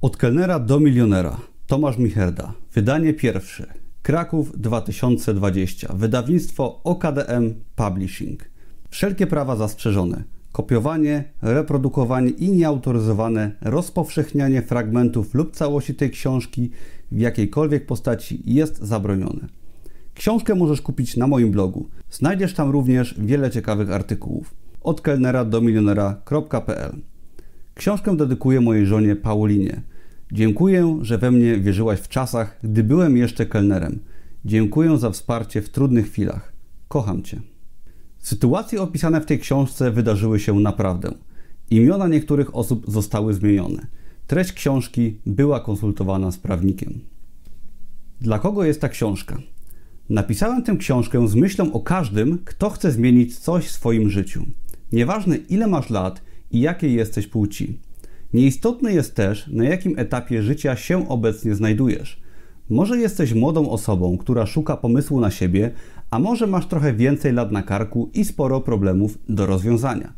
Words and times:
Od 0.00 0.16
kelnera 0.16 0.58
do 0.58 0.80
milionera. 0.80 1.36
Tomasz 1.66 1.98
Micherda. 1.98 2.52
Wydanie 2.74 3.14
pierwsze. 3.14 3.66
Kraków 4.02 4.60
2020. 4.60 5.92
Wydawnictwo 5.94 6.80
OKDM 6.84 7.54
Publishing. 7.76 8.50
Wszelkie 8.90 9.26
prawa 9.26 9.56
zastrzeżone. 9.56 10.24
Kopiowanie, 10.52 11.24
reprodukowanie 11.42 12.30
i 12.30 12.50
nieautoryzowane 12.50 13.52
rozpowszechnianie 13.60 14.62
fragmentów 14.62 15.34
lub 15.34 15.56
całości 15.56 15.94
tej 15.94 16.10
książki 16.10 16.70
w 17.12 17.18
jakiejkolwiek 17.18 17.86
postaci 17.86 18.42
jest 18.44 18.78
zabronione. 18.78 19.46
Książkę 20.14 20.54
możesz 20.54 20.80
kupić 20.80 21.16
na 21.16 21.26
moim 21.26 21.50
blogu. 21.50 21.88
Znajdziesz 22.10 22.54
tam 22.54 22.70
również 22.70 23.14
wiele 23.18 23.50
ciekawych 23.50 23.90
artykułów. 23.90 24.54
Od 24.80 25.00
kelnera 25.00 25.44
do 25.44 25.60
milionera.pl 25.60 26.92
Książkę 27.78 28.16
dedykuję 28.16 28.60
mojej 28.60 28.86
żonie 28.86 29.16
Paulinie. 29.16 29.82
Dziękuję, 30.32 30.98
że 31.02 31.18
we 31.18 31.30
mnie 31.30 31.58
wierzyłaś 31.58 32.00
w 32.00 32.08
czasach, 32.08 32.58
gdy 32.62 32.84
byłem 32.84 33.16
jeszcze 33.16 33.46
kelnerem. 33.46 33.98
Dziękuję 34.44 34.98
za 34.98 35.10
wsparcie 35.10 35.62
w 35.62 35.68
trudnych 35.68 36.06
chwilach. 36.06 36.52
Kocham 36.88 37.22
Cię. 37.22 37.40
Sytuacje 38.18 38.82
opisane 38.82 39.20
w 39.20 39.26
tej 39.26 39.38
książce 39.38 39.90
wydarzyły 39.90 40.40
się 40.40 40.60
naprawdę. 40.60 41.10
Imiona 41.70 42.08
niektórych 42.08 42.56
osób 42.56 42.90
zostały 42.90 43.34
zmienione. 43.34 43.86
Treść 44.26 44.52
książki 44.52 45.20
była 45.26 45.60
konsultowana 45.60 46.30
z 46.30 46.38
prawnikiem. 46.38 47.00
Dla 48.20 48.38
kogo 48.38 48.64
jest 48.64 48.80
ta 48.80 48.88
książka? 48.88 49.38
Napisałem 50.08 50.62
tę 50.62 50.76
książkę 50.76 51.28
z 51.28 51.34
myślą 51.34 51.72
o 51.72 51.80
każdym, 51.80 52.38
kto 52.44 52.70
chce 52.70 52.92
zmienić 52.92 53.38
coś 53.38 53.66
w 53.66 53.72
swoim 53.72 54.10
życiu. 54.10 54.46
Nieważne 54.92 55.36
ile 55.36 55.66
masz 55.66 55.90
lat 55.90 56.27
i 56.50 56.60
jakiej 56.60 56.94
jesteś 56.94 57.26
płci. 57.26 57.78
Nieistotne 58.32 58.92
jest 58.92 59.14
też, 59.14 59.46
na 59.46 59.64
jakim 59.64 59.98
etapie 59.98 60.42
życia 60.42 60.76
się 60.76 61.08
obecnie 61.08 61.54
znajdujesz. 61.54 62.20
Może 62.70 62.98
jesteś 62.98 63.34
młodą 63.34 63.70
osobą, 63.70 64.18
która 64.18 64.46
szuka 64.46 64.76
pomysłu 64.76 65.20
na 65.20 65.30
siebie, 65.30 65.70
a 66.10 66.18
może 66.18 66.46
masz 66.46 66.66
trochę 66.66 66.94
więcej 66.94 67.32
lat 67.32 67.52
na 67.52 67.62
karku 67.62 68.10
i 68.14 68.24
sporo 68.24 68.60
problemów 68.60 69.18
do 69.28 69.46
rozwiązania. 69.46 70.12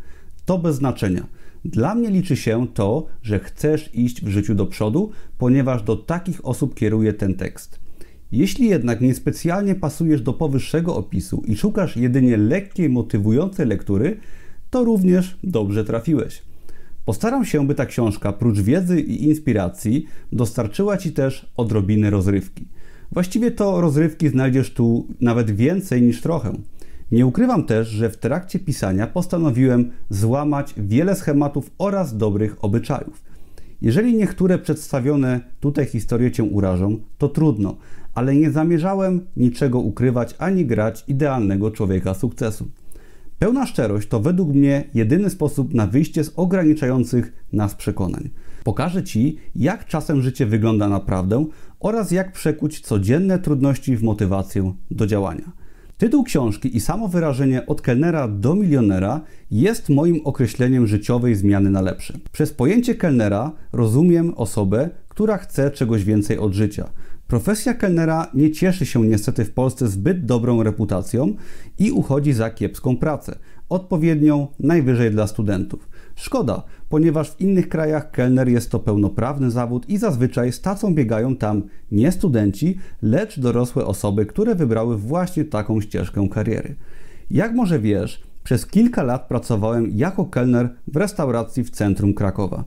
To 0.45 0.59
bez 0.59 0.77
znaczenia. 0.77 1.27
Dla 1.65 1.95
mnie 1.95 2.11
liczy 2.11 2.37
się 2.37 2.67
to, 2.75 3.07
że 3.23 3.39
chcesz 3.39 3.91
iść 3.95 4.25
w 4.25 4.29
życiu 4.29 4.55
do 4.55 4.67
przodu, 4.67 5.11
ponieważ 5.39 5.83
do 5.83 5.97
takich 5.97 6.47
osób 6.47 6.75
kieruje 6.75 7.13
ten 7.13 7.35
tekst. 7.35 7.81
Jeśli 8.33 8.69
jednak 8.69 9.01
niespecjalnie 9.01 9.75
pasujesz 9.75 10.23
do 10.23 10.33
powyższego 10.33 10.97
opisu 10.97 11.43
i 11.47 11.57
szukasz 11.57 11.97
jedynie 11.97 12.37
lekkiej, 12.37 12.89
motywującej 12.89 13.67
lektury, 13.67 14.17
to 14.71 14.85
również 14.85 15.39
dobrze 15.45 15.85
trafiłeś. 15.85 16.43
Postaram 17.05 17.45
się, 17.45 17.67
by 17.67 17.75
ta 17.75 17.87
książka, 17.87 18.33
prócz 18.33 18.61
wiedzy 18.61 19.01
i 19.01 19.25
inspiracji, 19.29 20.07
dostarczyła 20.33 20.97
Ci 20.97 21.13
też 21.13 21.53
odrobiny 21.57 22.11
rozrywki. 22.11 22.65
Właściwie 23.13 23.51
to 23.51 23.81
rozrywki 23.81 24.29
znajdziesz 24.29 24.75
tu 24.75 25.07
nawet 25.21 25.51
więcej 25.51 26.03
niż 26.03 26.21
trochę. 26.21 26.53
Nie 27.13 27.27
ukrywam 27.27 27.65
też, 27.65 27.89
że 27.89 28.11
w 28.11 28.17
trakcie 28.17 28.59
pisania 28.59 29.07
postanowiłem 29.07 29.91
złamać 30.11 30.75
wiele 30.77 31.17
schematów 31.17 31.71
oraz 31.79 32.17
dobrych 32.17 32.65
obyczajów. 32.65 33.23
Jeżeli 33.83 34.17
niektóre 34.17 34.59
przedstawione 34.59 35.41
tutaj 35.61 35.87
historie 35.87 36.31
Cię 36.31 36.43
urażą, 36.43 36.99
to 37.19 37.29
trudno, 37.29 37.77
ale 38.15 38.37
nie 38.37 38.51
zamierzałem 38.51 39.27
niczego 39.37 39.79
ukrywać 39.79 40.35
ani 40.39 40.67
grać 40.67 41.05
idealnego 41.09 41.71
człowieka 41.71 42.15
sukcesu. 42.15 42.69
Pełna 43.41 43.67
szczerość 43.67 44.09
to 44.09 44.21
według 44.21 44.55
mnie 44.55 44.85
jedyny 44.95 45.31
sposób 45.31 45.75
na 45.75 45.87
wyjście 45.87 46.25
z 46.25 46.33
ograniczających 46.37 47.33
nas 47.53 47.75
przekonań. 47.75 48.31
Pokażę 48.65 49.03
Ci, 49.03 49.37
jak 49.57 49.87
czasem 49.87 50.23
życie 50.23 50.47
wygląda 50.47 50.89
naprawdę 50.89 51.47
oraz 51.81 52.11
jak 52.11 52.33
przekuć 52.33 52.81
codzienne 52.81 53.39
trudności 53.39 53.97
w 53.97 54.03
motywację 54.03 54.75
do 54.91 55.07
działania. 55.07 55.53
Tytuł 55.99 56.25
książki 56.25 56.77
i 56.77 56.81
samo 56.81 57.09
wyrażenie 57.09 57.67
od 57.67 57.81
kelnera 57.81 58.29
do 58.29 58.55
milionera 58.55 59.21
jest 59.51 59.89
moim 59.89 60.21
określeniem 60.25 60.87
życiowej 60.87 61.35
zmiany 61.35 61.71
na 61.71 61.81
lepsze. 61.81 62.19
Przez 62.33 62.53
pojęcie 62.53 62.95
kelnera 62.95 63.53
rozumiem 63.73 64.35
osobę, 64.37 64.91
która 65.09 65.37
chce 65.37 65.71
czegoś 65.71 66.05
więcej 66.05 66.39
od 66.39 66.53
życia. 66.53 66.91
Profesja 67.31 67.75
kelnera 67.75 68.27
nie 68.35 68.51
cieszy 68.51 68.87
się 68.87 69.07
niestety 69.07 69.45
w 69.45 69.53
Polsce 69.53 69.89
zbyt 69.89 70.25
dobrą 70.27 70.63
reputacją 70.63 71.35
i 71.79 71.93
uchodzi 71.93 72.33
za 72.33 72.51
kiepską 72.51 72.97
pracę, 72.97 73.39
odpowiednią 73.69 74.47
najwyżej 74.61 75.11
dla 75.11 75.27
studentów. 75.27 75.89
Szkoda, 76.15 76.63
ponieważ 76.89 77.31
w 77.31 77.41
innych 77.41 77.69
krajach 77.69 78.11
kelner 78.11 78.49
jest 78.49 78.71
to 78.71 78.79
pełnoprawny 78.79 79.51
zawód 79.51 79.89
i 79.89 79.99
zazwyczaj 79.99 80.53
z 80.53 80.61
tacą 80.61 80.95
biegają 80.95 81.37
tam 81.37 81.63
nie 81.93 82.13
studenci, 82.13 82.79
lecz 83.03 83.41
dorosłe 83.41 83.87
osoby, 83.87 84.27
które 84.27 84.55
wybrały 84.55 84.99
właśnie 84.99 85.45
taką 85.45 85.81
ścieżkę 85.81 86.29
kariery. 86.31 86.75
Jak 87.31 87.55
może 87.55 87.79
wiesz, 87.79 88.23
przez 88.45 88.67
kilka 88.67 89.03
lat 89.03 89.29
pracowałem 89.29 89.91
jako 89.91 90.25
kelner 90.25 90.75
w 90.87 90.97
restauracji 90.97 91.65
w 91.65 91.71
centrum 91.71 92.15
Krakowa. 92.15 92.65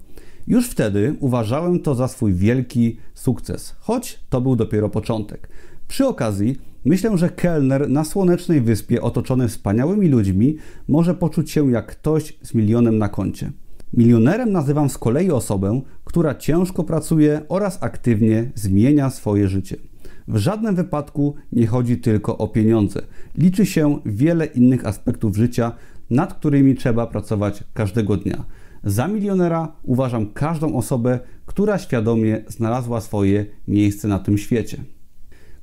Już 0.48 0.70
wtedy 0.70 1.16
uważałem 1.20 1.80
to 1.80 1.96
za 1.96 2.08
swój 2.08 2.34
wielki 2.34 2.98
sukces, 3.14 3.76
choć 3.80 4.20
to 4.30 4.42
był 4.42 4.56
dopiero 4.56 4.90
początek. 4.90 5.50
Przy 5.88 6.08
okazji 6.08 6.56
myślę, 6.86 7.18
że 7.18 7.30
kelner 7.30 7.90
na 7.90 8.04
słonecznej 8.04 8.62
wyspie 8.62 9.02
otoczony 9.02 9.48
wspaniałymi 9.48 10.08
ludźmi 10.08 10.58
może 10.88 11.14
poczuć 11.14 11.52
się 11.52 11.72
jak 11.72 11.86
ktoś 11.86 12.38
z 12.42 12.54
milionem 12.54 12.98
na 12.98 13.10
koncie. 13.10 13.52
Milionerem 13.94 14.52
nazywam 14.52 14.90
z 14.90 14.98
kolei 14.98 15.32
osobę, 15.32 15.82
która 16.04 16.36
ciężko 16.36 16.84
pracuje 16.84 17.42
oraz 17.50 17.84
aktywnie 17.84 18.52
zmienia 18.56 19.10
swoje 19.10 19.48
życie. 19.48 19.78
W 20.28 20.38
żadnym 20.38 20.76
wypadku 20.76 21.36
nie 21.52 21.68
chodzi 21.68 21.98
tylko 21.98 22.38
o 22.38 22.48
pieniądze. 22.48 23.02
Liczy 23.38 23.66
się 23.66 24.00
wiele 24.06 24.46
innych 24.46 24.88
aspektów 24.88 25.36
życia, 25.36 25.72
nad 26.10 26.34
którymi 26.34 26.76
trzeba 26.76 27.08
pracować 27.08 27.64
każdego 27.74 28.18
dnia. 28.18 28.46
Za 28.84 29.08
milionera 29.08 29.76
uważam 29.84 30.34
każdą 30.34 30.76
osobę, 30.76 31.20
która 31.46 31.80
świadomie 31.80 32.44
znalazła 32.48 33.02
swoje 33.02 33.46
miejsce 33.68 34.08
na 34.08 34.20
tym 34.20 34.38
świecie. 34.38 34.78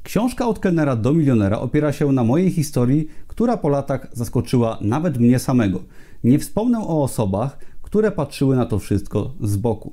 Książka 0.02 0.48
od 0.48 0.58
kelnera 0.58 0.96
do 0.96 1.12
milionera 1.12 1.58
opiera 1.58 1.92
się 1.92 2.12
na 2.12 2.24
mojej 2.24 2.50
historii, 2.50 3.08
która 3.26 3.56
po 3.56 3.68
latach 3.68 4.06
zaskoczyła 4.12 4.78
nawet 4.80 5.18
mnie 5.18 5.38
samego. 5.38 5.82
Nie 6.24 6.38
wspomnę 6.38 6.78
o 6.78 7.02
osobach, 7.02 7.58
które 7.82 8.12
patrzyły 8.12 8.56
na 8.56 8.66
to 8.66 8.78
wszystko 8.78 9.34
z 9.40 9.56
boku. 9.56 9.92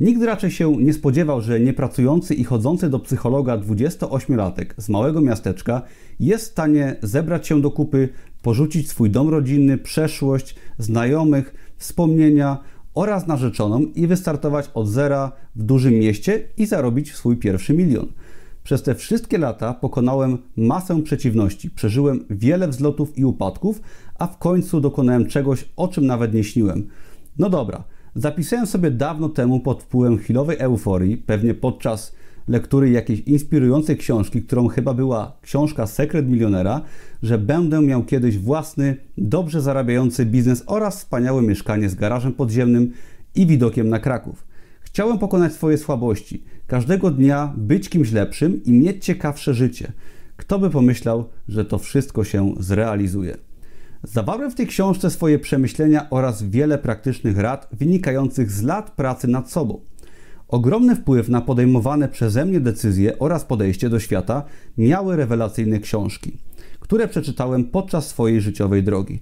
Nikt 0.00 0.22
raczej 0.22 0.50
się 0.50 0.76
nie 0.76 0.92
spodziewał, 0.92 1.40
że 1.40 1.60
niepracujący 1.60 2.34
i 2.34 2.44
chodzący 2.44 2.90
do 2.90 2.98
psychologa 2.98 3.58
28-latek 3.58 4.66
z 4.76 4.88
małego 4.88 5.20
miasteczka 5.20 5.82
jest 6.20 6.44
w 6.44 6.50
stanie 6.50 6.96
zebrać 7.02 7.46
się 7.46 7.60
do 7.60 7.70
kupy, 7.70 8.08
porzucić 8.42 8.88
swój 8.88 9.10
dom 9.10 9.28
rodzinny, 9.28 9.78
przeszłość, 9.78 10.54
znajomych, 10.78 11.54
wspomnienia 11.78 12.58
oraz 12.94 13.26
narzeczoną 13.26 13.80
i 13.80 14.06
wystartować 14.06 14.70
od 14.74 14.88
zera 14.88 15.32
w 15.56 15.62
dużym 15.62 15.94
mieście 15.94 16.48
i 16.56 16.66
zarobić 16.66 17.14
swój 17.14 17.36
pierwszy 17.36 17.74
milion. 17.74 18.06
Przez 18.64 18.82
te 18.82 18.94
wszystkie 18.94 19.38
lata 19.38 19.74
pokonałem 19.74 20.38
masę 20.56 21.02
przeciwności, 21.02 21.70
przeżyłem 21.70 22.24
wiele 22.30 22.68
wzlotów 22.68 23.18
i 23.18 23.24
upadków, 23.24 23.80
a 24.18 24.26
w 24.26 24.38
końcu 24.38 24.80
dokonałem 24.80 25.26
czegoś, 25.26 25.68
o 25.76 25.88
czym 25.88 26.06
nawet 26.06 26.34
nie 26.34 26.44
śniłem. 26.44 26.88
No 27.38 27.50
dobra, 27.50 27.84
zapisałem 28.14 28.66
sobie 28.66 28.90
dawno 28.90 29.28
temu 29.28 29.60
pod 29.60 29.82
wpływem 29.82 30.18
chwilowej 30.18 30.56
euforii, 30.58 31.16
pewnie 31.16 31.54
podczas 31.54 32.14
lektury 32.48 32.90
jakiejś 32.90 33.20
inspirującej 33.20 33.96
książki, 33.96 34.42
którą 34.42 34.68
chyba 34.68 34.94
była 34.94 35.36
książka 35.42 35.86
Sekret 35.86 36.28
Milionera, 36.28 36.80
że 37.22 37.38
będę 37.38 37.82
miał 37.82 38.04
kiedyś 38.04 38.38
własny, 38.38 38.96
dobrze 39.18 39.60
zarabiający 39.60 40.26
biznes 40.26 40.62
oraz 40.66 40.98
wspaniałe 40.98 41.42
mieszkanie 41.42 41.88
z 41.88 41.94
garażem 41.94 42.32
podziemnym 42.32 42.92
i 43.34 43.46
widokiem 43.46 43.88
na 43.88 43.98
Kraków. 43.98 44.46
Chciałem 44.80 45.18
pokonać 45.18 45.52
swoje 45.52 45.78
słabości, 45.78 46.44
każdego 46.66 47.10
dnia 47.10 47.52
być 47.56 47.88
kimś 47.88 48.12
lepszym 48.12 48.64
i 48.64 48.72
mieć 48.72 49.04
ciekawsze 49.04 49.54
życie. 49.54 49.92
Kto 50.36 50.58
by 50.58 50.70
pomyślał, 50.70 51.28
że 51.48 51.64
to 51.64 51.78
wszystko 51.78 52.24
się 52.24 52.54
zrealizuje? 52.60 53.36
Zawarłem 54.02 54.50
w 54.50 54.54
tej 54.54 54.66
książce 54.66 55.10
swoje 55.10 55.38
przemyślenia 55.38 56.10
oraz 56.10 56.42
wiele 56.42 56.78
praktycznych 56.78 57.38
rad 57.38 57.68
wynikających 57.72 58.50
z 58.50 58.62
lat 58.62 58.90
pracy 58.90 59.28
nad 59.28 59.50
sobą. 59.50 59.80
Ogromny 60.48 60.96
wpływ 60.96 61.28
na 61.28 61.40
podejmowane 61.40 62.08
przeze 62.08 62.44
mnie 62.44 62.60
decyzje 62.60 63.18
oraz 63.18 63.44
podejście 63.44 63.88
do 63.88 64.00
świata 64.00 64.44
miały 64.78 65.16
rewelacyjne 65.16 65.78
książki, 65.80 66.38
które 66.80 67.08
przeczytałem 67.08 67.64
podczas 67.64 68.08
swojej 68.08 68.40
życiowej 68.40 68.82
drogi. 68.82 69.20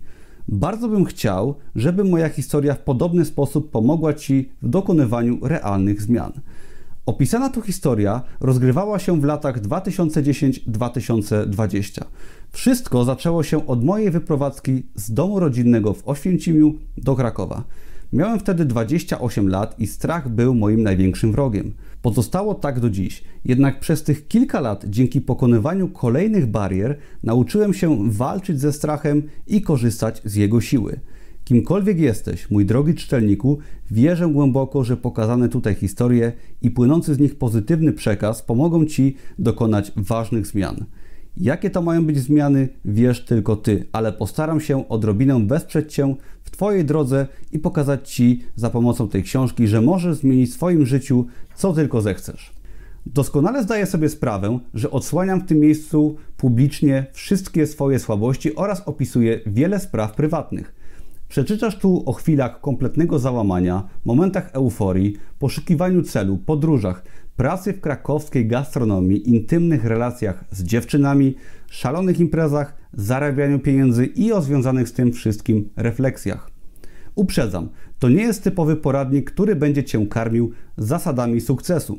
Bardzo 0.48 0.88
bym 0.88 1.04
chciał, 1.04 1.54
żeby 1.74 2.04
moja 2.04 2.28
historia 2.28 2.74
w 2.74 2.82
podobny 2.82 3.24
sposób 3.24 3.70
pomogła 3.70 4.14
Ci 4.14 4.48
w 4.62 4.68
dokonywaniu 4.68 5.38
realnych 5.42 6.02
zmian. 6.02 6.32
Opisana 7.06 7.48
tu 7.48 7.62
historia 7.62 8.22
rozgrywała 8.40 8.98
się 8.98 9.20
w 9.20 9.24
latach 9.24 9.62
2010-2020. 9.62 12.04
Wszystko 12.50 13.04
zaczęło 13.04 13.42
się 13.42 13.66
od 13.66 13.84
mojej 13.84 14.10
wyprowadzki 14.10 14.86
z 14.94 15.12
domu 15.12 15.40
rodzinnego 15.40 15.92
w 15.92 16.08
Oświęcimiu 16.08 16.74
do 16.96 17.14
Krakowa. 17.14 17.64
Miałem 18.12 18.40
wtedy 18.40 18.64
28 18.64 19.48
lat 19.48 19.80
i 19.80 19.86
strach 19.86 20.28
był 20.28 20.54
moim 20.54 20.82
największym 20.82 21.32
wrogiem. 21.32 21.72
Pozostało 22.02 22.54
tak 22.54 22.80
do 22.80 22.90
dziś. 22.90 23.24
Jednak 23.44 23.80
przez 23.80 24.02
tych 24.02 24.28
kilka 24.28 24.60
lat, 24.60 24.84
dzięki 24.88 25.20
pokonywaniu 25.20 25.88
kolejnych 25.88 26.46
barier, 26.46 26.98
nauczyłem 27.22 27.74
się 27.74 28.10
walczyć 28.10 28.60
ze 28.60 28.72
strachem 28.72 29.22
i 29.46 29.62
korzystać 29.62 30.22
z 30.24 30.34
jego 30.34 30.60
siły. 30.60 31.00
Kimkolwiek 31.44 31.98
jesteś, 31.98 32.50
mój 32.50 32.66
drogi 32.66 32.94
czytelniku, 32.94 33.58
wierzę 33.90 34.28
głęboko, 34.28 34.84
że 34.84 34.96
pokazane 34.96 35.48
tutaj 35.48 35.74
historie 35.74 36.32
i 36.62 36.70
płynący 36.70 37.14
z 37.14 37.18
nich 37.18 37.38
pozytywny 37.38 37.92
przekaz 37.92 38.42
pomogą 38.42 38.84
Ci 38.84 39.16
dokonać 39.38 39.92
ważnych 39.96 40.46
zmian. 40.46 40.84
Jakie 41.36 41.70
to 41.70 41.82
mają 41.82 42.06
być 42.06 42.18
zmiany, 42.18 42.68
wiesz 42.84 43.24
tylko 43.24 43.56
Ty, 43.56 43.86
ale 43.92 44.12
postaram 44.12 44.60
się 44.60 44.88
odrobinę 44.88 45.46
wesprzeć 45.46 45.94
Cię 45.94 46.14
w 46.42 46.50
Twojej 46.50 46.84
drodze 46.84 47.26
i 47.52 47.58
pokazać 47.58 48.12
Ci 48.12 48.42
za 48.56 48.70
pomocą 48.70 49.08
tej 49.08 49.22
książki, 49.22 49.68
że 49.68 49.80
możesz 49.80 50.16
zmienić 50.16 50.50
w 50.50 50.54
swoim 50.54 50.86
życiu 50.86 51.26
co 51.56 51.72
tylko 51.72 52.00
zechcesz. 52.00 52.52
Doskonale 53.06 53.62
zdaję 53.62 53.86
sobie 53.86 54.08
sprawę, 54.08 54.58
że 54.74 54.90
odsłaniam 54.90 55.40
w 55.40 55.46
tym 55.46 55.58
miejscu 55.60 56.16
publicznie 56.36 57.06
wszystkie 57.12 57.66
swoje 57.66 57.98
słabości 57.98 58.56
oraz 58.56 58.82
opisuję 58.86 59.40
wiele 59.46 59.80
spraw 59.80 60.14
prywatnych. 60.14 60.74
Przeczytasz 61.28 61.78
tu 61.78 62.02
o 62.06 62.12
chwilach 62.12 62.60
kompletnego 62.60 63.18
załamania, 63.18 63.88
momentach 64.04 64.50
euforii, 64.52 65.16
poszukiwaniu 65.38 66.02
celu, 66.02 66.38
podróżach, 66.38 67.02
pracy 67.36 67.72
w 67.72 67.80
krakowskiej 67.80 68.46
gastronomii, 68.46 69.30
intymnych 69.30 69.84
relacjach 69.84 70.44
z 70.50 70.62
dziewczynami, 70.62 71.34
szalonych 71.70 72.20
imprezach, 72.20 72.76
zarabianiu 72.92 73.58
pieniędzy 73.58 74.06
i 74.06 74.32
o 74.32 74.42
związanych 74.42 74.88
z 74.88 74.92
tym 74.92 75.12
wszystkim 75.12 75.68
refleksjach. 75.76 76.50
Uprzedzam, 77.14 77.68
to 77.98 78.08
nie 78.08 78.22
jest 78.22 78.44
typowy 78.44 78.76
poradnik, 78.76 79.30
który 79.30 79.56
będzie 79.56 79.84
Cię 79.84 80.06
karmił 80.06 80.52
zasadami 80.76 81.40
sukcesu. 81.40 81.98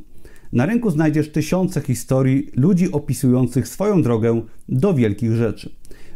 Na 0.53 0.65
rynku 0.65 0.89
znajdziesz 0.89 1.31
tysiące 1.31 1.81
historii 1.81 2.51
ludzi 2.55 2.91
opisujących 2.91 3.67
swoją 3.67 4.01
drogę 4.01 4.41
do 4.69 4.93
wielkich 4.93 5.31
rzeczy. 5.31 5.75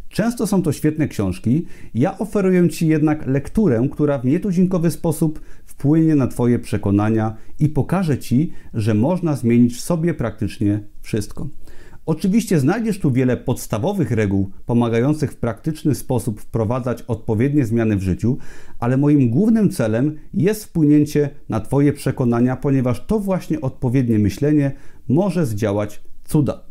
Często 0.10 0.48
są 0.48 0.62
to 0.62 0.72
świetne 0.72 1.08
książki, 1.08 1.66
ja 1.94 2.18
oferuję 2.18 2.70
Ci 2.70 2.88
jednak 2.88 3.28
lekturę, 3.28 3.88
która 3.92 4.18
w 4.20 4.26
nietuzinkowy 4.26 4.92
sposób 4.92 5.42
wpłynie 5.66 6.16
na 6.16 6.28
Twoje 6.28 6.60
przekonania 6.60 7.38
i 7.60 7.70
pokaże 7.70 8.18
Ci, 8.18 8.52
że 8.74 8.94
można 8.94 9.36
zmienić 9.36 9.76
w 9.76 9.82
sobie 9.82 10.14
praktycznie 10.14 10.84
wszystko. 11.02 11.48
Oczywiście 12.12 12.60
znajdziesz 12.60 13.00
tu 13.00 13.12
wiele 13.12 13.38
podstawowych 13.38 14.12
reguł 14.12 14.50
pomagających 14.66 15.32
w 15.32 15.36
praktyczny 15.36 15.96
sposób 15.96 16.42
wprowadzać 16.42 17.02
odpowiednie 17.02 17.66
zmiany 17.66 17.96
w 17.96 18.02
życiu, 18.02 18.38
ale 18.80 18.98
moim 18.98 19.30
głównym 19.30 19.70
celem 19.70 20.18
jest 20.34 20.66
wpłynięcie 20.66 21.30
na 21.50 21.60
Twoje 21.60 21.94
przekonania, 21.94 22.56
ponieważ 22.56 23.06
to 23.06 23.20
właśnie 23.20 23.62
odpowiednie 23.62 24.20
myślenie 24.20 24.72
może 25.10 25.46
zdziałać 25.46 26.02
cuda. 26.24 26.64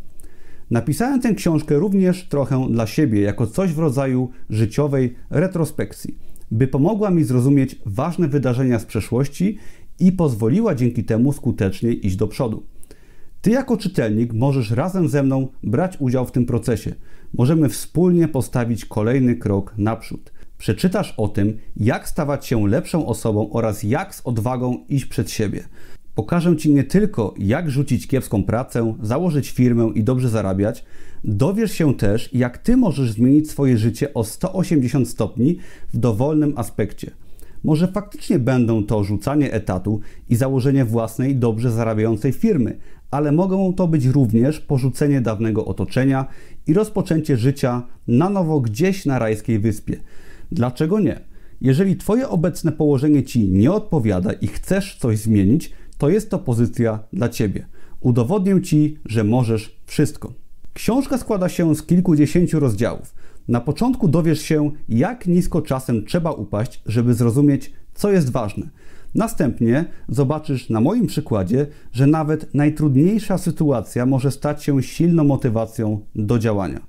Napisałem 0.71 1.21
tę 1.21 1.35
książkę 1.35 1.79
również 1.79 2.29
trochę 2.29 2.69
dla 2.71 2.87
siebie, 2.87 3.21
jako 3.21 3.47
coś 3.47 3.73
w 3.73 3.79
rodzaju 3.79 4.31
życiowej 4.51 5.15
retrospekcji, 5.31 6.19
by 6.51 6.69
pomogła 6.69 7.11
mi 7.11 7.25
zrozumieć 7.25 7.79
ważne 7.87 8.29
wydarzenia 8.29 8.79
z 8.79 8.85
przeszłości 8.85 9.59
i 10.01 10.13
pozwoliła 10.13 10.75
dzięki 10.75 11.05
temu 11.05 11.33
skutecznie 11.33 11.93
iść 11.93 12.17
do 12.17 12.29
przodu. 12.29 12.63
Ty, 13.43 13.51
jako 13.51 13.77
czytelnik, 13.77 14.33
możesz 14.33 14.71
razem 14.71 15.09
ze 15.09 15.23
mną 15.23 15.49
brać 15.63 15.97
udział 16.01 16.27
w 16.27 16.33
tym 16.33 16.47
procesie. 16.47 16.95
Możemy 17.35 17.69
wspólnie 17.69 18.29
postawić 18.29 18.85
kolejny 18.85 19.37
krok 19.37 19.75
naprzód. 19.79 20.33
Przeczytasz 20.59 21.15
o 21.17 21.29
tym, 21.29 21.59
jak 21.77 22.09
stawać 22.09 22.47
się 22.47 22.69
lepszą 22.69 23.07
osobą 23.07 23.51
oraz 23.53 23.83
jak 23.83 24.15
z 24.15 24.21
odwagą 24.25 24.85
iść 24.89 25.05
przed 25.05 25.31
siebie. 25.31 25.65
Pokażę 26.15 26.57
Ci 26.57 26.75
nie 26.75 26.85
tylko, 26.85 27.35
jak 27.39 27.71
rzucić 27.71 28.07
kiepską 28.07 28.43
pracę, 28.43 28.95
założyć 29.03 29.51
firmę 29.51 29.91
i 29.95 30.05
dobrze 30.05 30.29
zarabiać, 30.29 30.85
dowiesz 31.25 31.73
się 31.73 31.95
też, 31.95 32.35
jak 32.35 32.59
Ty 32.59 32.77
możesz 32.77 33.13
zmienić 33.13 33.51
swoje 33.51 33.79
życie 33.79 34.15
o 34.15 34.25
180 34.25 35.09
stopni 35.09 35.57
w 35.93 35.99
dowolnym 35.99 36.53
aspekcie. 36.57 37.11
Może 37.65 37.89
faktycznie 37.89 38.39
będą 38.39 38.85
to 38.85 39.05
rzucanie 39.05 39.53
etatu 39.53 40.01
i 40.29 40.37
założenie 40.37 40.85
własnej, 40.85 41.37
dobrze 41.37 41.71
zarabiającej 41.71 42.33
firmy, 42.33 42.79
ale 43.11 43.33
mogą 43.33 43.75
to 43.75 43.89
być 43.89 44.07
również 44.07 44.61
porzucenie 44.61 45.21
dawnego 45.21 45.65
otoczenia 45.65 46.27
i 46.67 46.75
rozpoczęcie 46.75 47.37
życia 47.37 47.83
na 48.09 48.31
nowo 48.31 48.61
gdzieś 48.61 49.07
na 49.07 49.19
rajskiej 49.19 49.59
wyspie. 49.59 49.97
Dlaczego 50.53 51.01
nie? 51.01 51.21
Jeżeli 51.61 51.97
Twoje 51.97 52.29
obecne 52.29 52.73
położenie 52.73 53.23
Ci 53.23 53.49
nie 53.49 53.73
odpowiada 53.73 54.33
i 54.33 54.47
chcesz 54.47 54.97
coś 54.99 55.19
zmienić, 55.19 55.73
to 55.99 56.09
jest 56.09 56.31
to 56.31 56.39
pozycja 56.39 56.99
dla 57.13 57.29
Ciebie. 57.29 57.67
Udowodnię 58.01 58.63
Ci, 58.63 58.99
że 59.05 59.25
możesz 59.25 59.77
wszystko. 59.87 60.33
Książka 60.75 61.19
składa 61.19 61.49
się 61.49 61.75
z 61.75 61.83
kilkudziesięciu 61.83 62.61
rozdziałów. 62.61 63.15
Na 63.49 63.61
początku 63.61 64.09
dowiesz 64.09 64.41
się, 64.41 64.71
jak 64.89 65.27
nisko 65.27 65.63
czasem 65.63 66.05
trzeba 66.07 66.33
upaść, 66.33 66.83
żeby 66.87 67.15
zrozumieć, 67.15 67.73
co 67.95 68.13
jest 68.13 68.31
ważne. 68.31 68.71
Następnie 69.15 69.85
zobaczysz 70.09 70.71
na 70.71 70.81
moim 70.81 71.07
przykładzie, 71.07 71.67
że 71.93 72.07
nawet 72.07 72.55
najtrudniejsza 72.55 73.39
sytuacja 73.39 74.07
może 74.07 74.31
stać 74.31 74.65
się 74.65 74.83
silną 74.83 75.25
motywacją 75.25 76.01
do 76.15 76.39
działania. 76.39 76.81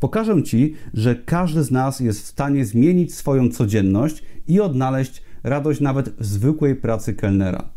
Pokażę 0.00 0.42
Ci, 0.42 0.74
że 0.94 1.14
każdy 1.14 1.62
z 1.62 1.70
nas 1.70 2.00
jest 2.00 2.22
w 2.22 2.26
stanie 2.26 2.64
zmienić 2.64 3.14
swoją 3.14 3.48
codzienność 3.48 4.22
i 4.48 4.60
odnaleźć 4.60 5.22
radość 5.42 5.80
nawet 5.80 6.08
w 6.18 6.24
zwykłej 6.24 6.76
pracy 6.76 7.14
kelnera. 7.14 7.68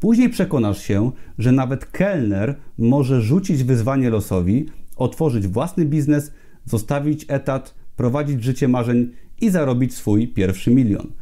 Później 0.00 0.28
przekonasz 0.28 0.82
się, 0.82 1.12
że 1.38 1.52
nawet 1.52 1.86
kelner 1.86 2.56
może 2.78 3.22
rzucić 3.22 3.64
wyzwanie 3.64 4.10
losowi, 4.10 4.66
otworzyć 4.96 5.48
własny 5.48 5.86
biznes, 5.86 6.32
zostawić 6.64 7.24
etat, 7.28 7.74
prowadzić 7.96 8.44
życie 8.44 8.68
marzeń 8.68 9.10
i 9.40 9.50
zarobić 9.50 9.94
swój 9.94 10.28
pierwszy 10.28 10.70
milion. 10.70 11.12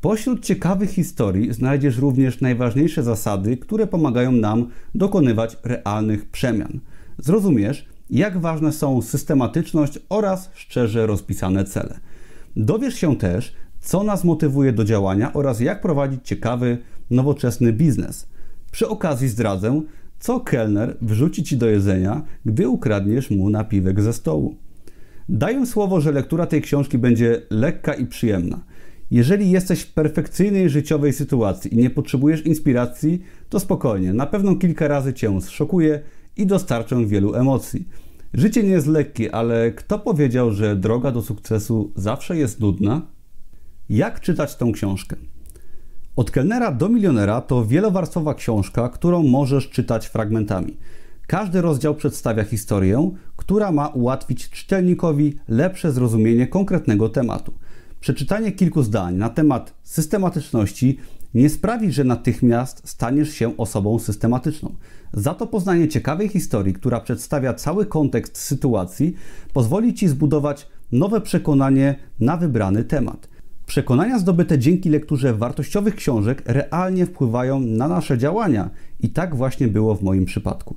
Pośród 0.00 0.44
ciekawych 0.44 0.90
historii 0.90 1.52
znajdziesz 1.52 1.98
również 1.98 2.40
najważniejsze 2.40 3.02
zasady, 3.02 3.56
które 3.56 3.86
pomagają 3.86 4.32
nam 4.32 4.68
dokonywać 4.94 5.56
realnych 5.64 6.30
przemian. 6.30 6.80
Zrozumiesz, 7.18 7.88
jak 8.10 8.38
ważne 8.38 8.72
są 8.72 9.02
systematyczność 9.02 9.98
oraz 10.08 10.50
szczerze 10.54 11.06
rozpisane 11.06 11.64
cele. 11.64 12.00
Dowiesz 12.56 12.94
się 12.94 13.16
też, 13.16 13.54
co 13.80 14.02
nas 14.02 14.24
motywuje 14.24 14.72
do 14.72 14.84
działania 14.84 15.32
oraz 15.32 15.60
jak 15.60 15.80
prowadzić 15.80 16.20
ciekawy, 16.24 16.78
nowoczesny 17.10 17.72
biznes. 17.72 18.28
Przy 18.72 18.88
okazji 18.88 19.28
zdradzę, 19.28 19.82
co 20.18 20.40
kelner 20.40 20.96
wrzuci 21.02 21.44
ci 21.44 21.56
do 21.56 21.66
jedzenia, 21.66 22.22
gdy 22.44 22.68
ukradniesz 22.68 23.30
mu 23.30 23.50
napiwek 23.50 24.00
ze 24.00 24.12
stołu. 24.12 24.54
Daję 25.28 25.66
słowo, 25.66 26.00
że 26.00 26.12
lektura 26.12 26.46
tej 26.46 26.62
książki 26.62 26.98
będzie 26.98 27.42
lekka 27.50 27.94
i 27.94 28.06
przyjemna. 28.06 28.60
Jeżeli 29.10 29.50
jesteś 29.50 29.80
w 29.80 29.92
perfekcyjnej 29.92 30.70
życiowej 30.70 31.12
sytuacji 31.12 31.74
i 31.74 31.76
nie 31.76 31.90
potrzebujesz 31.90 32.46
inspiracji, 32.46 33.22
to 33.48 33.60
spokojnie, 33.60 34.14
na 34.14 34.26
pewno 34.26 34.56
kilka 34.56 34.88
razy 34.88 35.14
cię 35.14 35.40
zszokuję 35.40 36.00
i 36.36 36.46
dostarczę 36.46 37.06
wielu 37.06 37.34
emocji. 37.34 37.88
Życie 38.34 38.62
nie 38.62 38.68
jest 38.68 38.86
lekkie, 38.86 39.34
ale 39.34 39.72
kto 39.72 39.98
powiedział, 39.98 40.52
że 40.52 40.76
droga 40.76 41.10
do 41.12 41.22
sukcesu 41.22 41.92
zawsze 41.96 42.36
jest 42.36 42.60
nudna? 42.60 43.02
Jak 43.88 44.20
czytać 44.20 44.56
tą 44.56 44.72
książkę? 44.72 45.16
Od 46.16 46.30
kelnera 46.30 46.72
do 46.72 46.88
milionera 46.88 47.40
to 47.40 47.66
wielowarstwowa 47.66 48.34
książka, 48.34 48.88
którą 48.88 49.22
możesz 49.22 49.70
czytać 49.70 50.06
fragmentami. 50.06 50.76
Każdy 51.26 51.60
rozdział 51.60 51.94
przedstawia 51.94 52.44
historię, 52.44 53.10
która 53.36 53.72
ma 53.72 53.88
ułatwić 53.88 54.50
czytelnikowi 54.50 55.38
lepsze 55.48 55.92
zrozumienie 55.92 56.46
konkretnego 56.46 57.08
tematu. 57.08 57.52
Przeczytanie 58.00 58.52
kilku 58.52 58.82
zdań 58.82 59.14
na 59.16 59.28
temat 59.28 59.74
systematyczności 59.82 60.98
nie 61.34 61.48
sprawi, 61.48 61.92
że 61.92 62.04
natychmiast 62.04 62.88
staniesz 62.88 63.30
się 63.30 63.56
osobą 63.56 63.98
systematyczną. 63.98 64.74
Za 65.12 65.34
to 65.34 65.46
poznanie 65.46 65.88
ciekawej 65.88 66.28
historii, 66.28 66.74
która 66.74 67.00
przedstawia 67.00 67.54
cały 67.54 67.86
kontekst 67.86 68.38
sytuacji, 68.38 69.14
pozwoli 69.52 69.94
ci 69.94 70.08
zbudować 70.08 70.68
nowe 70.92 71.20
przekonanie 71.20 71.94
na 72.20 72.36
wybrany 72.36 72.84
temat. 72.84 73.28
Przekonania 73.66 74.18
zdobyte 74.18 74.58
dzięki 74.58 74.90
lekturze 74.90 75.34
wartościowych 75.34 75.94
książek 75.94 76.42
realnie 76.46 77.06
wpływają 77.06 77.60
na 77.60 77.88
nasze 77.88 78.18
działania 78.18 78.70
i 79.00 79.08
tak 79.08 79.36
właśnie 79.36 79.68
było 79.68 79.94
w 79.94 80.02
moim 80.02 80.24
przypadku. 80.24 80.76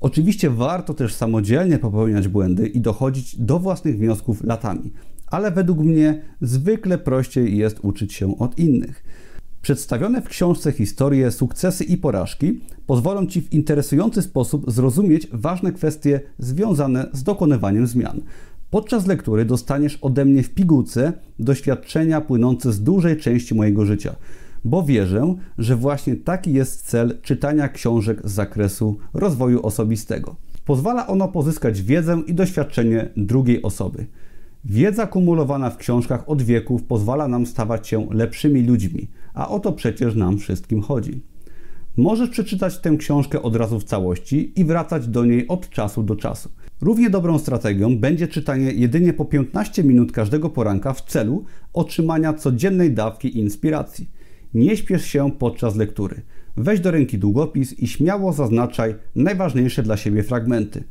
Oczywiście 0.00 0.50
warto 0.50 0.94
też 0.94 1.14
samodzielnie 1.14 1.78
popełniać 1.78 2.28
błędy 2.28 2.66
i 2.66 2.80
dochodzić 2.80 3.36
do 3.36 3.58
własnych 3.58 3.98
wniosków 3.98 4.44
latami, 4.44 4.92
ale 5.26 5.50
według 5.50 5.78
mnie 5.78 6.22
zwykle 6.40 6.98
prościej 6.98 7.56
jest 7.56 7.78
uczyć 7.82 8.12
się 8.12 8.38
od 8.38 8.58
innych. 8.58 9.04
Przedstawione 9.62 10.22
w 10.22 10.28
książce 10.28 10.72
historie, 10.72 11.30
sukcesy 11.30 11.84
i 11.84 11.96
porażki 11.96 12.60
pozwolą 12.86 13.26
Ci 13.26 13.40
w 13.40 13.52
interesujący 13.52 14.22
sposób 14.22 14.70
zrozumieć 14.70 15.28
ważne 15.32 15.72
kwestie 15.72 16.20
związane 16.38 17.06
z 17.12 17.22
dokonywaniem 17.22 17.86
zmian. 17.86 18.20
Podczas 18.70 19.06
lektury 19.06 19.44
dostaniesz 19.44 19.98
ode 20.02 20.24
mnie 20.24 20.42
w 20.42 20.50
pigułce 20.50 21.12
doświadczenia 21.38 22.20
płynące 22.20 22.72
z 22.72 22.82
dużej 22.82 23.16
części 23.16 23.54
mojego 23.54 23.86
życia, 23.86 24.16
bo 24.64 24.82
wierzę, 24.82 25.34
że 25.58 25.76
właśnie 25.76 26.16
taki 26.16 26.52
jest 26.52 26.86
cel 26.86 27.18
czytania 27.22 27.68
książek 27.68 28.20
z 28.24 28.32
zakresu 28.32 28.96
rozwoju 29.14 29.66
osobistego. 29.66 30.36
Pozwala 30.64 31.06
ono 31.06 31.28
pozyskać 31.28 31.82
wiedzę 31.82 32.22
i 32.26 32.34
doświadczenie 32.34 33.08
drugiej 33.16 33.62
osoby. 33.62 34.06
Wiedza 34.64 35.06
kumulowana 35.06 35.70
w 35.70 35.76
książkach 35.76 36.28
od 36.28 36.42
wieków 36.42 36.82
pozwala 36.82 37.28
nam 37.28 37.46
stawać 37.46 37.88
się 37.88 38.06
lepszymi 38.10 38.62
ludźmi, 38.62 39.08
a 39.34 39.48
o 39.48 39.60
to 39.60 39.72
przecież 39.72 40.14
nam 40.14 40.38
wszystkim 40.38 40.82
chodzi. 40.82 41.20
Możesz 41.96 42.30
przeczytać 42.30 42.78
tę 42.78 42.96
książkę 42.96 43.42
od 43.42 43.56
razu 43.56 43.80
w 43.80 43.84
całości 43.84 44.60
i 44.60 44.64
wracać 44.64 45.08
do 45.08 45.24
niej 45.24 45.48
od 45.48 45.70
czasu 45.70 46.02
do 46.02 46.16
czasu. 46.16 46.48
Równie 46.80 47.10
dobrą 47.10 47.38
strategią 47.38 47.98
będzie 47.98 48.28
czytanie 48.28 48.72
jedynie 48.72 49.12
po 49.12 49.24
15 49.24 49.84
minut 49.84 50.12
każdego 50.12 50.50
poranka 50.50 50.92
w 50.92 51.02
celu 51.02 51.44
otrzymania 51.72 52.32
codziennej 52.32 52.90
dawki 52.90 53.38
inspiracji. 53.38 54.10
Nie 54.54 54.76
śpiesz 54.76 55.04
się 55.04 55.30
podczas 55.38 55.76
lektury. 55.76 56.22
Weź 56.56 56.80
do 56.80 56.90
ręki 56.90 57.18
długopis 57.18 57.78
i 57.78 57.86
śmiało 57.86 58.32
zaznaczaj 58.32 58.94
najważniejsze 59.14 59.82
dla 59.82 59.96
siebie 59.96 60.22
fragmenty. 60.22 60.84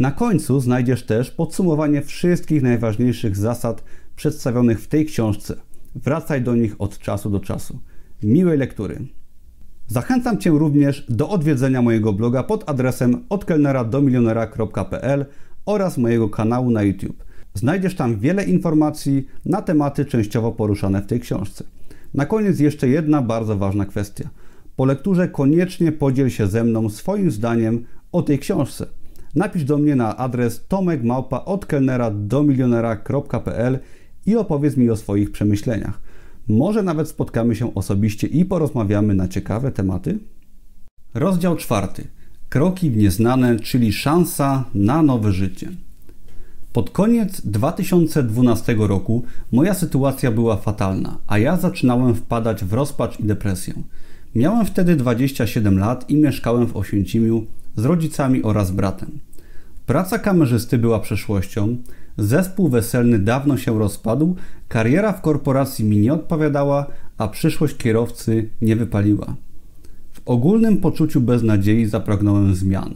Na 0.00 0.10
końcu 0.10 0.60
znajdziesz 0.60 1.02
też 1.02 1.30
podsumowanie 1.30 2.02
wszystkich 2.02 2.62
najważniejszych 2.62 3.36
zasad 3.36 3.84
przedstawionych 4.16 4.80
w 4.80 4.88
tej 4.88 5.06
książce. 5.06 5.56
Wracaj 5.94 6.42
do 6.42 6.54
nich 6.54 6.74
od 6.78 6.98
czasu 6.98 7.30
do 7.30 7.40
czasu. 7.40 7.78
Miłej 8.22 8.58
lektury. 8.58 8.98
Zachęcam 9.86 10.38
Cię 10.38 10.50
również 10.50 11.06
do 11.08 11.28
odwiedzenia 11.28 11.82
mojego 11.82 12.12
bloga 12.12 12.42
pod 12.42 12.70
adresem 12.70 13.24
odkelneradomilionera.pl 13.28 15.26
oraz 15.66 15.98
mojego 15.98 16.28
kanału 16.28 16.70
na 16.70 16.82
YouTube. 16.82 17.24
Znajdziesz 17.54 17.94
tam 17.94 18.18
wiele 18.18 18.44
informacji 18.44 19.26
na 19.44 19.62
tematy 19.62 20.04
częściowo 20.04 20.52
poruszane 20.52 21.02
w 21.02 21.06
tej 21.06 21.20
książce. 21.20 21.64
Na 22.14 22.26
koniec 22.26 22.60
jeszcze 22.60 22.88
jedna 22.88 23.22
bardzo 23.22 23.56
ważna 23.56 23.86
kwestia. 23.86 24.30
Po 24.76 24.84
lekturze 24.84 25.28
koniecznie 25.28 25.92
podziel 25.92 26.30
się 26.30 26.46
ze 26.46 26.64
mną 26.64 26.88
swoim 26.88 27.30
zdaniem 27.30 27.84
o 28.12 28.22
tej 28.22 28.38
książce. 28.38 28.86
Napisz 29.34 29.64
do 29.64 29.78
mnie 29.78 29.96
na 29.96 30.16
adres 30.16 30.66
tomekmałpa 30.68 31.44
od 31.44 31.66
kelnera 31.66 32.10
do 32.10 32.42
milionera.pl 32.42 33.78
i 34.26 34.36
opowiedz 34.36 34.76
mi 34.76 34.90
o 34.90 34.96
swoich 34.96 35.32
przemyśleniach. 35.32 36.00
Może 36.48 36.82
nawet 36.82 37.08
spotkamy 37.08 37.56
się 37.56 37.74
osobiście 37.74 38.26
i 38.26 38.44
porozmawiamy 38.44 39.14
na 39.14 39.28
ciekawe 39.28 39.72
tematy. 39.72 40.18
Rozdział 41.14 41.56
czwarty. 41.56 42.06
Kroki 42.48 42.90
w 42.90 42.96
nieznane, 42.96 43.60
czyli 43.60 43.92
szansa 43.92 44.64
na 44.74 45.02
nowe 45.02 45.32
życie. 45.32 45.68
Pod 46.72 46.90
koniec 46.90 47.40
2012 47.40 48.76
roku 48.78 49.24
moja 49.52 49.74
sytuacja 49.74 50.30
była 50.30 50.56
fatalna, 50.56 51.18
a 51.26 51.38
ja 51.38 51.56
zaczynałem 51.56 52.14
wpadać 52.14 52.64
w 52.64 52.72
rozpacz 52.72 53.20
i 53.20 53.24
depresję. 53.24 53.74
Miałem 54.34 54.66
wtedy 54.66 54.96
27 54.96 55.78
lat 55.78 56.10
i 56.10 56.16
mieszkałem 56.16 56.66
w 56.66 56.76
Oświęcimiu 56.76 57.46
z 57.76 57.84
rodzicami 57.84 58.42
oraz 58.42 58.70
bratem. 58.70 59.18
Praca 59.86 60.18
kamerzysty 60.18 60.78
była 60.78 61.00
przeszłością, 61.00 61.76
zespół 62.18 62.68
weselny 62.68 63.18
dawno 63.18 63.56
się 63.56 63.78
rozpadł, 63.78 64.36
kariera 64.68 65.12
w 65.12 65.20
korporacji 65.20 65.84
mi 65.84 65.98
nie 65.98 66.12
odpowiadała, 66.12 66.86
a 67.18 67.28
przyszłość 67.28 67.76
kierowcy 67.76 68.48
nie 68.62 68.76
wypaliła. 68.76 69.36
W 70.12 70.20
ogólnym 70.24 70.76
poczuciu 70.76 71.20
beznadziei 71.20 71.86
zapragnąłem 71.86 72.54
zmian. 72.54 72.94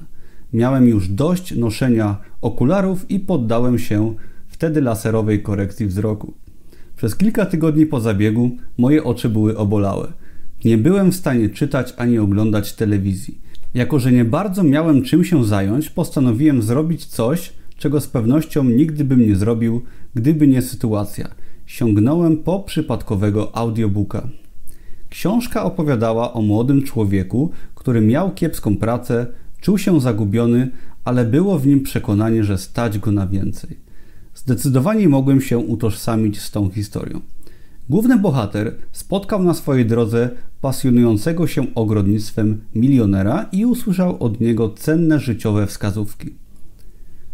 Miałem 0.53 0.89
już 0.89 1.09
dość 1.09 1.57
noszenia 1.57 2.17
okularów 2.41 3.11
i 3.11 3.21
poddałem 3.21 3.79
się 3.79 4.15
wtedy 4.49 4.81
laserowej 4.81 5.43
korekcji 5.43 5.87
wzroku. 5.87 6.35
Przez 6.97 7.17
kilka 7.17 7.47
tygodni 7.47 7.87
po 7.87 8.01
zabiegu 8.01 8.51
moje 8.79 9.05
oczy 9.05 9.29
były 9.29 9.57
obolałe. 9.57 10.13
Nie 10.65 10.79
byłem 10.79 11.13
w 11.13 11.17
stanie 11.17 11.49
czytać 11.49 11.95
ani 11.97 12.19
oglądać 12.19 12.73
telewizji. 12.73 13.39
Jako, 13.75 13.99
że 13.99 14.13
nie 14.13 14.25
bardzo 14.25 14.63
miałem 14.63 15.03
czym 15.03 15.25
się 15.25 15.45
zająć, 15.45 15.91
postanowiłem 15.91 16.63
zrobić 16.63 17.07
coś, 17.07 17.53
czego 17.77 18.01
z 18.01 18.09
pewnością 18.09 18.65
nigdy 18.65 19.05
bym 19.05 19.27
nie 19.29 19.37
zrobił, 19.37 19.83
gdyby 20.15 20.47
nie 20.47 20.63
sytuacja. 20.63 21.29
Sięgnąłem 21.67 22.37
po 22.37 22.61
przypadkowego 22.61 23.57
audiobooka. 23.57 24.29
Książka 25.11 25.65
opowiadała 25.65 26.33
o 26.33 26.43
młodym 26.43 26.83
człowieku, 26.83 27.51
który 27.75 28.01
miał 28.01 28.35
kiepską 28.35 28.77
pracę, 28.77 29.27
czuł 29.61 29.79
się 29.79 30.01
zagubiony, 30.01 30.71
ale 31.05 31.25
było 31.25 31.59
w 31.59 31.67
nim 31.67 31.83
przekonanie, 31.83 32.45
że 32.45 32.59
stać 32.59 32.99
go 32.99 33.13
na 33.13 33.27
więcej. 33.27 33.77
Zdecydowanie 34.35 35.09
mogłem 35.09 35.41
się 35.41 35.59
utożsamić 35.59 36.41
z 36.41 36.51
tą 36.51 36.71
historią. 36.71 37.21
Główny 37.89 38.19
bohater 38.19 38.77
spotkał 38.93 39.43
na 39.43 39.55
swojej 39.55 39.87
drodze 39.87 40.31
pasjonującego 40.61 41.47
się 41.47 41.75
ogrodnictwem 41.75 42.61
milionera 42.75 43.49
i 43.53 43.67
usłyszał 43.67 44.23
od 44.23 44.41
niego 44.41 44.71
cenne 44.71 45.21
życiowe 45.21 45.67
wskazówki. 45.67 46.35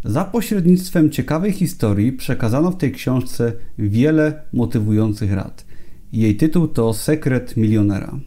Za 0.05 0.25
pośrednictwem 0.25 1.11
ciekawej 1.11 1.53
historii 1.53 2.13
przekazano 2.13 2.71
w 2.71 2.77
tej 2.77 2.93
książce 2.93 3.53
wiele 3.79 4.43
motywujących 4.53 5.33
rad. 5.33 5.65
Jej 6.13 6.37
tytuł 6.37 6.69
to 6.69 6.95
Sekret 6.95 7.57
milionera. 7.57 8.19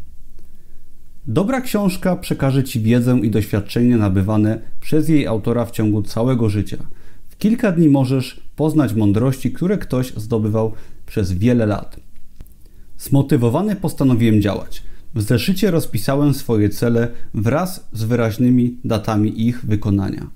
Dobra 1.27 1.61
książka 1.61 2.15
przekaże 2.15 2.63
Ci 2.63 2.81
wiedzę 2.81 3.19
i 3.19 3.29
doświadczenie 3.29 3.97
nabywane 3.97 4.59
przez 4.81 5.09
jej 5.09 5.27
autora 5.27 5.65
w 5.65 5.71
ciągu 5.71 6.01
całego 6.01 6.49
życia. 6.49 6.77
W 7.29 7.37
kilka 7.37 7.71
dni 7.71 7.89
możesz 7.89 8.43
poznać 8.55 8.93
mądrości, 8.93 9.51
które 9.51 9.77
ktoś 9.77 10.13
zdobywał 10.13 10.73
przez 11.05 11.33
wiele 11.33 11.65
lat. 11.65 12.02
Zmotywowany 13.03 13.75
postanowiłem 13.75 14.41
działać. 14.41 14.83
W 15.15 15.21
zeszycie 15.21 15.71
rozpisałem 15.71 16.33
swoje 16.33 16.69
cele 16.69 17.07
wraz 17.33 17.87
z 17.93 18.03
wyraźnymi 18.03 18.77
datami 18.85 19.47
ich 19.47 19.65
wykonania. 19.65 20.27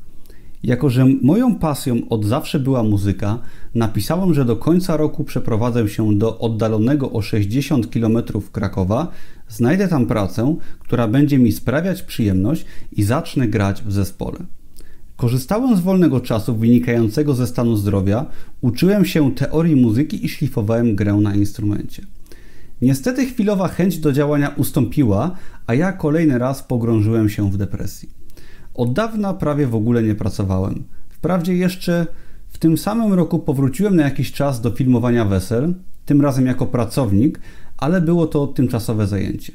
Jako, 0.63 0.89
że 0.89 1.05
moją 1.21 1.55
pasją 1.55 1.95
od 2.09 2.25
zawsze 2.25 2.59
była 2.59 2.83
muzyka, 2.83 3.39
napisałem, 3.75 4.33
że 4.33 4.45
do 4.45 4.55
końca 4.55 4.97
roku 4.97 5.23
przeprowadzę 5.23 5.89
się 5.89 6.17
do 6.17 6.39
oddalonego 6.39 7.11
o 7.11 7.21
60 7.21 7.87
km 7.87 8.17
Krakowa, 8.51 9.07
znajdę 9.49 9.87
tam 9.87 10.05
pracę, 10.05 10.55
która 10.79 11.07
będzie 11.07 11.39
mi 11.39 11.51
sprawiać 11.51 12.01
przyjemność 12.01 12.65
i 12.91 13.03
zacznę 13.03 13.47
grać 13.47 13.83
w 13.83 13.91
zespole. 13.91 14.39
Korzystałem 15.17 15.77
z 15.77 15.79
wolnego 15.79 16.19
czasu 16.19 16.55
wynikającego 16.55 17.33
ze 17.33 17.47
stanu 17.47 17.75
zdrowia, 17.75 18.25
uczyłem 18.61 19.05
się 19.05 19.35
teorii 19.35 19.75
muzyki 19.75 20.25
i 20.25 20.29
szlifowałem 20.29 20.95
grę 20.95 21.13
na 21.13 21.35
instrumencie. 21.35 22.16
Niestety 22.81 23.25
chwilowa 23.25 23.67
chęć 23.67 23.97
do 23.97 24.11
działania 24.11 24.49
ustąpiła, 24.57 25.31
a 25.67 25.73
ja 25.73 25.91
kolejny 25.91 26.37
raz 26.37 26.63
pogrążyłem 26.63 27.29
się 27.29 27.51
w 27.51 27.57
depresji. 27.57 28.09
Od 28.73 28.93
dawna 28.93 29.33
prawie 29.33 29.67
w 29.67 29.75
ogóle 29.75 30.03
nie 30.03 30.15
pracowałem. 30.15 30.83
Wprawdzie 31.09 31.55
jeszcze 31.55 32.07
w 32.47 32.57
tym 32.57 32.77
samym 32.77 33.13
roku 33.13 33.39
powróciłem 33.39 33.95
na 33.95 34.03
jakiś 34.03 34.31
czas 34.31 34.61
do 34.61 34.71
filmowania 34.71 35.25
wesel, 35.25 35.73
tym 36.05 36.21
razem 36.21 36.45
jako 36.45 36.65
pracownik, 36.65 37.39
ale 37.77 38.01
było 38.01 38.27
to 38.27 38.47
tymczasowe 38.47 39.07
zajęcie. 39.07 39.53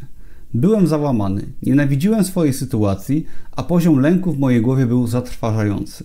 Byłem 0.55 0.87
załamany, 0.87 1.43
nienawidziłem 1.63 2.25
swojej 2.25 2.53
sytuacji, 2.53 3.27
a 3.53 3.63
poziom 3.63 3.99
lęku 4.01 4.33
w 4.33 4.39
mojej 4.39 4.61
głowie 4.61 4.87
był 4.87 5.07
zatrważający. 5.07 6.05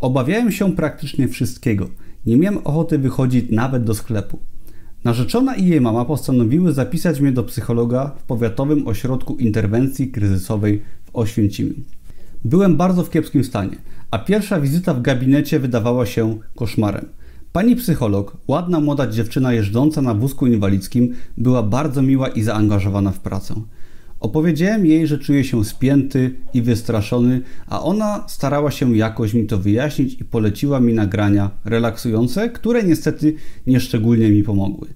Obawiałem 0.00 0.52
się 0.52 0.72
praktycznie 0.72 1.28
wszystkiego. 1.28 1.88
Nie 2.26 2.36
miałem 2.36 2.58
ochoty 2.64 2.98
wychodzić 2.98 3.50
nawet 3.50 3.84
do 3.84 3.94
sklepu. 3.94 4.38
Narzeczona 5.04 5.54
i 5.56 5.66
jej 5.66 5.80
mama 5.80 6.04
postanowiły 6.04 6.72
zapisać 6.72 7.20
mnie 7.20 7.32
do 7.32 7.44
psychologa 7.44 8.12
w 8.18 8.22
powiatowym 8.22 8.88
ośrodku 8.88 9.36
interwencji 9.36 10.10
kryzysowej 10.10 10.82
w 11.04 11.16
Oświęcimiu. 11.16 11.74
Byłem 12.44 12.76
bardzo 12.76 13.04
w 13.04 13.10
kiepskim 13.10 13.44
stanie, 13.44 13.76
a 14.10 14.18
pierwsza 14.18 14.60
wizyta 14.60 14.94
w 14.94 15.02
gabinecie 15.02 15.60
wydawała 15.60 16.06
się 16.06 16.38
koszmarem. 16.56 17.08
Pani 17.52 17.76
psycholog, 17.76 18.36
ładna 18.48 18.80
młoda 18.80 19.06
dziewczyna 19.06 19.52
jeżdżąca 19.52 20.02
na 20.02 20.14
wózku 20.14 20.46
inwalidzkim, 20.46 21.14
była 21.38 21.62
bardzo 21.62 22.02
miła 22.02 22.28
i 22.28 22.42
zaangażowana 22.42 23.10
w 23.10 23.20
pracę. 23.20 23.54
Opowiedziałem 24.20 24.86
jej, 24.86 25.06
że 25.06 25.18
czuję 25.18 25.44
się 25.44 25.64
spięty 25.64 26.34
i 26.54 26.62
wystraszony, 26.62 27.40
a 27.66 27.82
ona 27.82 28.24
starała 28.28 28.70
się 28.70 28.96
jakoś 28.96 29.34
mi 29.34 29.46
to 29.46 29.58
wyjaśnić 29.58 30.20
i 30.20 30.24
poleciła 30.24 30.80
mi 30.80 30.92
nagrania 30.92 31.50
relaksujące, 31.64 32.50
które 32.50 32.82
niestety 32.82 33.34
nieszczególnie 33.66 34.30
mi 34.30 34.42
pomogły. 34.42 34.88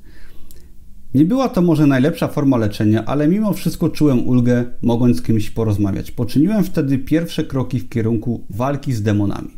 Nie 1.15 1.25
była 1.25 1.49
to 1.49 1.63
może 1.63 1.87
najlepsza 1.87 2.29
forma 2.29 2.57
leczenia, 2.57 3.05
ale 3.05 3.29
mimo 3.29 3.53
wszystko 3.53 3.89
czułem 3.89 4.29
ulgę, 4.29 4.65
mogąc 4.83 5.17
z 5.17 5.23
kimś 5.23 5.51
porozmawiać. 5.51 6.11
Poczyniłem 6.11 6.65
wtedy 6.65 6.99
pierwsze 6.99 7.45
kroki 7.45 7.81
w 7.81 7.89
kierunku 7.89 8.45
walki 8.51 8.93
z 8.93 9.03
demonami. 9.03 9.51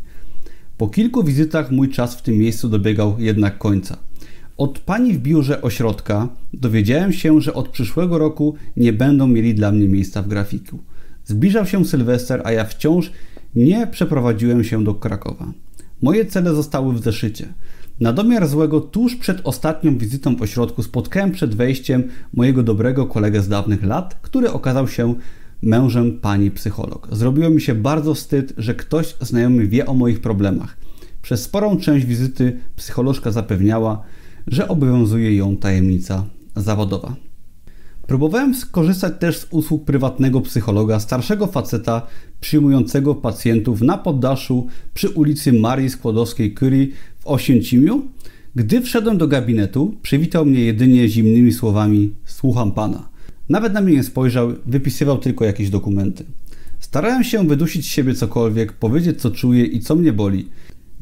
Po 0.79 0.89
kilku 0.89 1.25
wizytach 1.25 1.71
mój 1.71 1.89
czas 1.89 2.15
w 2.15 2.23
tym 2.23 2.39
miejscu 2.39 2.69
dobiegał 2.69 3.17
jednak 3.19 3.59
końca. 3.59 3.99
Od 4.57 4.79
pani 4.79 5.13
w 5.13 5.19
biurze 5.19 5.63
ośrodka 5.63 6.29
dowiedziałem 6.53 7.13
się, 7.13 7.41
że 7.41 7.55
od 7.55 7.69
przyszłego 7.69 8.19
roku 8.19 8.55
nie 8.77 8.93
będą 8.93 9.27
mieli 9.27 9.55
dla 9.55 9.73
mnie 9.73 9.89
miejsca 9.89 10.23
w 10.23 10.29
grafiku. 10.29 10.79
Zbliżał 11.25 11.67
się 11.67 11.85
Sylwester, 11.85 12.43
a 12.45 12.53
ja 12.53 12.65
wciąż 12.65 13.13
nie 13.55 13.87
przeprowadziłem 13.87 14.65
się 14.65 14.85
do 14.85 14.95
Krakowa. 14.95 15.53
Moje 16.03 16.27
cele 16.27 16.55
zostały 16.55 16.95
w 16.95 17.03
zeszycie. 17.03 17.47
Na 18.01 18.13
domiar 18.13 18.49
złego, 18.49 18.81
tuż 18.81 19.17
przed 19.17 19.41
ostatnią 19.45 19.99
wizytą 19.99 20.37
w 20.37 20.43
ośrodku 20.43 20.83
spotkałem 20.83 21.33
przed 21.33 21.55
wejściem 21.55 22.09
mojego 22.35 22.63
dobrego 22.63 23.07
kolegę 23.07 23.43
z 23.43 23.49
dawnych 23.49 23.83
lat, 23.83 24.19
który 24.23 24.51
okazał 24.51 24.89
się 24.89 25.15
mężem 25.63 26.19
pani 26.21 26.51
psycholog. 26.51 27.09
Zrobiło 27.13 27.51
mi 27.51 27.61
się 27.61 27.75
bardzo 27.75 28.15
wstyd, 28.15 28.53
że 28.59 28.75
ktoś 28.75 29.15
znajomy 29.21 29.67
wie 29.67 29.87
o 29.87 29.95
moich 29.95 30.21
problemach. 30.21 30.77
Przez 31.23 31.43
sporą 31.43 31.77
część 31.77 32.07
wizyty 32.07 32.59
psycholożka 32.77 33.31
zapewniała, 33.31 34.03
że 34.47 34.69
obowiązuje 34.69 35.37
ją 35.37 35.57
tajemnica 35.57 36.25
zawodowa. 36.57 37.17
Próbowałem 38.07 38.55
skorzystać 38.55 39.13
też 39.19 39.39
z 39.39 39.47
usług 39.51 39.85
prywatnego 39.85 40.41
psychologa, 40.41 41.01
starszego 41.01 41.47
faceta 41.47 42.07
przyjmującego 42.41 43.15
pacjentów 43.15 43.81
na 43.83 43.99
poddaszu 43.99 44.67
przy 44.95 45.09
ulicy 45.09 45.53
Marii 45.53 45.91
Skłodowskiej-Curie 45.91 46.87
w 47.19 47.27
Oświęcimiu. 47.27 48.03
Gdy 48.55 48.81
wszedłem 48.81 49.19
do 49.19 49.29
gabinetu, 49.29 49.95
przywitał 50.03 50.47
mnie 50.47 50.61
jedynie 50.61 51.09
zimnymi 51.09 51.53
słowami: 51.53 52.15
Słucham 52.25 52.73
pana. 52.73 53.09
Nawet 53.49 53.73
na 53.73 53.81
mnie 53.81 53.95
nie 53.95 54.03
spojrzał, 54.03 54.53
wypisywał 54.67 55.19
tylko 55.19 55.45
jakieś 55.45 55.71
dokumenty. 55.71 56.25
Starałem 56.81 57.25
się 57.25 57.49
wydusić 57.49 57.85
z 57.85 57.89
siebie 57.89 58.15
cokolwiek, 58.15 58.73
powiedzieć 58.73 59.21
co 59.21 59.31
czuję 59.31 59.65
i 59.65 59.81
co 59.81 59.95
mnie 59.95 60.13
boli. 60.13 60.49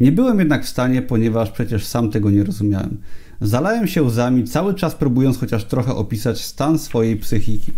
Nie 0.00 0.12
byłem 0.12 0.38
jednak 0.38 0.64
w 0.64 0.68
stanie, 0.68 1.02
ponieważ 1.02 1.50
przecież 1.50 1.86
sam 1.86 2.10
tego 2.10 2.30
nie 2.30 2.44
rozumiałem. 2.44 2.98
Zalałem 3.40 3.88
się 3.88 4.02
łzami, 4.02 4.44
cały 4.44 4.74
czas 4.74 4.94
próbując 4.94 5.38
chociaż 5.38 5.64
trochę 5.64 5.94
opisać 5.94 6.44
stan 6.44 6.78
swojej 6.78 7.16
psychiki. 7.16 7.72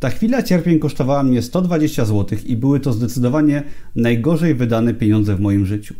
Ta 0.00 0.10
chwila 0.10 0.42
cierpień 0.42 0.78
kosztowała 0.78 1.22
mnie 1.22 1.42
120 1.42 2.04
zł 2.04 2.38
i 2.46 2.56
były 2.56 2.80
to 2.80 2.92
zdecydowanie 2.92 3.62
najgorzej 3.96 4.54
wydane 4.54 4.94
pieniądze 4.94 5.36
w 5.36 5.40
moim 5.40 5.66
życiu. 5.66 5.94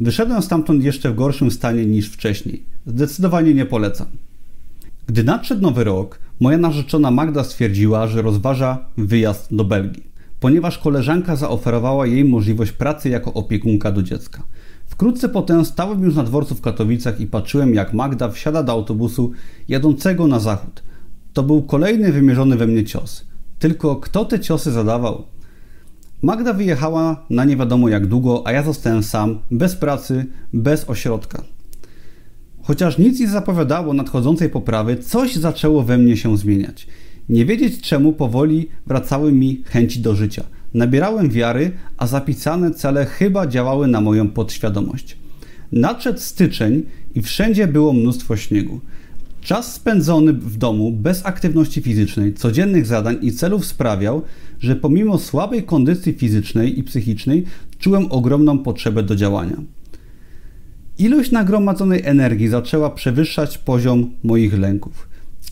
Wyszedłem 0.00 0.42
stamtąd 0.42 0.84
jeszcze 0.84 1.10
w 1.10 1.14
gorszym 1.14 1.50
stanie 1.50 1.86
niż 1.86 2.08
wcześniej. 2.08 2.62
Zdecydowanie 2.86 3.54
nie 3.54 3.66
polecam. 3.66 4.06
Gdy 5.06 5.24
nadszedł 5.24 5.62
nowy 5.62 5.84
rok, 5.84 6.18
moja 6.40 6.58
narzeczona 6.58 7.10
Magda 7.10 7.44
stwierdziła, 7.44 8.06
że 8.06 8.22
rozważa 8.22 8.78
wyjazd 8.96 9.54
do 9.54 9.64
Belgii, 9.64 10.02
ponieważ 10.40 10.78
koleżanka 10.78 11.36
zaoferowała 11.36 12.06
jej 12.06 12.24
możliwość 12.24 12.72
pracy 12.72 13.08
jako 13.08 13.34
opiekunka 13.34 13.92
do 13.92 14.02
dziecka. 14.02 14.42
Wkrótce 15.00 15.28
potem 15.28 15.64
stałem 15.64 16.02
już 16.02 16.14
na 16.14 16.22
dworcu 16.22 16.54
w 16.54 16.60
Katowicach 16.60 17.20
i 17.20 17.26
patrzyłem, 17.26 17.74
jak 17.74 17.92
Magda 17.92 18.28
wsiada 18.28 18.62
do 18.62 18.72
autobusu 18.72 19.32
jadącego 19.68 20.26
na 20.26 20.38
zachód. 20.38 20.82
To 21.32 21.42
był 21.42 21.62
kolejny 21.62 22.12
wymierzony 22.12 22.56
we 22.56 22.66
mnie 22.66 22.84
cios. 22.84 23.24
Tylko 23.58 23.96
kto 23.96 24.24
te 24.24 24.40
ciosy 24.40 24.70
zadawał? 24.70 25.24
Magda 26.22 26.52
wyjechała 26.52 27.26
na 27.30 27.44
nie 27.44 27.56
wiadomo 27.56 27.88
jak 27.88 28.06
długo, 28.06 28.42
a 28.46 28.52
ja 28.52 28.62
zostałem 28.62 29.02
sam, 29.02 29.38
bez 29.50 29.76
pracy, 29.76 30.26
bez 30.52 30.90
ośrodka. 30.90 31.42
Chociaż 32.62 32.98
nic 32.98 33.20
nie 33.20 33.28
zapowiadało 33.28 33.92
nadchodzącej 33.92 34.50
poprawy, 34.50 34.96
coś 34.96 35.36
zaczęło 35.36 35.82
we 35.82 35.98
mnie 35.98 36.16
się 36.16 36.36
zmieniać. 36.36 36.86
Nie 37.28 37.44
wiedzieć 37.44 37.80
czemu 37.80 38.12
powoli 38.12 38.68
wracały 38.86 39.32
mi 39.32 39.62
chęci 39.66 40.00
do 40.00 40.14
życia. 40.14 40.44
Nabierałem 40.74 41.30
wiary, 41.30 41.72
a 41.96 42.06
zapisane 42.06 42.70
cele 42.70 43.06
chyba 43.06 43.46
działały 43.46 43.86
na 43.86 44.00
moją 44.00 44.28
podświadomość. 44.28 45.18
Nadszedł 45.72 46.18
styczeń 46.18 46.82
i 47.14 47.22
wszędzie 47.22 47.66
było 47.66 47.92
mnóstwo 47.92 48.36
śniegu. 48.36 48.80
Czas 49.40 49.74
spędzony 49.74 50.32
w 50.32 50.56
domu 50.56 50.92
bez 50.92 51.26
aktywności 51.26 51.82
fizycznej, 51.82 52.34
codziennych 52.34 52.86
zadań 52.86 53.16
i 53.22 53.32
celów 53.32 53.66
sprawiał, 53.66 54.22
że 54.60 54.76
pomimo 54.76 55.18
słabej 55.18 55.62
kondycji 55.62 56.12
fizycznej 56.12 56.78
i 56.78 56.82
psychicznej 56.82 57.44
czułem 57.78 58.06
ogromną 58.12 58.58
potrzebę 58.58 59.02
do 59.02 59.16
działania. 59.16 59.56
Ilość 60.98 61.30
nagromadzonej 61.30 62.02
energii 62.04 62.48
zaczęła 62.48 62.90
przewyższać 62.90 63.58
poziom 63.58 64.10
moich 64.22 64.58
lęków. 64.58 65.08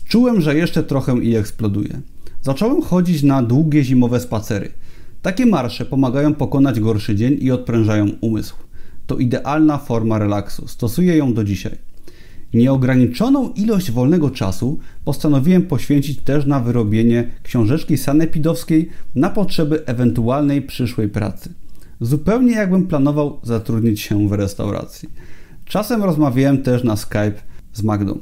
Czułem, 0.07 0.41
że 0.41 0.55
jeszcze 0.55 0.83
trochę 0.83 1.17
i 1.17 1.35
eksploduję. 1.35 2.01
Zacząłem 2.41 2.81
chodzić 2.81 3.23
na 3.23 3.43
długie 3.43 3.83
zimowe 3.83 4.19
spacery. 4.19 4.71
Takie 5.21 5.45
marsze 5.45 5.85
pomagają 5.85 6.33
pokonać 6.33 6.79
gorszy 6.79 7.15
dzień 7.15 7.37
i 7.41 7.51
odprężają 7.51 8.07
umysł. 8.21 8.55
To 9.07 9.17
idealna 9.17 9.77
forma 9.77 10.19
relaksu. 10.19 10.67
Stosuję 10.67 11.17
ją 11.17 11.33
do 11.33 11.43
dzisiaj. 11.43 11.77
Nieograniczoną 12.53 13.53
ilość 13.53 13.91
wolnego 13.91 14.29
czasu 14.29 14.79
postanowiłem 15.05 15.61
poświęcić 15.61 16.19
też 16.21 16.45
na 16.45 16.59
wyrobienie 16.59 17.27
książeczki 17.43 17.97
sanepidowskiej 17.97 18.89
na 19.15 19.29
potrzeby 19.29 19.85
ewentualnej 19.85 20.61
przyszłej 20.61 21.09
pracy. 21.09 21.53
Zupełnie 22.01 22.51
jakbym 22.51 22.87
planował 22.87 23.39
zatrudnić 23.43 24.01
się 24.01 24.27
w 24.27 24.31
restauracji. 24.31 25.09
Czasem 25.65 26.03
rozmawiałem 26.03 26.63
też 26.63 26.83
na 26.83 26.95
Skype 26.95 27.33
z 27.73 27.83
Magdą. 27.83 28.19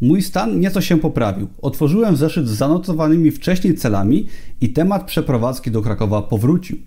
Mój 0.00 0.22
stan 0.22 0.60
nieco 0.60 0.80
się 0.80 0.98
poprawił. 0.98 1.48
Otworzyłem 1.62 2.16
zeszyt 2.16 2.48
z 2.48 2.52
zanotowanymi 2.52 3.30
wcześniej 3.30 3.74
celami 3.74 4.26
i 4.60 4.72
temat 4.72 5.04
przeprowadzki 5.06 5.70
do 5.70 5.82
Krakowa 5.82 6.22
powrócił. 6.22 6.78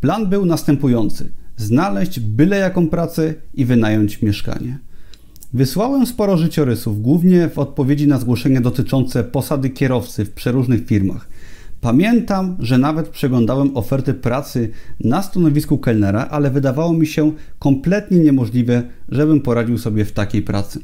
Plan 0.00 0.26
był 0.26 0.46
następujący: 0.46 1.32
znaleźć 1.56 2.20
byle 2.20 2.56
jaką 2.58 2.88
pracę 2.88 3.34
i 3.54 3.64
wynająć 3.64 4.22
mieszkanie. 4.22 4.78
Wysłałem 5.52 6.06
sporo 6.06 6.36
życiorysów, 6.36 7.02
głównie 7.02 7.48
w 7.48 7.58
odpowiedzi 7.58 8.06
na 8.06 8.18
zgłoszenia 8.18 8.60
dotyczące 8.60 9.24
posady 9.24 9.70
kierowcy 9.70 10.24
w 10.24 10.32
przeróżnych 10.32 10.86
firmach. 10.86 11.28
Pamiętam, 11.80 12.56
że 12.58 12.78
nawet 12.78 13.08
przeglądałem 13.08 13.76
oferty 13.76 14.14
pracy 14.14 14.70
na 15.00 15.22
stanowisku 15.22 15.78
kelnera, 15.78 16.28
ale 16.30 16.50
wydawało 16.50 16.92
mi 16.92 17.06
się 17.06 17.32
kompletnie 17.58 18.18
niemożliwe, 18.18 18.82
żebym 19.08 19.40
poradził 19.40 19.78
sobie 19.78 20.04
w 20.04 20.12
takiej 20.12 20.42
pracy. 20.42 20.80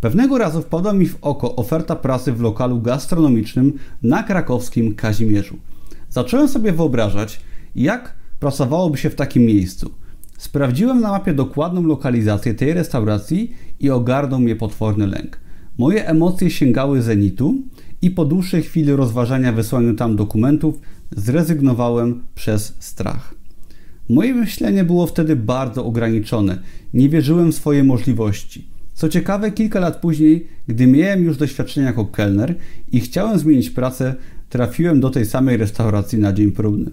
Pewnego 0.00 0.38
razu 0.38 0.62
wpadła 0.62 0.92
mi 0.92 1.06
w 1.06 1.18
oko 1.22 1.56
oferta 1.56 1.96
pracy 1.96 2.32
w 2.32 2.40
lokalu 2.40 2.80
gastronomicznym 2.80 3.72
na 4.02 4.22
krakowskim 4.22 4.94
Kazimierzu. 4.94 5.56
Zacząłem 6.10 6.48
sobie 6.48 6.72
wyobrażać, 6.72 7.40
jak 7.74 8.14
pracowałoby 8.40 8.98
się 8.98 9.10
w 9.10 9.14
takim 9.14 9.42
miejscu. 9.42 9.90
Sprawdziłem 10.38 11.00
na 11.00 11.10
mapie 11.10 11.34
dokładną 11.34 11.82
lokalizację 11.82 12.54
tej 12.54 12.72
restauracji 12.72 13.52
i 13.80 13.90
ogarnął 13.90 14.40
mnie 14.40 14.56
potworny 14.56 15.06
lęk. 15.06 15.40
Moje 15.78 16.08
emocje 16.08 16.50
sięgały 16.50 17.02
zenitu 17.02 17.54
i 18.02 18.10
po 18.10 18.24
dłuższej 18.24 18.62
chwili 18.62 18.92
rozważania 18.92 19.52
wysłania 19.52 19.94
tam 19.94 20.16
dokumentów 20.16 20.80
zrezygnowałem 21.10 22.22
przez 22.34 22.76
strach. 22.78 23.34
Moje 24.08 24.34
myślenie 24.34 24.84
było 24.84 25.06
wtedy 25.06 25.36
bardzo 25.36 25.84
ograniczone. 25.84 26.58
Nie 26.94 27.08
wierzyłem 27.08 27.52
w 27.52 27.54
swoje 27.54 27.84
możliwości. 27.84 28.75
Co 28.96 29.08
ciekawe, 29.08 29.50
kilka 29.50 29.80
lat 29.80 29.96
później, 30.00 30.46
gdy 30.68 30.86
miałem 30.86 31.24
już 31.24 31.36
doświadczenie 31.36 31.86
jako 31.86 32.04
kelner 32.04 32.54
i 32.92 33.00
chciałem 33.00 33.38
zmienić 33.38 33.70
pracę, 33.70 34.14
trafiłem 34.48 35.00
do 35.00 35.10
tej 35.10 35.26
samej 35.26 35.56
restauracji 35.56 36.18
na 36.18 36.32
dzień 36.32 36.52
próbny. 36.52 36.90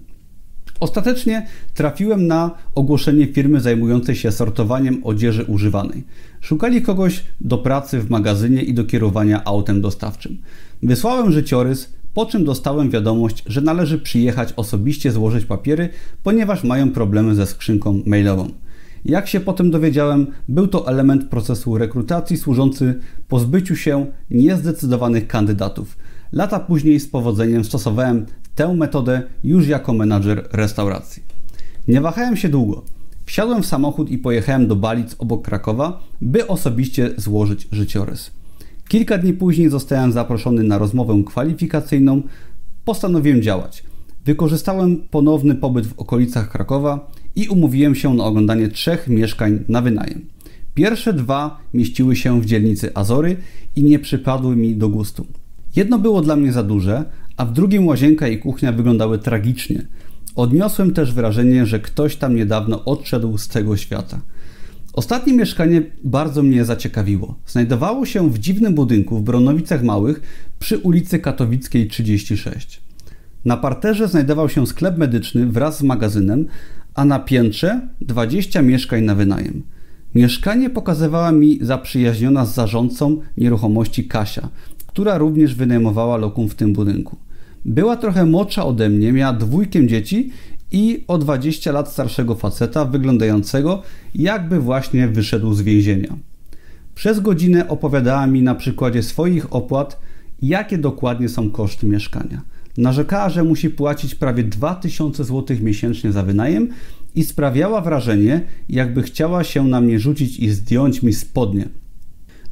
Ostatecznie 0.79 1.47
trafiłem 1.73 2.27
na 2.27 2.51
ogłoszenie 2.75 3.27
firmy 3.27 3.61
zajmującej 3.61 4.15
się 4.15 4.31
sortowaniem 4.31 5.01
odzieży 5.03 5.43
używanej. 5.43 6.03
Szukali 6.41 6.81
kogoś 6.81 7.23
do 7.41 7.57
pracy 7.57 7.99
w 7.99 8.09
magazynie 8.09 8.61
i 8.61 8.73
do 8.73 8.83
kierowania 8.83 9.43
autem 9.43 9.81
dostawczym. 9.81 10.37
Wysłałem 10.81 11.31
życiorys, 11.31 11.93
po 12.13 12.25
czym 12.25 12.45
dostałem 12.45 12.89
wiadomość, 12.89 13.43
że 13.45 13.61
należy 13.61 13.99
przyjechać 13.99 14.53
osobiście 14.55 15.11
złożyć 15.11 15.45
papiery, 15.45 15.89
ponieważ 16.23 16.63
mają 16.63 16.91
problemy 16.91 17.35
ze 17.35 17.45
skrzynką 17.45 18.01
mailową. 18.05 18.49
Jak 19.05 19.27
się 19.27 19.39
potem 19.39 19.71
dowiedziałem, 19.71 20.27
był 20.47 20.67
to 20.67 20.87
element 20.87 21.29
procesu 21.29 21.77
rekrutacji 21.77 22.37
służący 22.37 22.99
pozbyciu 23.27 23.75
się 23.75 24.05
niezdecydowanych 24.29 25.27
kandydatów. 25.27 25.97
Lata 26.31 26.59
później 26.59 26.99
z 26.99 27.07
powodzeniem 27.07 27.63
stosowałem 27.63 28.25
tę 28.55 28.73
metodę 28.73 29.21
już 29.43 29.67
jako 29.67 29.93
menadżer 29.93 30.47
restauracji. 30.51 31.23
Nie 31.87 32.01
wahałem 32.01 32.37
się 32.37 32.49
długo. 32.49 32.83
Wsiadłem 33.25 33.63
w 33.63 33.65
samochód 33.65 34.09
i 34.09 34.17
pojechałem 34.17 34.67
do 34.67 34.75
Balic 34.75 35.15
obok 35.19 35.45
Krakowa, 35.45 36.03
by 36.21 36.47
osobiście 36.47 37.11
złożyć 37.17 37.67
życiorys. 37.71 38.31
Kilka 38.87 39.17
dni 39.17 39.33
później 39.33 39.69
zostałem 39.69 40.11
zaproszony 40.11 40.63
na 40.63 40.77
rozmowę 40.77 41.23
kwalifikacyjną. 41.25 42.21
Postanowiłem 42.85 43.41
działać. 43.41 43.83
Wykorzystałem 44.25 44.97
ponowny 45.11 45.55
pobyt 45.55 45.87
w 45.87 45.99
okolicach 45.99 46.51
Krakowa 46.51 47.11
i 47.35 47.47
umówiłem 47.47 47.95
się 47.95 48.13
na 48.13 48.23
oglądanie 48.23 48.67
trzech 48.67 49.07
mieszkań 49.07 49.59
na 49.67 49.81
wynajem. 49.81 50.25
Pierwsze 50.73 51.13
dwa 51.13 51.59
mieściły 51.73 52.15
się 52.15 52.41
w 52.41 52.45
dzielnicy 52.45 52.95
Azory 52.95 53.37
i 53.75 53.83
nie 53.83 53.99
przypadły 53.99 54.55
mi 54.55 54.75
do 54.75 54.89
gustu. 54.89 55.25
Jedno 55.75 55.99
było 55.99 56.21
dla 56.21 56.35
mnie 56.35 56.53
za 56.53 56.63
duże, 56.63 57.05
a 57.37 57.45
w 57.45 57.53
drugim 57.53 57.87
łazienka 57.87 58.27
i 58.27 58.37
kuchnia 58.37 58.71
wyglądały 58.71 59.19
tragicznie. 59.19 59.87
Odniosłem 60.35 60.93
też 60.93 61.13
wrażenie, 61.13 61.65
że 61.65 61.79
ktoś 61.79 62.15
tam 62.15 62.35
niedawno 62.35 62.85
odszedł 62.85 63.37
z 63.37 63.47
tego 63.47 63.77
świata. 63.77 64.21
Ostatnie 64.93 65.33
mieszkanie 65.33 65.81
bardzo 66.03 66.43
mnie 66.43 66.65
zaciekawiło. 66.65 67.35
Znajdowało 67.47 68.05
się 68.05 68.29
w 68.29 68.39
dziwnym 68.39 68.75
budynku 68.75 69.17
w 69.17 69.23
Bronowicach 69.23 69.83
Małych 69.83 70.21
przy 70.59 70.77
ulicy 70.77 71.19
Katowickiej 71.19 71.87
36. 71.87 72.81
Na 73.45 73.57
parterze 73.57 74.07
znajdował 74.07 74.49
się 74.49 74.67
sklep 74.67 74.97
medyczny 74.97 75.47
wraz 75.47 75.77
z 75.77 75.83
magazynem, 75.83 76.47
a 76.95 77.05
na 77.05 77.19
piętrze 77.19 77.87
20 78.01 78.61
mieszkań 78.61 79.03
na 79.03 79.15
wynajem. 79.15 79.63
Mieszkanie 80.15 80.69
pokazywała 80.69 81.31
mi 81.31 81.59
zaprzyjaźniona 81.61 82.45
z 82.45 82.53
zarządcą 82.53 83.21
nieruchomości 83.37 84.07
Kasia, 84.07 84.49
która 84.87 85.17
również 85.17 85.55
wynajmowała 85.55 86.17
lokum 86.17 86.49
w 86.49 86.55
tym 86.55 86.73
budynku. 86.73 87.17
Była 87.65 87.97
trochę 87.97 88.25
młodsza 88.25 88.65
ode 88.65 88.89
mnie, 88.89 89.13
miała 89.13 89.33
dwójkę 89.33 89.87
dzieci 89.87 90.31
i 90.71 91.03
o 91.07 91.17
20 91.17 91.71
lat 91.71 91.91
starszego 91.91 92.35
faceta, 92.35 92.85
wyglądającego 92.85 93.81
jakby 94.15 94.59
właśnie 94.59 95.07
wyszedł 95.07 95.53
z 95.53 95.61
więzienia. 95.61 96.15
Przez 96.95 97.19
godzinę 97.19 97.67
opowiadała 97.67 98.27
mi 98.27 98.41
na 98.41 98.55
przykładzie 98.55 99.03
swoich 99.03 99.53
opłat, 99.53 99.99
jakie 100.41 100.77
dokładnie 100.77 101.29
są 101.29 101.49
koszty 101.49 101.87
mieszkania. 101.87 102.41
Narzekała, 102.77 103.29
że 103.29 103.43
musi 103.43 103.69
płacić 103.69 104.15
prawie 104.15 104.43
2000 104.43 105.23
zł 105.23 105.57
miesięcznie 105.61 106.11
za 106.11 106.23
wynajem 106.23 106.69
i 107.15 107.23
sprawiała 107.23 107.81
wrażenie, 107.81 108.41
jakby 108.69 109.03
chciała 109.03 109.43
się 109.43 109.67
na 109.67 109.81
mnie 109.81 109.99
rzucić 109.99 110.39
i 110.39 110.49
zdjąć 110.49 111.03
mi 111.03 111.13
spodnie. 111.13 111.69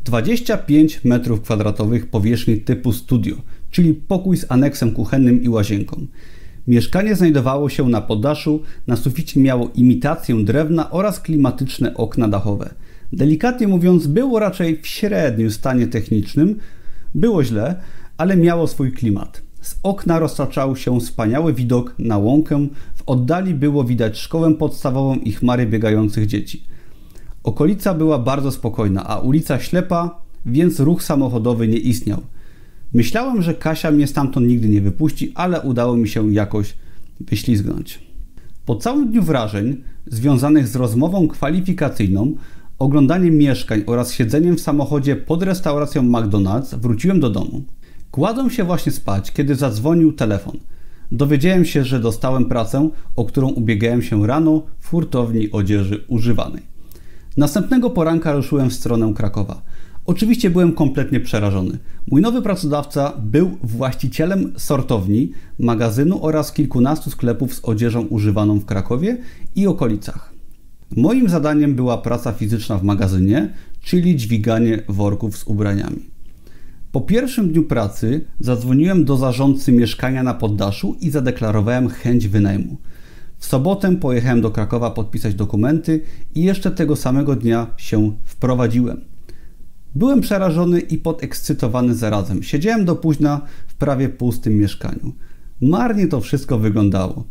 25 0.06 1.02
m2 1.02 2.06
powierzchni 2.06 2.58
typu 2.58 2.94
studio, 2.94 3.36
czyli 3.72 3.94
pokój 3.94 4.38
z 4.38 4.46
aneksem 4.50 4.92
kuchennym 4.92 5.44
i 5.44 5.50
łazienką. 5.50 6.08
Mieszkanie 6.68 7.16
znajdowało 7.16 7.70
się 7.70 7.90
na 7.90 8.02
poddaszu, 8.02 8.62
na 8.88 8.96
suficie 8.96 9.40
miało 9.40 9.72
imitację 9.76 10.44
drewna 10.44 10.92
oraz 10.92 11.20
klimatyczne 11.20 11.94
okna 11.94 12.28
dachowe. 12.28 12.74
Delikatnie 13.14 13.68
mówiąc, 13.68 14.08
było 14.08 14.40
raczej 14.40 14.82
w 14.82 14.88
średnim 14.88 15.52
stanie 15.52 15.88
technicznym. 15.88 16.60
Było 17.16 17.44
źle, 17.44 17.82
ale 18.18 18.38
miało 18.38 18.68
swój 18.68 18.92
klimat. 18.92 19.42
Z 19.62 19.80
okna 19.84 20.19
roztaczał 20.19 20.76
się 20.76 21.00
wspaniały 21.00 21.54
widok 21.54 21.95
na 22.00 22.17
łąkę, 22.17 22.67
w 22.95 23.04
oddali 23.06 23.54
było 23.54 23.84
widać 23.84 24.17
szkołę 24.17 24.54
podstawową 24.54 25.15
i 25.15 25.32
chmary 25.32 25.65
biegających 25.65 26.28
dzieci. 26.28 26.63
Okolica 27.43 27.93
była 27.93 28.19
bardzo 28.19 28.52
spokojna, 28.52 29.08
a 29.08 29.19
ulica 29.19 29.60
ślepa, 29.60 30.21
więc 30.45 30.80
ruch 30.80 31.04
samochodowy 31.04 31.67
nie 31.67 31.78
istniał. 31.78 32.21
Myślałem, 32.93 33.41
że 33.41 33.54
Kasia 33.54 33.91
mnie 33.91 34.08
stamtąd 34.08 34.47
nigdy 34.47 34.69
nie 34.69 34.82
wypuści, 34.82 35.32
ale 35.36 35.62
udało 35.62 35.97
mi 35.97 36.08
się 36.10 36.34
jakoś 36.34 36.74
wyślizgnąć. 37.19 38.00
Po 38.65 38.76
całym 38.76 39.12
dniu 39.12 39.24
wrażeń, 39.24 39.84
związanych 40.08 40.67
z 40.67 40.76
rozmową 40.76 41.28
kwalifikacyjną, 41.28 42.34
oglądaniem 42.80 43.38
mieszkań 43.38 43.84
oraz 43.86 44.13
siedzeniem 44.13 44.58
w 44.58 44.62
samochodzie 44.62 45.15
pod 45.15 45.43
restauracją 45.43 46.04
McDonald's, 46.04 46.80
wróciłem 46.80 47.19
do 47.19 47.30
domu. 47.30 47.63
Kładłem 48.12 48.50
się 48.50 48.63
właśnie 48.63 48.91
spać, 48.91 49.32
kiedy 49.32 49.56
zadzwonił 49.56 50.13
telefon. 50.13 50.58
Dowiedziałem 51.12 51.65
się, 51.65 51.84
że 51.84 52.00
dostałem 52.00 52.45
pracę, 52.45 52.89
o 53.15 53.26
którą 53.26 53.50
ubiegałem 53.50 54.02
się 54.02 54.28
rano 54.28 54.63
w 54.80 54.89
hurtowni 54.89 55.52
odzieży 55.52 56.04
używanej. 56.08 56.63
Następnego 57.38 57.89
poranka 57.89 58.34
ruszyłem 58.34 58.69
w 58.69 58.74
stronę 58.74 59.13
Krakowa. 59.15 59.62
Oczywiście 60.06 60.50
byłem 60.50 60.74
kompletnie 60.74 61.19
przerażony. 61.19 61.78
Mój 62.12 62.21
nowy 62.21 62.41
pracodawca 62.41 63.13
był 63.17 63.58
właścicielem 63.63 64.54
sortowni, 64.58 65.32
magazynu 65.60 66.26
oraz 66.26 66.54
kilkunastu 66.54 67.10
sklepów 67.10 67.54
z 67.54 67.60
odzieżą 67.63 68.02
używaną 68.02 68.60
w 68.60 68.65
Krakowie 68.65 69.17
i 69.56 69.67
okolicach. 69.67 70.34
Moim 70.95 71.30
zadaniem 71.30 71.76
była 71.76 71.97
praca 71.97 72.32
fizyczna 72.32 72.78
w 72.78 72.84
magazynie, 72.84 73.54
czyli 73.82 74.15
dźwiganie 74.15 74.84
worków 74.88 75.38
z 75.38 75.43
ubraniami. 75.43 76.11
Po 76.92 77.02
pierwszym 77.02 77.52
dniu 77.52 77.64
pracy 77.64 78.26
zadzwoniłem 78.40 79.06
do 79.06 79.18
zarządcy 79.18 79.72
mieszkania 79.72 80.24
na 80.24 80.34
poddaszu 80.34 80.96
i 81.02 81.10
zadeklarowałem 81.10 81.90
chęć 81.90 82.28
wynajmu. 82.28 82.78
W 83.38 83.46
sobotę 83.46 83.96
pojechałem 83.96 84.42
do 84.42 84.52
Krakowa 84.52 84.92
podpisać 84.92 85.36
dokumenty 85.36 86.02
i 86.36 86.44
jeszcze 86.44 86.72
tego 86.72 86.96
samego 86.96 87.36
dnia 87.36 87.68
się 87.78 88.12
wprowadziłem. 88.26 89.02
Byłem 89.96 90.22
przerażony 90.22 90.80
i 90.80 90.98
podekscytowany 90.98 91.96
zarazem. 91.96 92.44
Siedziałem 92.44 92.86
do 92.86 92.96
późna 92.96 93.42
w 93.68 93.76
prawie 93.76 94.10
pustym 94.10 94.58
mieszkaniu. 94.58 95.14
Marnie 95.62 96.08
to 96.08 96.22
wszystko 96.22 96.58
wyglądało. 96.60 97.26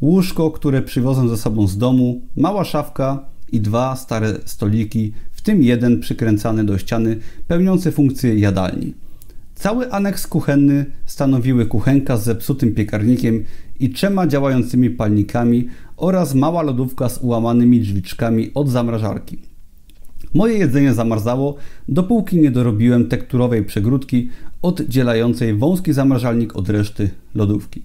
Łóżko, 0.00 0.50
które 0.50 0.82
przywiozłem 0.82 1.28
ze 1.28 1.36
sobą 1.36 1.66
z 1.66 1.78
domu, 1.78 2.20
mała 2.36 2.64
szafka 2.64 3.24
i 3.52 3.60
dwa 3.60 3.96
stare 3.96 4.34
stoliki, 4.44 5.12
w 5.32 5.42
tym 5.42 5.62
jeden 5.62 6.00
przykręcany 6.00 6.64
do 6.64 6.78
ściany, 6.78 7.16
pełniący 7.48 7.92
funkcję 7.92 8.38
jadalni. 8.38 9.03
Cały 9.54 9.92
aneks 9.92 10.26
kuchenny 10.26 10.86
stanowiły 11.04 11.66
kuchenka 11.66 12.16
z 12.16 12.24
zepsutym 12.24 12.74
piekarnikiem 12.74 13.44
i 13.80 13.90
trzema 13.90 14.26
działającymi 14.26 14.90
palnikami 14.90 15.68
oraz 15.96 16.34
mała 16.34 16.62
lodówka 16.62 17.08
z 17.08 17.18
ułamanymi 17.18 17.80
drzwiczkami 17.80 18.50
od 18.54 18.68
zamrażarki. 18.68 19.38
Moje 20.34 20.58
jedzenie 20.58 20.94
zamarzało, 20.94 21.56
dopóki 21.88 22.40
nie 22.40 22.50
dorobiłem 22.50 23.08
tekturowej 23.08 23.64
przegródki 23.64 24.28
oddzielającej 24.62 25.54
wąski 25.54 25.92
zamrażalnik 25.92 26.56
od 26.56 26.68
reszty 26.68 27.10
lodówki. 27.34 27.82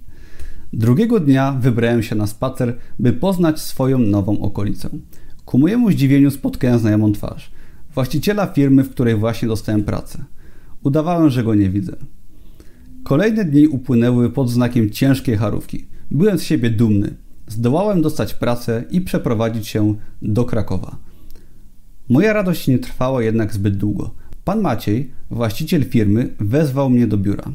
Drugiego 0.74 1.20
dnia 1.20 1.52
wybrałem 1.52 2.04
się 2.04 2.16
na 2.16 2.28
spacer, 2.28 2.78
by 3.00 3.14
poznać 3.14 3.60
swoją 3.60 3.98
nową 3.98 4.42
okolicę. 4.42 4.90
Ku 5.46 5.58
mojemu 5.58 5.92
zdziwieniu 5.92 6.32
spotkałem 6.32 6.80
znajomą 6.80 7.12
twarz. 7.12 7.52
Właściciela 7.94 8.48
firmy, 8.48 8.84
w 8.84 8.90
której 8.90 9.16
właśnie 9.16 9.48
dostałem 9.48 9.84
pracę. 9.84 10.24
Udawałem, 10.84 11.30
że 11.30 11.44
go 11.44 11.56
nie 11.56 11.70
widzę. 11.70 11.96
Kolejne 13.04 13.46
dni 13.46 13.68
upłynęły 13.68 14.30
pod 14.30 14.50
znakiem 14.50 14.90
ciężkiej 14.90 15.38
charówki. 15.38 15.86
Byłem 16.12 16.38
z 16.40 16.44
siebie 16.44 16.70
dumny. 16.70 17.16
Zdołałem 17.48 18.02
dostać 18.02 18.34
pracę 18.34 18.84
i 18.92 19.02
przeprowadzić 19.02 19.68
się 19.68 19.96
do 20.22 20.46
Krakowa. 20.46 20.98
Moja 22.10 22.34
radość 22.34 22.68
nie 22.68 22.80
trwała 22.80 23.24
jednak 23.24 23.54
zbyt 23.54 23.78
długo. 23.78 24.14
Pan 24.44 24.62
Maciej, 24.62 25.12
właściciel 25.32 25.84
firmy, 25.84 26.36
wezwał 26.40 26.90
mnie 26.90 27.08
do 27.08 27.18
biura. 27.18 27.52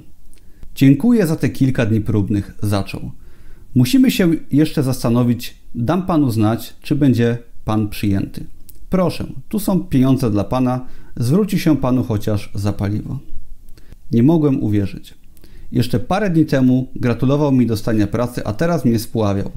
Dziękuję 0.74 1.26
za 1.26 1.36
te 1.36 1.48
kilka 1.48 1.86
dni 1.86 2.00
próbnych, 2.00 2.54
zaczął. 2.62 3.10
Musimy 3.74 4.10
się 4.10 4.30
jeszcze 4.52 4.82
zastanowić, 4.82 5.54
dam 5.74 6.06
panu 6.06 6.30
znać, 6.30 6.74
czy 6.82 6.96
będzie 6.96 7.38
pan 7.64 7.88
przyjęty. 7.88 8.46
Proszę, 8.94 9.26
tu 9.48 9.58
są 9.58 9.80
pieniądze 9.80 10.30
dla 10.30 10.44
pana, 10.44 10.86
zwróci 11.16 11.58
się 11.58 11.76
panu 11.76 12.04
chociaż 12.04 12.50
za 12.54 12.72
paliwo. 12.72 13.18
Nie 14.12 14.22
mogłem 14.22 14.62
uwierzyć. 14.62 15.14
Jeszcze 15.72 16.00
parę 16.00 16.30
dni 16.30 16.46
temu 16.46 16.88
gratulował 16.96 17.52
mi 17.52 17.66
dostania 17.66 18.06
pracy, 18.06 18.44
a 18.44 18.52
teraz 18.52 18.84
mnie 18.84 18.98
spławiał. 18.98 19.50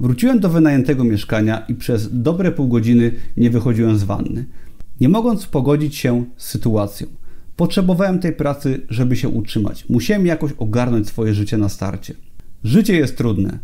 Wróciłem 0.00 0.40
do 0.40 0.48
wynajętego 0.48 1.04
mieszkania 1.04 1.64
i 1.68 1.74
przez 1.74 2.22
dobre 2.22 2.52
pół 2.52 2.68
godziny 2.68 3.12
nie 3.36 3.50
wychodziłem 3.50 3.98
z 3.98 4.04
wanny. 4.04 4.44
Nie 5.00 5.08
mogąc 5.08 5.46
pogodzić 5.46 5.96
się 5.96 6.24
z 6.36 6.46
sytuacją. 6.46 7.06
Potrzebowałem 7.56 8.18
tej 8.18 8.32
pracy, 8.32 8.80
żeby 8.90 9.16
się 9.16 9.28
utrzymać. 9.28 9.88
Musiałem 9.88 10.26
jakoś 10.26 10.52
ogarnąć 10.52 11.08
swoje 11.08 11.34
życie 11.34 11.58
na 11.58 11.68
starcie. 11.68 12.14
Życie 12.64 12.96
jest 12.96 13.16
trudne. 13.16 13.58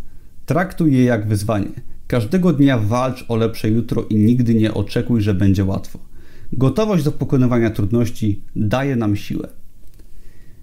Traktuj 0.47 0.93
je 0.93 1.05
jak 1.05 1.29
wyzwanie. 1.29 1.92
Każdego 2.13 2.53
dnia 2.53 2.79
walcz 2.79 3.25
o 3.29 3.37
lepsze 3.37 3.69
jutro 3.69 4.05
i 4.11 4.17
nigdy 4.17 4.55
nie 4.55 4.75
oczekuj, 4.75 5.21
że 5.21 5.35
będzie 5.35 5.65
łatwo. 5.65 5.99
Gotowość 6.53 7.05
do 7.05 7.13
pokonywania 7.13 7.71
trudności 7.71 8.43
daje 8.57 8.97
nam 8.97 9.17
siłę. 9.17 9.49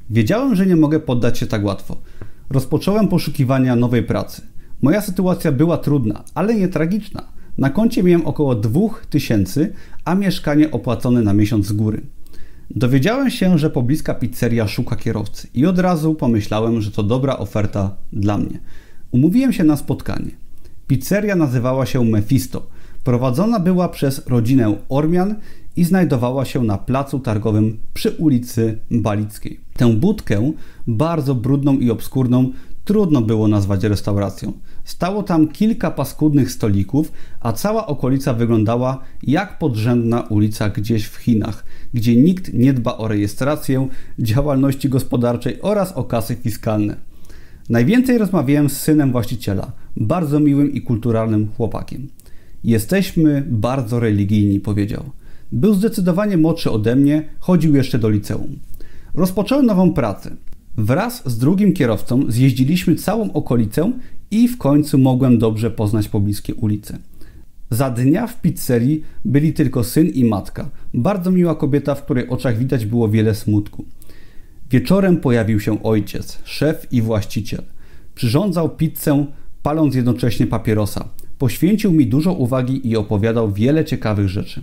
Wiedziałem, 0.09 0.55
że 0.55 0.65
nie 0.65 0.75
mogę 0.75 0.99
poddać 0.99 1.37
się 1.37 1.47
tak 1.47 1.63
łatwo. 1.63 2.01
Rozpocząłem 2.49 3.07
poszukiwania 3.07 3.75
nowej 3.75 4.03
pracy. 4.03 4.41
Moja 4.81 5.01
sytuacja 5.01 5.51
była 5.51 5.77
trudna, 5.77 6.23
ale 6.33 6.55
nie 6.55 6.67
tragiczna. 6.67 7.31
Na 7.57 7.69
koncie 7.69 8.03
miałem 8.03 8.27
około 8.27 8.55
2000, 8.55 9.69
a 10.05 10.15
mieszkanie 10.15 10.71
opłacone 10.71 11.21
na 11.21 11.33
miesiąc 11.33 11.65
z 11.65 11.73
góry. 11.73 12.01
Dowiedziałem 12.69 13.29
się, 13.29 13.57
że 13.57 13.69
pobliska 13.69 14.13
pizzeria 14.13 14.67
szuka 14.67 14.95
kierowcy 14.95 15.47
i 15.53 15.65
od 15.65 15.79
razu 15.79 16.15
pomyślałem, 16.15 16.81
że 16.81 16.91
to 16.91 17.03
dobra 17.03 17.37
oferta 17.37 17.95
dla 18.13 18.37
mnie. 18.37 18.59
Umówiłem 19.11 19.53
się 19.53 19.63
na 19.63 19.77
spotkanie. 19.77 20.48
Pizzeria 20.89 21.35
nazywała 21.35 21.85
się 21.85 22.05
Mephisto. 22.05 22.67
Prowadzona 23.03 23.59
była 23.59 23.89
przez 23.89 24.27
rodzinę 24.27 24.75
Ormian 24.89 25.35
i 25.75 25.83
znajdowała 25.83 26.45
się 26.45 26.63
na 26.63 26.77
placu 26.77 27.19
targowym 27.19 27.77
przy 27.93 28.11
ulicy 28.11 28.79
Balickiej. 28.91 29.59
Tę 29.77 29.93
budkę, 29.93 30.51
bardzo 30.87 31.35
brudną 31.35 31.73
i 31.77 31.91
obskurną, 31.91 32.51
trudno 32.85 33.21
było 33.21 33.47
nazwać 33.47 33.83
restauracją. 33.83 34.53
Stało 34.83 35.23
tam 35.23 35.47
kilka 35.47 35.91
paskudnych 35.91 36.51
stolików, 36.51 37.11
a 37.39 37.53
cała 37.53 37.87
okolica 37.87 38.33
wyglądała 38.33 39.01
jak 39.23 39.59
podrzędna 39.59 40.21
ulica 40.21 40.69
gdzieś 40.69 41.05
w 41.05 41.15
Chinach, 41.15 41.65
gdzie 41.93 42.15
nikt 42.15 42.53
nie 42.53 42.73
dba 42.73 42.97
o 42.97 43.07
rejestrację 43.07 43.87
działalności 44.19 44.89
gospodarczej 44.89 45.61
oraz 45.61 45.91
o 45.91 46.03
kasy 46.03 46.35
fiskalne. 46.35 47.08
Najwięcej 47.69 48.17
rozmawiałem 48.17 48.69
z 48.69 48.77
synem 48.77 49.11
właściciela, 49.11 49.71
bardzo 49.97 50.39
miłym 50.39 50.73
i 50.73 50.81
kulturalnym 50.81 51.47
chłopakiem. 51.57 52.07
Jesteśmy 52.63 53.43
bardzo 53.49 53.99
religijni, 53.99 54.59
powiedział. 54.59 55.03
Był 55.51 55.73
zdecydowanie 55.73 56.37
młodszy 56.37 56.71
ode 56.71 56.95
mnie, 56.95 57.23
chodził 57.39 57.75
jeszcze 57.75 57.99
do 57.99 58.09
liceum. 58.09 58.59
Rozpocząłem 59.13 59.65
nową 59.65 59.93
pracę. 59.93 60.35
Wraz 60.77 61.29
z 61.29 61.37
drugim 61.37 61.73
kierowcą 61.73 62.23
zjeździliśmy 62.27 62.95
całą 62.95 63.33
okolicę 63.33 63.91
i 64.31 64.47
w 64.47 64.57
końcu 64.57 64.97
mogłem 64.97 65.37
dobrze 65.37 65.71
poznać 65.71 66.09
pobliskie 66.09 66.55
ulice. 66.55 66.97
Za 67.69 67.89
dnia 67.89 68.27
w 68.27 68.41
pizzerii 68.41 69.03
byli 69.25 69.53
tylko 69.53 69.83
syn 69.83 70.07
i 70.07 70.23
matka. 70.23 70.69
Bardzo 70.93 71.31
miła 71.31 71.55
kobieta, 71.55 71.95
w 71.95 72.03
której 72.03 72.29
oczach 72.29 72.57
widać 72.57 72.85
było 72.85 73.09
wiele 73.09 73.35
smutku. 73.35 73.85
Wieczorem 74.71 75.17
pojawił 75.17 75.59
się 75.59 75.83
ojciec, 75.83 76.39
szef 76.43 76.87
i 76.91 77.01
właściciel. 77.01 77.63
Przyrządzał 78.15 78.69
pizzę, 78.69 79.25
paląc 79.63 79.95
jednocześnie 79.95 80.47
papierosa. 80.47 81.09
Poświęcił 81.37 81.91
mi 81.91 82.07
dużo 82.07 82.33
uwagi 82.33 82.87
i 82.87 82.97
opowiadał 82.97 83.51
wiele 83.51 83.85
ciekawych 83.85 84.29
rzeczy. 84.29 84.61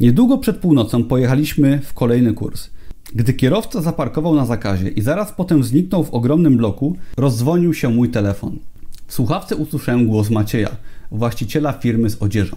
Niedługo 0.00 0.38
przed 0.38 0.56
północą 0.56 1.04
pojechaliśmy 1.04 1.80
w 1.80 1.94
kolejny 1.94 2.32
kurs. 2.32 2.70
Gdy 3.14 3.34
kierowca 3.34 3.82
zaparkował 3.82 4.34
na 4.34 4.46
zakazie 4.46 4.88
i 4.88 5.02
zaraz 5.02 5.32
potem 5.32 5.64
zniknął 5.64 6.04
w 6.04 6.14
ogromnym 6.14 6.56
bloku, 6.56 6.96
rozdzwonił 7.16 7.74
się 7.74 7.88
mój 7.88 8.08
telefon. 8.08 8.58
W 9.06 9.14
słuchawce 9.14 9.56
usłyszałem 9.56 10.06
głos 10.06 10.30
Macieja, 10.30 10.76
właściciela 11.10 11.72
firmy 11.72 12.10
z 12.10 12.22
odzieżą. 12.22 12.56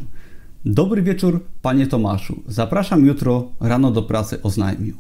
Dobry 0.66 1.02
wieczór, 1.02 1.44
panie 1.62 1.88
Tomaszu. 1.88 2.42
Zapraszam 2.48 3.06
jutro 3.06 3.48
rano 3.60 3.92
do 3.92 4.02
pracy, 4.02 4.42
oznajmił. 4.42 4.96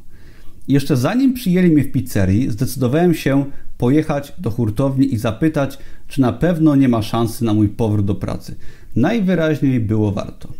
Jeszcze 0.67 0.97
zanim 0.97 1.33
przyjęli 1.33 1.71
mnie 1.71 1.83
w 1.83 1.91
pizzerii, 1.91 2.51
zdecydowałem 2.51 3.13
się 3.13 3.45
pojechać 3.77 4.33
do 4.37 4.51
hurtowni 4.51 5.13
i 5.13 5.17
zapytać, 5.17 5.77
czy 6.07 6.21
na 6.21 6.33
pewno 6.33 6.75
nie 6.75 6.89
ma 6.89 7.01
szansy 7.01 7.45
na 7.45 7.53
mój 7.53 7.69
powrót 7.69 8.05
do 8.05 8.15
pracy. 8.15 8.55
Najwyraźniej 8.95 9.79
było 9.79 10.11
warto. 10.11 10.53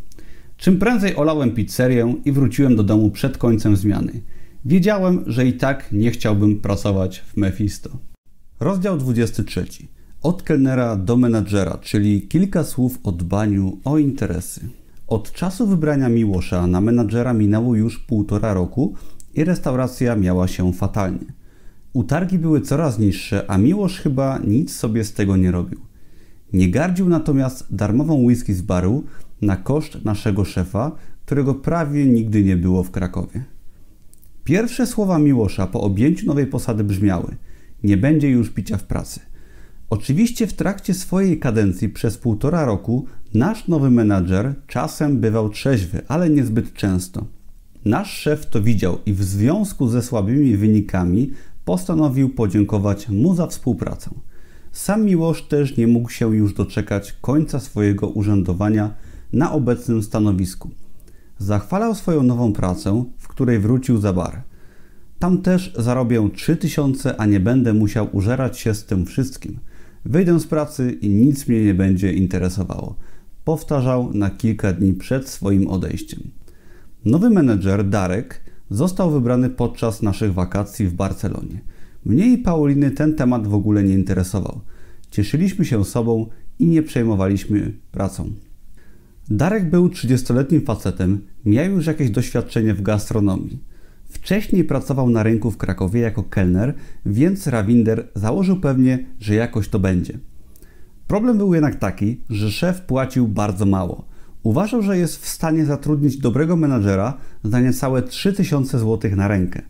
Czym 0.58 0.80
prędzej 0.80 1.16
olałem 1.16 1.52
pizzerię 1.52 2.16
i 2.26 2.32
wróciłem 2.32 2.76
do 2.76 2.84
domu 2.84 3.12
przed 3.12 3.38
końcem 3.38 3.76
zmiany. 3.76 4.22
Wiedziałem, 4.66 5.24
że 5.28 5.46
i 5.46 5.54
tak 5.54 5.92
nie 5.92 6.12
chciałbym 6.12 6.60
pracować 6.60 7.20
w 7.20 7.38
Mephisto. 7.38 7.90
Rozdział 8.60 8.98
23. 8.98 9.66
Od 10.24 10.44
kelnera 10.44 10.96
do 10.96 11.18
menadżera, 11.18 11.78
czyli 11.78 12.22
kilka 12.22 12.64
słów 12.64 13.00
o 13.04 13.12
dbaniu 13.12 13.78
o 13.84 13.98
interesy. 13.98 14.62
Od 15.08 15.32
czasu 15.32 15.68
wybrania 15.68 16.10
Miłosza 16.10 16.68
na 16.68 16.82
menadżera 16.82 17.34
minęło 17.34 17.76
już 17.76 18.00
półtora 18.00 18.54
roku 18.54 18.96
i 19.34 19.44
restauracja 19.44 20.16
miała 20.16 20.48
się 20.48 20.74
fatalnie. 20.74 21.34
Utargi 21.94 22.40
były 22.40 22.62
coraz 22.62 23.00
niższe, 23.00 23.46
a 23.48 23.58
Miłosz 23.58 24.00
chyba 24.00 24.38
nic 24.38 24.76
sobie 24.76 25.04
z 25.04 25.14
tego 25.14 25.38
nie 25.38 25.52
robił. 25.52 25.80
Nie 26.54 26.70
gardził 26.70 27.10
natomiast 27.10 27.76
darmową 27.76 28.24
whisky 28.24 28.54
z 28.54 28.62
baru 28.62 29.04
na 29.42 29.58
koszt 29.58 30.06
naszego 30.06 30.46
szefa, 30.46 30.92
którego 31.26 31.56
prawie 31.56 32.06
nigdy 32.06 32.44
nie 32.44 32.58
było 32.58 32.84
w 32.84 32.92
Krakowie. 32.92 33.44
Pierwsze 34.44 34.88
słowa 34.88 35.20
Miłosza 35.20 35.68
po 35.68 35.82
objęciu 35.82 36.26
nowej 36.26 36.48
posady 36.48 36.84
brzmiały: 36.84 37.36
Nie 37.84 37.98
będzie 37.98 38.30
już 38.30 38.50
picia 38.50 38.78
w 38.78 38.84
pracy. 38.84 39.20
Oczywiście 39.90 40.48
w 40.48 40.54
trakcie 40.54 40.94
swojej 40.94 41.40
kadencji 41.40 41.90
przez 41.90 42.18
półtora 42.18 42.66
roku 42.66 43.06
nasz 43.34 43.68
nowy 43.68 43.92
menadżer 43.92 44.54
czasem 44.68 45.20
bywał 45.20 45.50
trzeźwy, 45.50 46.02
ale 46.08 46.30
niezbyt 46.30 46.74
często. 46.74 47.26
Nasz 47.86 48.18
szef 48.18 48.50
to 48.50 48.62
widział 48.62 48.98
i 49.06 49.14
w 49.14 49.24
związku 49.24 49.88
ze 49.88 50.02
słabymi 50.02 50.58
wynikami 50.58 51.32
postanowił 51.66 52.30
podziękować 52.30 53.10
mu 53.10 53.36
za 53.36 53.48
współpracę. 53.48 54.10
Sam 54.72 55.06
Miłosz 55.06 55.42
też 55.42 55.78
nie 55.78 55.88
mógł 55.88 56.10
się 56.10 56.36
już 56.36 56.54
doczekać 56.54 57.16
końca 57.22 57.60
swojego 57.60 58.10
urzędowania 58.10 58.94
na 59.34 59.52
obecnym 59.52 60.04
stanowisku. 60.04 60.70
Zachwalał 61.38 61.96
swoją 61.96 62.24
nową 62.24 62.54
pracę, 62.54 63.06
w 63.18 63.28
której 63.28 63.60
wrócił 63.60 63.98
za 63.98 64.14
bar. 64.14 64.42
Tam 65.20 65.42
też 65.42 65.74
zarobię 65.78 66.30
3000, 66.36 67.18
a 67.18 67.26
nie 67.26 67.40
będę 67.40 67.74
musiał 67.74 68.08
użerać 68.12 68.60
się 68.60 68.74
z 68.74 68.86
tym 68.86 69.06
wszystkim. 69.06 69.60
Wyjdę 70.06 70.40
z 70.40 70.48
pracy 70.48 70.92
i 70.92 71.10
nic 71.10 71.48
mnie 71.48 71.66
nie 71.66 71.74
będzie 71.74 72.14
interesowało. 72.14 72.96
Powtarzał 73.46 74.14
na 74.14 74.30
kilka 74.30 74.74
dni 74.74 74.94
przed 74.94 75.30
swoim 75.30 75.68
odejściem. 75.68 76.20
Nowy 77.06 77.30
menedżer 77.30 77.90
Darek 77.90 78.42
został 78.70 79.12
wybrany 79.12 79.50
podczas 79.50 80.02
naszych 80.02 80.34
wakacji 80.34 80.88
w 80.88 80.94
Barcelonie. 80.94 81.62
Mnie 82.06 82.28
i 82.28 82.38
Pauliny 82.38 82.92
ten 82.92 83.16
temat 83.16 83.48
w 83.48 83.54
ogóle 83.54 83.84
nie 83.84 83.94
interesował. 83.94 84.62
Cieszyliśmy 85.12 85.66
się 85.66 85.86
sobą 85.86 86.30
i 86.60 86.66
nie 86.66 86.84
przejmowaliśmy 86.84 87.74
pracą. 87.92 88.32
Darek 89.30 89.70
był 89.70 89.88
30-letnim 89.88 90.66
facetem, 90.66 91.22
miał 91.46 91.72
już 91.72 91.86
jakieś 91.86 92.10
doświadczenie 92.10 92.74
w 92.74 92.82
gastronomii. 92.82 93.60
Wcześniej 94.06 94.64
pracował 94.64 95.10
na 95.10 95.24
rynku 95.24 95.52
w 95.52 95.58
Krakowie 95.58 96.02
jako 96.02 96.24
kelner, 96.24 96.74
więc 97.06 97.48
Rawinder 97.48 98.08
założył 98.16 98.60
pewnie, 98.60 99.06
że 99.20 99.36
jakoś 99.36 99.70
to 99.70 99.80
będzie. 99.80 100.20
Problem 101.08 101.38
był 101.38 101.54
jednak 101.54 101.76
taki, 101.76 102.22
że 102.30 102.52
szef 102.52 102.82
płacił 102.82 103.28
bardzo 103.28 103.66
mało. 103.66 104.11
Uważał, 104.44 104.82
że 104.82 104.98
jest 104.98 105.18
w 105.18 105.28
stanie 105.28 105.66
zatrudnić 105.66 106.18
dobrego 106.18 106.56
menadżera 106.56 107.18
za 107.44 107.60
niecałe 107.60 108.02
3000 108.02 108.80
zł 108.80 109.12
na 109.16 109.28
rękę. 109.28 109.62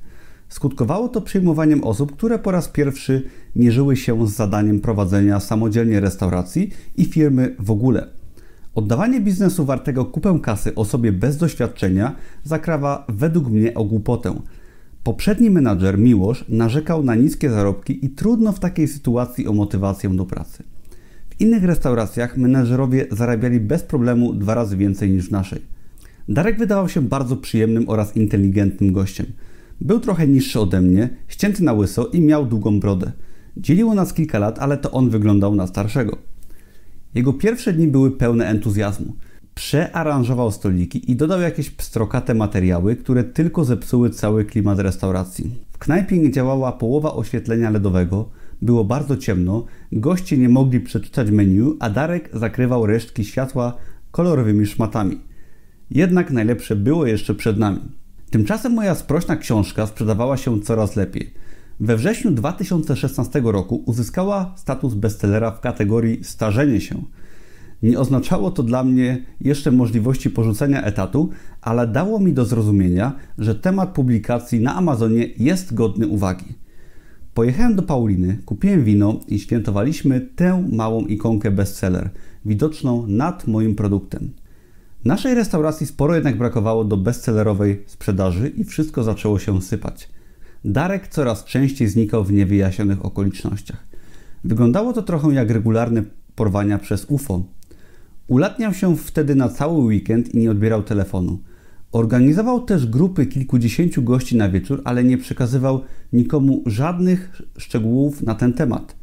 Skutkowało 0.49 1.09
to 1.09 1.21
przyjmowaniem 1.21 1.83
osób, 1.83 2.15
które 2.15 2.39
po 2.39 2.51
raz 2.51 2.67
pierwszy 2.67 3.23
mierzyły 3.55 3.97
się 3.97 4.27
z 4.27 4.31
zadaniem 4.31 4.79
prowadzenia 4.79 5.39
samodzielnie 5.39 5.99
restauracji 5.99 6.69
i 6.97 7.05
firmy 7.05 7.55
w 7.59 7.71
ogóle. 7.71 8.07
Oddawanie 8.75 9.21
biznesu 9.21 9.65
wartego 9.65 10.05
kupę 10.05 10.39
kasy 10.43 10.75
osobie 10.75 11.11
bez 11.11 11.37
doświadczenia 11.37 12.15
zakrawa 12.43 13.05
według 13.09 13.47
mnie 13.47 13.73
o 13.73 13.83
głupotę. 13.83 14.41
Poprzedni 15.03 15.49
menadżer 15.49 15.97
Miłosz 15.97 16.45
narzekał 16.49 17.03
na 17.03 17.15
niskie 17.15 17.49
zarobki 17.49 18.05
i 18.05 18.09
trudno 18.09 18.51
w 18.51 18.59
takiej 18.59 18.87
sytuacji 18.87 19.47
o 19.47 19.53
motywację 19.53 20.09
do 20.09 20.25
pracy. 20.25 20.63
Innych 21.41 21.63
restauracjach 21.63 22.37
menedżerowie 22.37 23.05
zarabiali 23.11 23.59
bez 23.59 23.83
problemu 23.83 24.33
dwa 24.33 24.55
razy 24.55 24.77
więcej 24.77 25.11
niż 25.11 25.27
w 25.27 25.31
naszej. 25.31 25.61
Darek 26.29 26.59
wydawał 26.59 26.89
się 26.89 27.01
bardzo 27.01 27.37
przyjemnym 27.37 27.89
oraz 27.89 28.17
inteligentnym 28.17 28.93
gościem. 28.93 29.25
Był 29.81 29.99
trochę 29.99 30.27
niższy 30.27 30.59
ode 30.59 30.81
mnie, 30.81 31.09
ścięty 31.27 31.63
na 31.63 31.73
łyso 31.73 32.05
i 32.05 32.21
miał 32.21 32.45
długą 32.45 32.79
brodę. 32.79 33.11
Dzieliło 33.57 33.95
nas 33.95 34.13
kilka 34.13 34.39
lat, 34.39 34.59
ale 34.59 34.77
to 34.77 34.91
on 34.91 35.09
wyglądał 35.09 35.55
na 35.55 35.67
starszego. 35.67 36.17
Jego 37.15 37.33
pierwsze 37.33 37.73
dni 37.73 37.87
były 37.87 38.11
pełne 38.11 38.47
entuzjazmu. 38.47 39.13
Przearanżował 39.55 40.51
stoliki 40.51 41.11
i 41.11 41.15
dodał 41.15 41.41
jakieś 41.41 41.69
pstrokate 41.69 42.33
materiały, 42.33 42.95
które 42.95 43.23
tylko 43.23 43.65
zepsuły 43.65 44.09
cały 44.09 44.45
klimat 44.45 44.79
restauracji. 44.79 45.55
W 45.71 45.77
knajpie 45.77 46.17
nie 46.17 46.31
działała 46.31 46.71
połowa 46.71 47.13
oświetlenia 47.13 47.69
LEDowego, 47.69 48.29
było 48.61 48.83
bardzo 48.83 49.17
ciemno, 49.17 49.65
goście 49.91 50.37
nie 50.37 50.49
mogli 50.49 50.79
przeczytać 50.79 51.31
menu, 51.31 51.77
a 51.79 51.89
Darek 51.89 52.29
zakrywał 52.33 52.85
resztki 52.85 53.25
światła 53.25 53.77
kolorowymi 54.11 54.65
szmatami. 54.65 55.19
Jednak 55.91 56.31
najlepsze 56.31 56.75
było 56.75 57.05
jeszcze 57.05 57.35
przed 57.35 57.57
nami. 57.57 57.79
Tymczasem 58.29 58.73
moja 58.73 58.95
sprośna 58.95 59.35
książka 59.35 59.87
sprzedawała 59.87 60.37
się 60.37 60.61
coraz 60.61 60.95
lepiej. 60.95 61.33
We 61.79 61.97
wrześniu 61.97 62.31
2016 62.31 63.41
roku 63.43 63.83
uzyskała 63.85 64.53
status 64.57 64.93
bestsellera 64.93 65.51
w 65.51 65.59
kategorii 65.59 66.23
Starzenie 66.23 66.81
się. 66.81 67.03
Nie 67.83 67.99
oznaczało 67.99 68.51
to 68.51 68.63
dla 68.63 68.83
mnie 68.83 69.25
jeszcze 69.41 69.71
możliwości 69.71 70.29
porzucenia 70.29 70.83
etatu, 70.83 71.29
ale 71.61 71.87
dało 71.87 72.19
mi 72.19 72.33
do 72.33 72.45
zrozumienia, 72.45 73.15
że 73.37 73.55
temat 73.55 73.89
publikacji 73.89 74.59
na 74.59 74.75
Amazonie 74.75 75.27
jest 75.37 75.73
godny 75.73 76.07
uwagi. 76.07 76.60
Pojechałem 77.33 77.75
do 77.75 77.83
Pauliny, 77.83 78.37
kupiłem 78.45 78.83
wino 78.83 79.19
i 79.27 79.39
świętowaliśmy 79.39 80.21
tę 80.21 80.67
małą 80.71 81.05
ikonkę 81.05 81.51
bestseller, 81.51 82.09
widoczną 82.45 83.07
nad 83.07 83.47
moim 83.47 83.75
produktem. 83.75 84.33
Naszej 85.05 85.35
restauracji 85.35 85.87
sporo 85.87 86.15
jednak 86.15 86.37
brakowało 86.37 86.85
do 86.85 86.97
bestsellerowej 86.97 87.83
sprzedaży 87.87 88.49
i 88.49 88.63
wszystko 88.63 89.03
zaczęło 89.03 89.39
się 89.39 89.61
sypać. 89.61 90.09
Darek 90.65 91.07
coraz 91.07 91.45
częściej 91.45 91.87
znikał 91.87 92.23
w 92.23 92.31
niewyjaśnionych 92.31 93.05
okolicznościach. 93.05 93.85
Wyglądało 94.43 94.93
to 94.93 95.01
trochę 95.01 95.33
jak 95.33 95.49
regularne 95.49 96.03
porwania 96.35 96.77
przez 96.77 97.05
UFO. 97.05 97.43
Ulatniał 98.27 98.73
się 98.73 98.97
wtedy 98.97 99.35
na 99.35 99.49
cały 99.49 99.83
weekend 99.83 100.35
i 100.35 100.37
nie 100.37 100.51
odbierał 100.51 100.83
telefonu. 100.83 101.39
Organizował 101.91 102.61
też 102.61 102.85
grupy 102.87 103.25
kilkudziesięciu 103.25 104.03
gości 104.03 104.37
na 104.37 104.49
wieczór, 104.49 104.81
ale 104.83 105.03
nie 105.03 105.17
przekazywał 105.17 105.81
nikomu 106.13 106.63
żadnych 106.65 107.41
szczegółów 107.57 108.21
na 108.21 108.35
ten 108.35 108.53
temat. 108.53 108.95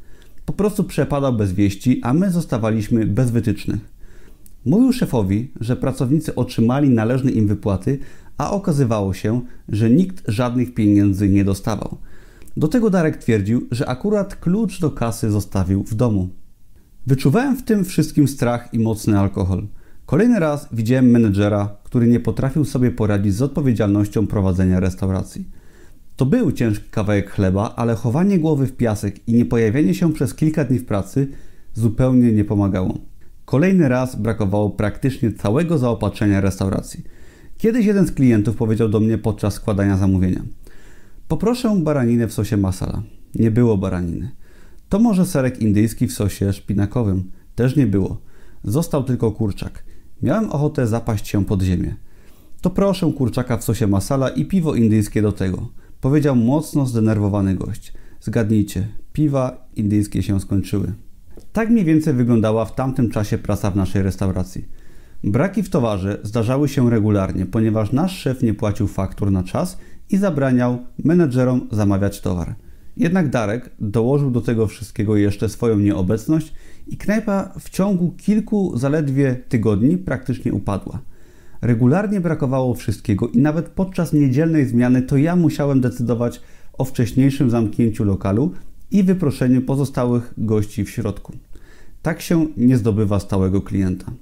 Po 0.47 0.53
prostu 0.53 0.85
przepadał 0.85 1.37
bez 1.37 1.53
wieści, 1.53 2.01
a 2.03 2.15
my 2.15 2.31
zostawaliśmy 2.31 3.07
bez 3.07 3.31
wytycznych. 3.31 3.81
Mówił 4.65 4.93
szefowi, 4.93 5.53
że 5.61 5.77
pracownicy 5.77 6.35
otrzymali 6.35 6.91
należne 6.91 7.31
im 7.31 7.47
wypłaty, 7.47 7.99
a 8.39 8.51
okazywało 8.51 9.15
się, 9.15 9.41
że 9.69 9.91
nikt 9.91 10.23
żadnych 10.29 10.75
pieniędzy 10.75 11.29
nie 11.29 11.45
dostawał. 11.45 11.99
Do 12.57 12.69
tego 12.69 12.91
Darek 12.91 13.17
twierdził, 13.17 13.67
że 13.71 13.89
akurat 13.89 14.37
klucz 14.37 14.81
do 14.81 14.91
kasy 14.91 15.31
zostawił 15.31 15.85
w 15.85 15.95
domu. 15.95 16.29
Wyczuwałem 17.07 17.57
w 17.57 17.63
tym 17.63 17.85
wszystkim 17.85 18.29
strach 18.29 18.75
i 18.75 18.79
mocny 18.79 19.19
alkohol. 19.19 19.67
Kolejny 20.09 20.39
raz 20.39 20.69
widziałem 20.73 21.11
menedżera, 21.11 21.77
który 21.85 22.07
nie 22.07 22.21
potrafił 22.21 22.65
sobie 22.65 22.91
poradzić 22.91 23.35
z 23.35 23.43
odpowiedzialnością 23.43 24.27
prowadzenia 24.27 24.81
restauracji. 24.81 25.49
To 26.17 26.27
był 26.27 26.53
ciężki 26.53 26.91
kawałek 26.91 27.31
chleba, 27.31 27.75
ale 27.77 27.95
chowanie 27.95 28.39
głowy 28.39 28.67
w 28.67 28.77
piasek 28.77 29.29
i 29.29 29.33
nie 29.33 29.45
pojawienie 29.45 29.95
się 29.95 30.13
przez 30.13 30.35
kilka 30.35 30.65
dni 30.65 30.79
w 30.79 30.87
pracy 30.87 31.29
zupełnie 31.75 32.33
nie 32.33 32.45
pomagało. 32.45 32.99
Kolejny 33.45 33.89
raz 33.89 34.17
brakowało 34.17 34.71
praktycznie 34.71 35.33
całego 35.33 35.79
zaopatrzenia 35.79 36.41
restauracji. 36.41 37.05
Kiedyś 37.59 37.87
jeden 37.87 38.07
z 38.07 38.13
klientów 38.13 38.57
powiedział 38.57 38.89
do 38.89 39.01
mnie 39.01 39.19
podczas 39.19 39.55
składania 39.55 39.97
zamówienia: 39.97 40.43
Poproszę 41.29 41.77
baraninę 41.83 42.29
w 42.29 42.33
sosie 42.33 42.57
masala. 42.57 43.03
Nie 43.35 43.51
było 43.51 43.79
baraniny. 43.79 44.31
To 44.89 44.99
może 44.99 45.27
serek 45.27 45.63
indyjski 45.63 46.07
w 46.07 46.13
sosie 46.13 46.53
szpinakowym. 46.53 47.31
Też 47.55 47.77
nie 47.77 47.87
było. 47.87 48.21
Został 48.65 49.05
tylko 49.05 49.33
kurczak. 49.33 49.88
Miałem 50.23 50.51
ochotę 50.51 50.87
zapaść 50.87 51.29
się 51.29 51.45
pod 51.45 51.63
ziemię. 51.63 51.97
To 52.61 52.71
proszę 52.71 53.13
kurczaka 53.17 53.57
w 53.57 53.65
sosie 53.65 53.87
masala 53.87 54.29
i 54.29 54.45
piwo 54.45 54.75
indyjskie 54.75 55.23
do 55.23 55.33
tego. 55.33 55.69
Powiedział 56.01 56.37
mocno 56.37 56.87
zdenerwowany 56.87 57.55
gość. 57.55 57.93
Zgadnijcie, 58.21 58.89
piwa 59.13 59.69
indyjskie 59.77 60.23
się 60.23 60.41
skończyły. 60.41 60.93
Tak 61.53 61.71
mniej 61.71 61.85
więcej 61.85 62.15
wyglądała 62.15 62.65
w 62.65 62.75
tamtym 62.75 63.11
czasie 63.11 63.39
praca 63.39 63.71
w 63.71 63.77
naszej 63.77 64.03
restauracji. 64.03 64.69
Braki 65.25 65.63
w 65.63 65.71
towarze 65.71 66.19
zdarzały 66.23 66.69
się 66.69 66.91
regularnie, 66.91 67.47
ponieważ 67.47 67.93
nasz 67.93 68.19
szef 68.19 68.43
nie 68.43 68.55
płacił 68.55 68.87
faktur 68.87 69.33
na 69.33 69.43
czas 69.43 69.79
i 70.11 70.17
zabraniał 70.17 70.79
menedżerom 71.05 71.69
zamawiać 71.71 72.21
towar. 72.21 72.55
Jednak 72.97 73.31
Darek 73.31 73.71
dołożył 73.81 74.31
do 74.31 74.41
tego 74.41 74.67
wszystkiego 74.67 75.17
jeszcze 75.17 75.49
swoją 75.49 75.79
nieobecność 75.79 76.53
i 76.89 76.97
knajpa 76.97 77.55
w 77.59 77.71
ciągu 77.71 78.11
kilku 78.11 78.79
zaledwie 78.79 79.37
tygodni 79.49 79.99
praktycznie 79.99 80.53
upadła. 80.53 81.01
Regularnie 81.63 82.21
brakowało 82.21 82.75
wszystkiego 82.75 83.29
i 83.29 83.39
nawet 83.39 83.69
podczas 83.69 84.13
niedzielnej 84.13 84.67
zmiany 84.67 85.03
to 85.03 85.17
ja 85.17 85.37
musiałem 85.37 85.81
decydować 85.81 86.41
o 86.79 86.85
wcześniejszym 86.85 87.51
zamknięciu 87.51 88.05
lokalu 88.05 88.53
i 88.91 89.03
wyproszeniu 89.03 89.63
pozostałych 89.63 90.35
gości 90.39 90.85
w 90.85 90.91
środku. 90.91 91.33
Tak 92.03 92.21
się 92.21 92.47
nie 92.57 92.77
zdobywa 92.77 93.21
stałego 93.21 93.63
klienta. 93.63 94.13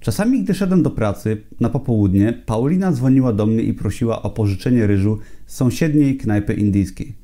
Czasami, 0.00 0.42
gdy 0.42 0.54
szedłem 0.54 0.82
do 0.82 0.90
pracy 0.90 1.36
na 1.60 1.68
popołudnie, 1.68 2.32
Paulina 2.46 2.92
dzwoniła 2.92 3.32
do 3.32 3.46
mnie 3.46 3.62
i 3.62 3.74
prosiła 3.74 4.22
o 4.22 4.30
pożyczenie 4.30 4.86
ryżu 4.86 5.18
z 5.46 5.54
sąsiedniej 5.56 6.16
knajpy 6.16 6.54
indyjskiej. 6.54 7.14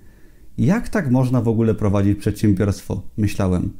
Jak 0.58 0.88
tak 0.88 1.10
można 1.10 1.40
w 1.40 1.48
ogóle 1.48 1.74
prowadzić 1.74 2.18
przedsiębiorstwo? 2.18 3.02
Myślałem. 3.16 3.70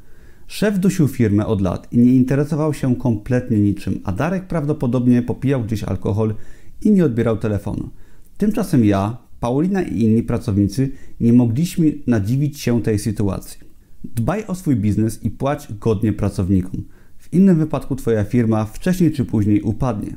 Szef 0.51 0.79
dusił 0.79 1.07
firmę 1.07 1.45
od 1.45 1.61
lat 1.61 1.87
i 1.93 1.97
nie 1.97 2.15
interesował 2.15 2.73
się 2.73 2.95
kompletnie 2.95 3.59
niczym, 3.59 3.99
a 4.03 4.11
Darek 4.11 4.47
prawdopodobnie 4.47 5.21
popijał 5.21 5.63
gdzieś 5.63 5.83
alkohol 5.83 6.35
i 6.81 6.91
nie 6.91 7.05
odbierał 7.05 7.37
telefonu. 7.37 7.89
Tymczasem 8.37 8.85
ja, 8.85 9.17
Paulina 9.39 9.81
i 9.81 10.01
inni 10.01 10.23
pracownicy 10.23 10.89
nie 11.19 11.33
mogliśmy 11.33 11.93
nadziwić 12.07 12.59
się 12.59 12.81
tej 12.81 12.99
sytuacji. 12.99 13.59
Dbaj 14.03 14.45
o 14.47 14.55
swój 14.55 14.75
biznes 14.75 15.23
i 15.23 15.29
płać 15.29 15.67
godnie 15.79 16.13
pracownikom. 16.13 16.83
W 17.17 17.33
innym 17.33 17.57
wypadku 17.57 17.95
Twoja 17.95 18.23
firma 18.23 18.65
wcześniej 18.65 19.11
czy 19.11 19.25
później 19.25 19.61
upadnie. 19.61 20.15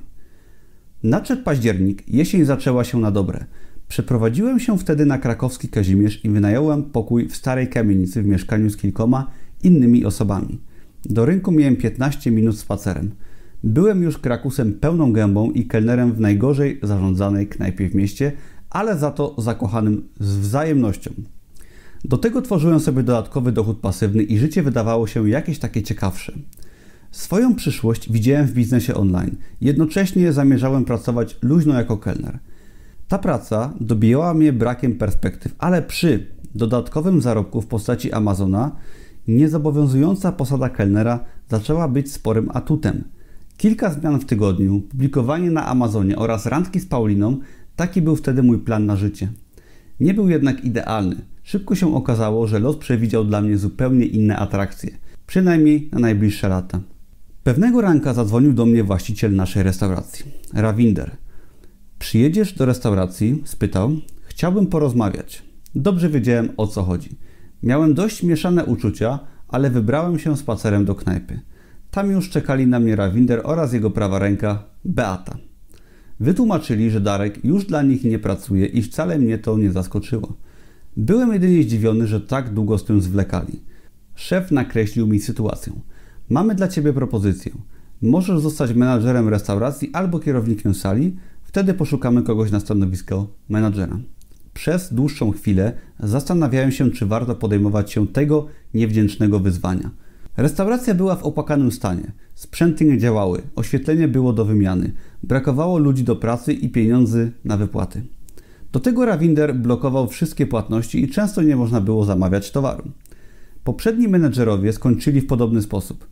Nadszedł 1.02 1.42
październik, 1.42 2.08
jesień 2.08 2.44
zaczęła 2.44 2.84
się 2.84 3.00
na 3.00 3.10
dobre. 3.10 3.44
Przeprowadziłem 3.88 4.60
się 4.60 4.78
wtedy 4.78 5.06
na 5.06 5.18
krakowski 5.18 5.68
Kazimierz 5.68 6.24
i 6.24 6.30
wynająłem 6.30 6.82
pokój 6.82 7.28
w 7.28 7.36
starej 7.36 7.68
kamienicy 7.68 8.22
w 8.22 8.26
mieszkaniu 8.26 8.70
z 8.70 8.76
kilkoma 8.76 9.30
innymi 9.64 10.04
osobami. 10.04 10.58
Do 11.04 11.24
rynku 11.24 11.52
miałem 11.52 11.76
15 11.76 12.30
minut 12.30 12.58
spacerem. 12.58 13.10
Byłem 13.64 14.02
już 14.02 14.18
krakusem 14.18 14.72
pełną 14.72 15.12
gębą 15.12 15.50
i 15.50 15.66
kelnerem 15.66 16.12
w 16.12 16.20
najgorzej 16.20 16.80
zarządzanej 16.82 17.46
knajpie 17.48 17.90
w 17.90 17.94
mieście, 17.94 18.32
ale 18.70 18.98
za 18.98 19.10
to 19.10 19.34
zakochanym 19.38 20.08
z 20.20 20.36
wzajemnością. 20.36 21.10
Do 22.04 22.18
tego 22.18 22.42
tworzyłem 22.42 22.80
sobie 22.80 23.02
dodatkowy 23.02 23.52
dochód 23.52 23.78
pasywny 23.78 24.22
i 24.22 24.38
życie 24.38 24.62
wydawało 24.62 25.06
się 25.06 25.28
jakieś 25.28 25.58
takie 25.58 25.82
ciekawsze. 25.82 26.32
Swoją 27.10 27.54
przyszłość 27.54 28.12
widziałem 28.12 28.46
w 28.46 28.52
biznesie 28.52 28.94
online. 28.94 29.36
Jednocześnie 29.60 30.32
zamierzałem 30.32 30.84
pracować 30.84 31.38
luźno 31.42 31.74
jako 31.74 31.96
kelner. 31.96 32.38
Ta 33.08 33.18
praca 33.18 33.74
dobijała 33.80 34.34
mnie 34.34 34.52
brakiem 34.52 34.94
perspektyw, 34.94 35.54
ale 35.58 35.82
przy 35.82 36.26
dodatkowym 36.54 37.20
zarobku 37.20 37.60
w 37.60 37.66
postaci 37.66 38.12
Amazona 38.12 38.76
niezobowiązująca 39.28 40.32
posada 40.32 40.68
kelnera 40.68 41.24
zaczęła 41.48 41.88
być 41.88 42.12
sporym 42.12 42.50
atutem. 42.54 43.04
Kilka 43.56 43.90
zmian 43.90 44.20
w 44.20 44.24
tygodniu, 44.24 44.80
publikowanie 44.80 45.50
na 45.50 45.66
Amazonie 45.66 46.16
oraz 46.16 46.46
randki 46.46 46.80
z 46.80 46.86
Pauliną 46.86 47.38
taki 47.76 48.02
był 48.02 48.16
wtedy 48.16 48.42
mój 48.42 48.58
plan 48.58 48.86
na 48.86 48.96
życie. 48.96 49.28
Nie 50.00 50.14
był 50.14 50.28
jednak 50.28 50.64
idealny. 50.64 51.16
Szybko 51.42 51.74
się 51.74 51.94
okazało, 51.94 52.46
że 52.46 52.58
los 52.58 52.76
przewidział 52.76 53.24
dla 53.24 53.40
mnie 53.40 53.58
zupełnie 53.58 54.06
inne 54.06 54.36
atrakcje, 54.36 54.90
przynajmniej 55.26 55.88
na 55.92 55.98
najbliższe 55.98 56.48
lata. 56.48 56.80
Pewnego 57.44 57.80
ranka 57.80 58.14
zadzwonił 58.14 58.52
do 58.52 58.66
mnie 58.66 58.84
właściciel 58.84 59.34
naszej 59.34 59.62
restauracji, 59.62 60.24
Rawinder. 60.52 61.16
Przyjedziesz 61.98 62.52
do 62.52 62.64
restauracji? 62.64 63.42
spytał. 63.44 63.96
Chciałbym 64.24 64.66
porozmawiać. 64.66 65.42
Dobrze 65.74 66.08
wiedziałem 66.08 66.48
o 66.56 66.66
co 66.66 66.82
chodzi. 66.82 67.16
Miałem 67.62 67.94
dość 67.94 68.22
mieszane 68.22 68.64
uczucia, 68.64 69.18
ale 69.48 69.70
wybrałem 69.70 70.18
się 70.18 70.36
spacerem 70.36 70.84
do 70.84 70.94
knajpy. 70.94 71.40
Tam 71.90 72.10
już 72.10 72.30
czekali 72.30 72.66
na 72.66 72.80
mnie 72.80 72.96
Rawinder 72.96 73.40
oraz 73.44 73.72
jego 73.72 73.90
prawa 73.90 74.18
ręka, 74.18 74.64
Beata. 74.84 75.36
Wytłumaczyli, 76.20 76.90
że 76.90 77.00
Darek 77.00 77.44
już 77.44 77.64
dla 77.64 77.82
nich 77.82 78.04
nie 78.04 78.18
pracuje 78.18 78.66
i 78.66 78.82
wcale 78.82 79.18
mnie 79.18 79.38
to 79.38 79.58
nie 79.58 79.72
zaskoczyło. 79.72 80.36
Byłem 80.96 81.32
jedynie 81.32 81.62
zdziwiony, 81.62 82.06
że 82.06 82.20
tak 82.20 82.54
długo 82.54 82.78
z 82.78 82.84
tym 82.84 83.00
zwlekali. 83.00 83.60
Szef 84.14 84.50
nakreślił 84.50 85.06
mi 85.06 85.20
sytuację. 85.20 85.72
Mamy 86.30 86.54
dla 86.54 86.68
ciebie 86.68 86.92
propozycję. 86.92 87.52
Możesz 88.02 88.40
zostać 88.40 88.74
menadżerem 88.74 89.28
restauracji 89.28 89.90
albo 89.92 90.18
kierownikiem 90.18 90.74
sali, 90.74 91.16
wtedy 91.42 91.74
poszukamy 91.74 92.22
kogoś 92.22 92.50
na 92.50 92.60
stanowisko 92.60 93.26
menadżera. 93.48 93.98
Przez 94.54 94.94
dłuższą 94.94 95.30
chwilę 95.30 95.72
zastanawiałem 96.00 96.72
się, 96.72 96.90
czy 96.90 97.06
warto 97.06 97.34
podejmować 97.34 97.92
się 97.92 98.06
tego 98.06 98.46
niewdzięcznego 98.74 99.40
wyzwania. 99.40 99.90
Restauracja 100.36 100.94
była 100.94 101.16
w 101.16 101.22
opłakanym 101.22 101.72
stanie. 101.72 102.12
Sprzęty 102.34 102.84
nie 102.84 102.98
działały, 102.98 103.42
oświetlenie 103.56 104.08
było 104.08 104.32
do 104.32 104.44
wymiany, 104.44 104.92
brakowało 105.22 105.78
ludzi 105.78 106.04
do 106.04 106.16
pracy 106.16 106.52
i 106.52 106.68
pieniędzy 106.68 107.32
na 107.44 107.56
wypłaty. 107.56 108.02
Do 108.72 108.80
tego 108.80 109.04
Rawinder 109.04 109.54
blokował 109.54 110.08
wszystkie 110.08 110.46
płatności 110.46 111.04
i 111.04 111.08
często 111.08 111.42
nie 111.42 111.56
można 111.56 111.80
było 111.80 112.04
zamawiać 112.04 112.50
towaru. 112.50 112.90
Poprzedni 113.64 114.08
menedżerowie 114.08 114.72
skończyli 114.72 115.20
w 115.20 115.26
podobny 115.26 115.62
sposób. 115.62 116.06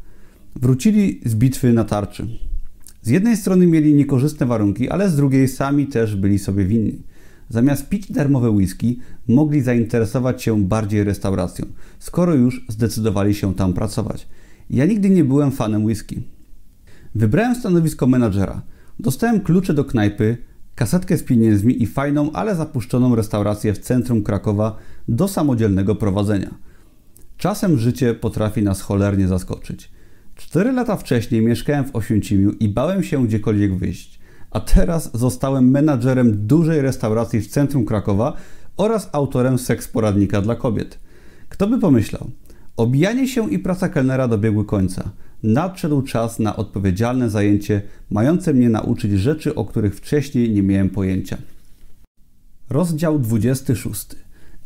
Wrócili 0.57 1.21
z 1.25 1.35
bitwy 1.35 1.73
na 1.73 1.85
tarczy. 1.85 2.27
Z 3.03 3.09
jednej 3.09 3.37
strony 3.37 3.67
mieli 3.67 3.95
niekorzystne 3.95 4.47
warunki, 4.47 4.91
ale 4.91 5.11
z 5.11 5.17
drugiej 5.17 5.49
sami 5.49 5.87
też 5.87 6.17
byli 6.17 6.39
sobie 6.39 6.65
winni. 6.65 7.03
Zamiast 7.49 7.89
pić 7.89 8.13
darmowe 8.13 8.51
whisky, 8.51 8.99
mogli 9.29 9.61
zainteresować 9.61 10.43
się 10.43 10.65
bardziej 10.65 11.05
restauracją, 11.05 11.67
skoro 11.99 12.35
już 12.35 12.67
zdecydowali 12.69 13.35
się 13.35 13.55
tam 13.55 13.73
pracować. 13.73 14.29
Ja 14.71 14.87
nigdy 14.87 15.11
nie 15.11 15.25
byłem 15.25 15.51
fanem 15.51 15.85
whisky. 15.85 16.23
Wybrałem 17.15 17.55
stanowisko 17.55 18.07
menadżera. 18.07 18.63
Dostałem 19.01 19.41
klucze 19.41 19.75
do 19.75 19.85
knajpy, 19.85 20.37
kasetkę 20.75 21.17
z 21.17 21.23
pieniędzmi 21.23 21.83
i 21.83 21.87
fajną, 21.87 22.33
ale 22.33 22.57
zapuszczoną 22.57 23.15
restaurację 23.15 23.75
w 23.75 23.79
centrum 23.79 24.23
Krakowa 24.23 24.77
do 25.09 25.29
samodzielnego 25.29 25.95
prowadzenia. 25.95 26.55
Czasem 27.37 27.79
życie 27.79 28.15
potrafi 28.15 28.63
nas 28.63 28.81
cholernie 28.81 29.29
zaskoczyć. 29.29 29.91
Cztery 30.37 30.73
lata 30.73 30.97
wcześniej 30.97 31.43
mieszkałem 31.43 31.85
w 31.85 31.97
Oświęcimiu 31.97 32.53
i 32.61 32.69
bałem 32.69 33.03
się 33.03 33.27
gdziekolwiek 33.27 33.75
wyjść 33.75 34.22
a 34.53 34.61
teraz 34.61 35.11
zostałem 35.15 35.71
menadżerem 35.71 36.47
dużej 36.47 36.83
restauracji 36.83 37.41
w 37.41 37.47
centrum 37.47 37.85
Krakowa 37.85 38.37
oraz 38.77 39.09
autorem 39.13 39.59
seks 39.59 39.89
poradnika 39.89 40.43
dla 40.43 40.55
kobiet. 40.55 40.99
Kto 41.49 41.67
by 41.67 41.79
pomyślał? 41.79 42.31
Obijanie 42.77 43.29
się 43.29 43.51
i 43.51 43.59
praca 43.59 43.89
kelnera 43.89 44.29
dobiegły 44.29 44.65
końca. 44.65 45.11
Nadszedł 45.43 46.03
czas 46.03 46.39
na 46.39 46.57
odpowiedzialne 46.57 47.31
zajęcie, 47.31 47.83
mające 48.11 48.55
mnie 48.55 48.69
nauczyć 48.69 49.13
rzeczy, 49.13 49.55
o 49.55 49.65
których 49.65 49.97
wcześniej 49.97 50.51
nie 50.51 50.63
miałem 50.63 50.91
pojęcia. 50.91 51.39
Rozdział 52.71 53.19
26. 53.19 54.07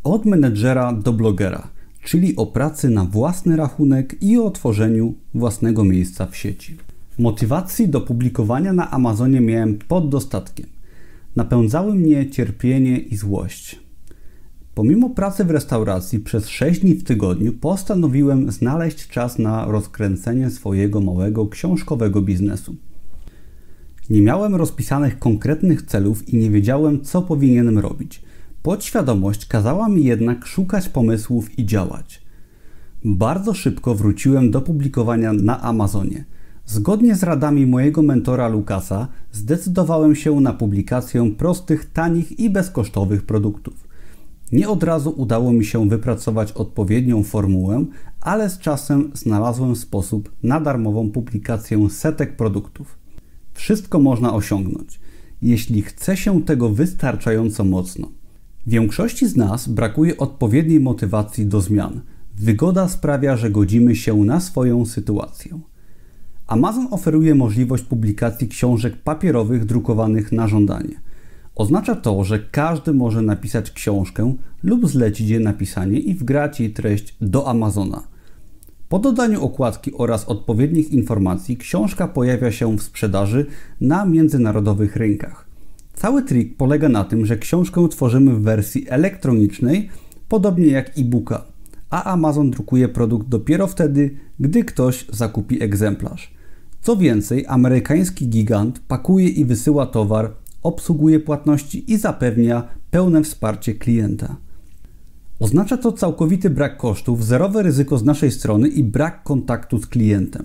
Od 0.05 0.25
menedżera 0.25 0.93
do 0.93 1.13
blogera, 1.13 1.69
czyli 2.05 2.37
o 2.37 2.47
pracy 2.47 2.91
na 2.91 3.05
własny 3.05 3.57
rachunek 3.57 4.23
i 4.23 4.39
o 4.39 4.51
tworzeniu 4.51 5.15
własnego 5.35 5.85
miejsca 5.85 6.27
w 6.27 6.37
sieci. 6.37 6.77
Motywacji 7.19 7.89
do 7.89 8.01
publikowania 8.01 8.73
na 8.73 8.91
Amazonie 8.91 9.41
miałem 9.41 9.79
pod 9.79 10.09
dostatkiem. 10.09 10.67
Napędzały 11.37 11.95
mnie 11.95 12.31
cierpienie 12.31 12.99
i 12.99 13.17
złość. 13.17 13.81
Pomimo 14.75 15.11
pracy 15.11 15.45
w 15.45 15.51
restauracji 15.51 16.19
przez 16.19 16.49
6 16.49 16.81
dni 16.81 16.95
w 16.95 17.05
tygodniu 17.05 17.53
postanowiłem 17.53 18.53
znaleźć 18.53 19.09
czas 19.09 19.39
na 19.39 19.67
rozkręcenie 19.67 20.51
swojego 20.51 21.01
małego 21.01 21.47
książkowego 21.47 22.23
biznesu. 22.23 22.77
Nie 24.11 24.23
miałem 24.23 24.55
rozpisanych 24.55 25.19
konkretnych 25.19 25.83
celów 25.83 26.29
i 26.29 26.37
nie 26.37 26.51
wiedziałem, 26.51 27.05
co 27.05 27.23
powinienem 27.23 27.79
robić. 27.79 28.23
Podświadomość 28.63 29.47
kazała 29.47 29.89
mi 29.89 30.05
jednak 30.05 30.47
szukać 30.47 30.89
pomysłów 30.89 31.59
i 31.59 31.67
działać. 31.67 32.23
Bardzo 33.05 33.55
szybko 33.55 33.95
wróciłem 33.95 34.51
do 34.51 34.61
publikowania 34.61 35.33
na 35.33 35.63
Amazonie. 35.63 36.25
Zgodnie 36.67 37.15
z 37.17 37.23
radami 37.23 37.67
mojego 37.67 38.03
mentora 38.03 38.49
Lukasa, 38.49 39.09
zdecydowałem 39.33 40.15
się 40.15 40.41
na 40.41 40.53
publikację 40.53 41.31
prostych, 41.39 41.93
tanich 41.93 42.41
i 42.41 42.51
bezkosztowych 42.51 43.23
produktów. 43.23 43.89
Nie 44.53 44.69
od 44.69 44.83
razu 44.83 45.15
udało 45.17 45.53
mi 45.53 45.65
się 45.65 45.89
wypracować 45.89 46.53
odpowiednią 46.53 47.23
formułę, 47.23 47.85
ale 48.21 48.51
z 48.51 48.59
czasem 48.59 49.11
znalazłem 49.15 49.77
sposób 49.77 50.33
na 50.43 50.61
darmową 50.61 51.11
publikację 51.11 51.91
setek 51.91 52.37
produktów. 52.37 52.99
Wszystko 53.55 53.99
można 53.99 54.35
osiągnąć, 54.35 55.01
jeśli 55.43 55.83
chce 55.83 56.17
się 56.17 56.43
tego 56.43 56.69
wystarczająco 56.69 57.65
mocno. 57.65 58.09
Większości 58.67 59.27
z 59.27 59.37
nas 59.37 59.69
brakuje 59.69 60.17
odpowiedniej 60.17 60.81
motywacji 60.81 61.47
do 61.47 61.61
zmian. 61.61 62.01
Wygoda 62.37 62.89
sprawia, 62.89 63.37
że 63.37 63.51
godzimy 63.51 63.97
się 63.97 64.17
na 64.17 64.41
swoją 64.41 64.87
sytuację. 64.87 65.61
Amazon 66.47 66.89
oferuje 66.91 67.35
możliwość 67.35 67.85
publikacji 67.85 68.49
książek 68.49 68.97
papierowych 68.97 69.65
drukowanych 69.65 70.33
na 70.33 70.49
żądanie. 70.49 71.01
Oznacza 71.55 71.95
to, 71.95 72.25
że 72.25 72.39
każdy 72.39 72.93
może 72.95 73.23
napisać 73.23 73.71
książkę 73.71 74.35
lub 74.63 74.89
zlecić 74.89 75.29
jej 75.29 75.41
napisanie 75.41 75.99
i 75.99 76.15
wgrać 76.15 76.61
jej 76.61 76.73
treść 76.73 77.17
do 77.21 77.49
Amazona. 77.49 78.03
Po 78.89 78.99
dodaniu 78.99 79.45
okładki 79.45 79.95
oraz 79.95 80.25
odpowiednich 80.25 80.93
informacji 80.93 81.57
książka 81.57 82.09
pojawia 82.09 82.53
się 82.53 82.77
w 82.79 82.83
sprzedaży 82.83 83.47
na 83.81 84.05
międzynarodowych 84.05 84.97
rynkach. 84.97 85.47
Cały 85.95 86.23
trik 86.23 86.57
polega 86.57 86.89
na 86.89 87.05
tym, 87.05 87.27
że 87.27 87.37
książkę 87.37 87.89
tworzymy 87.89 88.35
w 88.35 88.43
wersji 88.43 88.87
elektronicznej, 88.89 89.89
podobnie 90.29 90.67
jak 90.67 90.99
e-booka, 90.99 91.45
a 91.91 92.05
Amazon 92.05 92.51
drukuje 92.51 92.89
produkt 92.89 93.29
dopiero 93.29 93.67
wtedy, 93.67 94.17
gdy 94.41 94.65
ktoś 94.65 95.07
zakupi 95.13 95.63
egzemplarz. 95.63 96.36
Co 96.87 96.97
więcej, 96.97 97.45
amerykański 97.49 98.29
gigant 98.29 98.81
pakuje 98.89 99.29
i 99.29 99.45
wysyła 99.45 99.87
towar, 99.87 100.33
obsługuje 100.63 101.21
płatności 101.21 101.93
i 101.93 101.97
zapewnia 101.97 102.69
pełne 102.91 103.23
wsparcie 103.23 103.75
klienta. 103.75 104.37
Oznacza 105.41 105.77
to 105.77 105.93
całkowity 105.93 106.51
brak 106.51 106.77
kosztów, 106.77 107.27
zerowe 107.27 107.63
ryzyko 107.63 107.99
z 107.99 108.05
naszej 108.05 108.31
strony 108.31 108.69
i 108.69 108.85
brak 108.85 109.23
kontaktu 109.23 109.79
z 109.79 109.87
klientem. 109.87 110.45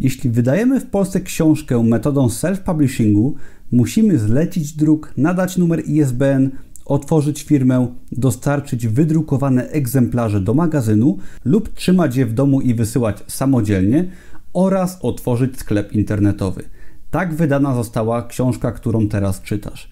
Jeśli 0.00 0.30
wydajemy 0.30 0.80
w 0.80 0.86
Polsce 0.86 1.20
książkę 1.20 1.82
metodą 1.82 2.26
self-publishingu, 2.26 3.32
musimy 3.72 4.18
zlecić 4.18 4.72
druk, 4.72 5.12
nadać 5.16 5.56
numer 5.56 5.82
ISBN, 5.88 6.50
otworzyć 6.84 7.42
firmę, 7.42 7.86
dostarczyć 8.12 8.86
wydrukowane 8.86 9.68
egzemplarze 9.68 10.40
do 10.40 10.54
magazynu 10.54 11.18
lub 11.44 11.74
trzymać 11.74 12.16
je 12.16 12.26
w 12.26 12.32
domu 12.32 12.60
i 12.60 12.74
wysyłać 12.74 13.24
samodzielnie 13.26 14.08
oraz 14.52 14.98
otworzyć 15.02 15.58
sklep 15.58 15.92
internetowy. 15.92 16.62
Tak 17.10 17.34
wydana 17.34 17.74
została 17.74 18.26
książka, 18.26 18.72
którą 18.72 19.08
teraz 19.08 19.42
czytasz. 19.42 19.88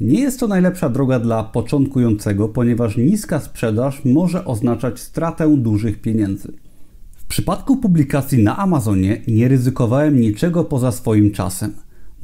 Nie 0.00 0.20
jest 0.20 0.40
to 0.40 0.48
najlepsza 0.48 0.88
droga 0.88 1.18
dla 1.18 1.44
początkującego, 1.44 2.48
ponieważ 2.48 2.96
niska 2.96 3.40
sprzedaż 3.40 4.04
może 4.04 4.44
oznaczać 4.44 5.00
stratę 5.00 5.56
dużych 5.56 6.00
pieniędzy. 6.00 6.52
W 7.16 7.26
przypadku 7.26 7.76
publikacji 7.76 8.42
na 8.42 8.56
Amazonie 8.56 9.20
nie 9.28 9.48
ryzykowałem 9.48 10.20
niczego 10.20 10.64
poza 10.64 10.92
swoim 10.92 11.30
czasem. 11.30 11.72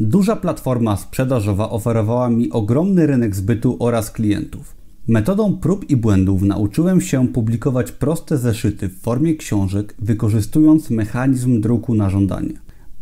Duża 0.01 0.37
platforma 0.37 0.97
sprzedażowa 0.97 1.71
oferowała 1.71 2.31
mi 2.31 2.51
ogromny 2.51 3.07
rynek 3.07 3.37
zbytu 3.37 3.77
oraz 3.79 4.11
klientów. 4.11 4.80
Metodą 5.11 5.57
prób 5.57 5.91
i 5.91 5.97
błędów 5.97 6.43
nauczyłem 6.43 7.01
się 7.01 7.29
publikować 7.29 7.93
proste 7.93 8.39
zeszyty 8.39 8.89
w 8.89 9.01
formie 9.01 9.35
książek, 9.35 9.95
wykorzystując 9.99 10.91
mechanizm 10.91 11.61
druku 11.61 11.95
na 11.95 12.11
żądanie. 12.11 12.53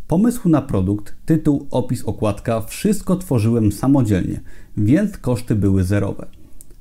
Pomysł 0.06 0.48
na 0.48 0.62
produkt, 0.62 1.14
tytuł, 1.26 1.66
opis, 1.70 2.04
okładka 2.04 2.60
wszystko 2.60 3.16
tworzyłem 3.16 3.72
samodzielnie, 3.72 4.40
więc 4.76 5.18
koszty 5.18 5.54
były 5.54 5.84
zerowe. 5.84 6.26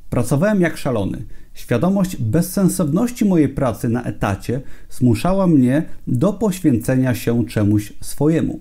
Pracowałem 0.09 0.61
jak 0.61 0.77
szalony. 0.77 1.25
Świadomość 1.53 2.15
bezsensowności 2.15 3.25
mojej 3.25 3.49
pracy 3.49 3.89
na 3.89 4.03
etacie 4.03 4.61
zmuszała 4.89 5.47
mnie 5.47 5.83
do 6.07 6.33
poświęcenia 6.33 7.15
się 7.15 7.45
czemuś 7.45 7.93
swojemu. 8.01 8.59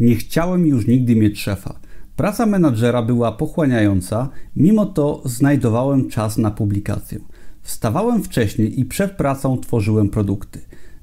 Nie 0.00 0.14
chciałem 0.14 0.66
już 0.66 0.86
nigdy 0.86 1.16
mieć 1.16 1.40
szefa. 1.40 1.80
Praca 2.22 2.46
menadżera 2.46 3.02
była 3.02 3.32
pochłaniająca, 3.32 4.28
mimo 4.56 4.86
to 4.86 5.22
znajdowałem 5.24 6.08
czas 6.08 6.38
na 6.38 6.50
publikację. 6.50 7.18
Wstawałem 7.62 8.22
wcześniej 8.22 8.80
i 8.80 8.84
przed 8.84 9.12
pracą 9.12 9.58
tworzyłem 9.58 10.08
produkty. 10.08 10.60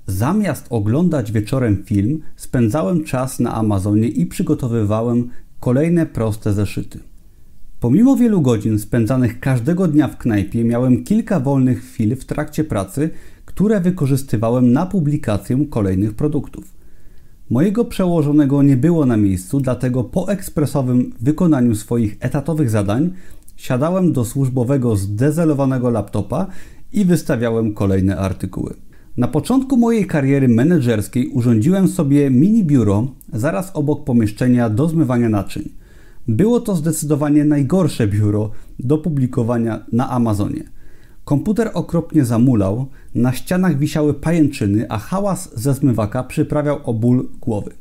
Zamiast 0.07 0.65
oglądać 0.69 1.31
wieczorem 1.31 1.83
film, 1.83 2.21
spędzałem 2.35 3.03
czas 3.03 3.39
na 3.39 3.55
Amazonie 3.55 4.07
i 4.07 4.25
przygotowywałem 4.25 5.29
kolejne 5.59 6.05
proste 6.05 6.53
zeszyty. 6.53 6.99
Pomimo 7.79 8.15
wielu 8.15 8.41
godzin 8.41 8.79
spędzanych 8.79 9.39
każdego 9.39 9.87
dnia 9.87 10.07
w 10.07 10.17
knajpie, 10.17 10.63
miałem 10.63 11.03
kilka 11.03 11.39
wolnych 11.39 11.83
chwil 11.83 12.15
w 12.15 12.25
trakcie 12.25 12.63
pracy, 12.63 13.09
które 13.45 13.81
wykorzystywałem 13.81 14.71
na 14.71 14.85
publikację 14.85 15.65
kolejnych 15.69 16.13
produktów. 16.13 16.78
Mojego 17.49 17.85
przełożonego 17.85 18.63
nie 18.63 18.77
było 18.77 19.05
na 19.05 19.17
miejscu, 19.17 19.59
dlatego 19.59 20.03
po 20.03 20.31
ekspresowym 20.31 21.13
wykonaniu 21.21 21.75
swoich 21.75 22.17
etatowych 22.19 22.69
zadań 22.69 23.13
siadałem 23.55 24.13
do 24.13 24.25
służbowego 24.25 24.95
zdezelowanego 24.95 25.89
laptopa 25.89 26.47
i 26.93 27.05
wystawiałem 27.05 27.73
kolejne 27.73 28.17
artykuły. 28.17 28.73
Na 29.17 29.27
początku 29.27 29.77
mojej 29.77 30.05
kariery 30.05 30.47
menedżerskiej 30.47 31.27
urządziłem 31.27 31.87
sobie 31.87 32.29
mini 32.29 32.63
biuro 32.63 33.07
zaraz 33.33 33.71
obok 33.73 34.03
pomieszczenia 34.03 34.69
do 34.69 34.87
zmywania 34.87 35.29
naczyń. 35.29 35.69
Było 36.27 36.59
to 36.59 36.75
zdecydowanie 36.75 37.45
najgorsze 37.45 38.07
biuro 38.07 38.51
do 38.79 38.97
publikowania 38.97 39.85
na 39.91 40.09
Amazonie. 40.09 40.63
Komputer 41.29 41.71
okropnie 41.73 42.25
zamulał, 42.25 42.87
na 43.15 43.31
ścianach 43.31 43.77
wisiały 43.77 44.13
pajęczyny, 44.13 44.85
a 44.89 44.97
hałas 44.97 45.51
ze 45.55 45.73
zmywaka 45.73 46.23
przyprawiał 46.23 46.79
o 46.83 46.93
ból 46.93 47.29
głowy. 47.41 47.71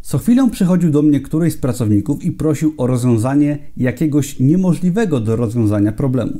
Co 0.00 0.18
chwilę 0.18 0.48
przychodził 0.50 0.90
do 0.90 1.02
mnie 1.02 1.20
któryś 1.20 1.52
z 1.52 1.56
pracowników 1.56 2.24
i 2.24 2.32
prosił 2.32 2.74
o 2.76 2.86
rozwiązanie 2.86 3.58
jakiegoś 3.76 4.40
niemożliwego 4.40 5.20
do 5.20 5.36
rozwiązania 5.36 5.92
problemu. 5.92 6.32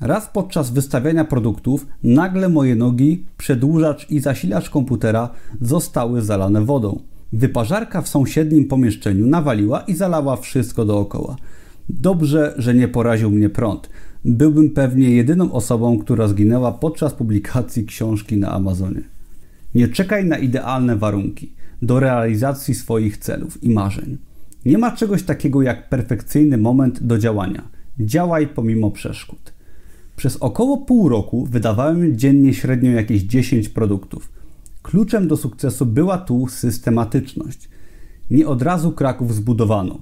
Raz 0.00 0.30
podczas 0.32 0.70
wystawiania 0.70 1.24
produktów 1.24 1.86
nagle 2.02 2.48
moje 2.48 2.76
nogi, 2.76 3.24
przedłużacz 3.36 4.10
i 4.10 4.20
zasilacz 4.20 4.70
komputera 4.70 5.30
zostały 5.60 6.22
zalane 6.22 6.64
wodą. 6.64 7.00
Wyparzarka 7.32 8.02
w 8.02 8.08
sąsiednim 8.08 8.64
pomieszczeniu 8.64 9.26
nawaliła 9.26 9.80
i 9.80 9.94
zalała 9.94 10.36
wszystko 10.36 10.84
dookoła. 10.84 11.36
Dobrze, 11.88 12.54
że 12.58 12.74
nie 12.74 12.88
poraził 12.88 13.30
mnie 13.30 13.48
prąd. 13.50 13.90
Byłbym 14.24 14.70
pewnie 14.70 15.10
jedyną 15.10 15.52
osobą, 15.52 15.98
która 15.98 16.28
zginęła 16.28 16.72
podczas 16.72 17.14
publikacji 17.14 17.86
książki 17.86 18.36
na 18.36 18.52
Amazonie. 18.52 19.02
Nie 19.74 19.88
czekaj 19.88 20.24
na 20.24 20.38
idealne 20.38 20.96
warunki 20.96 21.52
do 21.82 22.00
realizacji 22.00 22.74
swoich 22.74 23.18
celów 23.18 23.64
i 23.64 23.70
marzeń. 23.70 24.18
Nie 24.64 24.78
ma 24.78 24.96
czegoś 24.96 25.22
takiego 25.22 25.62
jak 25.62 25.88
perfekcyjny 25.88 26.58
moment 26.58 27.02
do 27.02 27.18
działania. 27.18 27.68
Działaj 28.00 28.48
pomimo 28.48 28.90
przeszkód. 28.90 29.52
Przez 30.16 30.36
około 30.36 30.78
pół 30.78 31.08
roku 31.08 31.46
wydawałem 31.46 32.18
dziennie 32.18 32.54
średnio 32.54 32.90
jakieś 32.90 33.22
10 33.22 33.68
produktów. 33.68 34.32
Kluczem 34.82 35.28
do 35.28 35.36
sukcesu 35.36 35.86
była 35.86 36.18
tu 36.18 36.46
systematyczność. 36.48 37.68
Nie 38.30 38.48
od 38.48 38.62
razu 38.62 38.92
Kraków 38.92 39.34
zbudowano. 39.34 39.98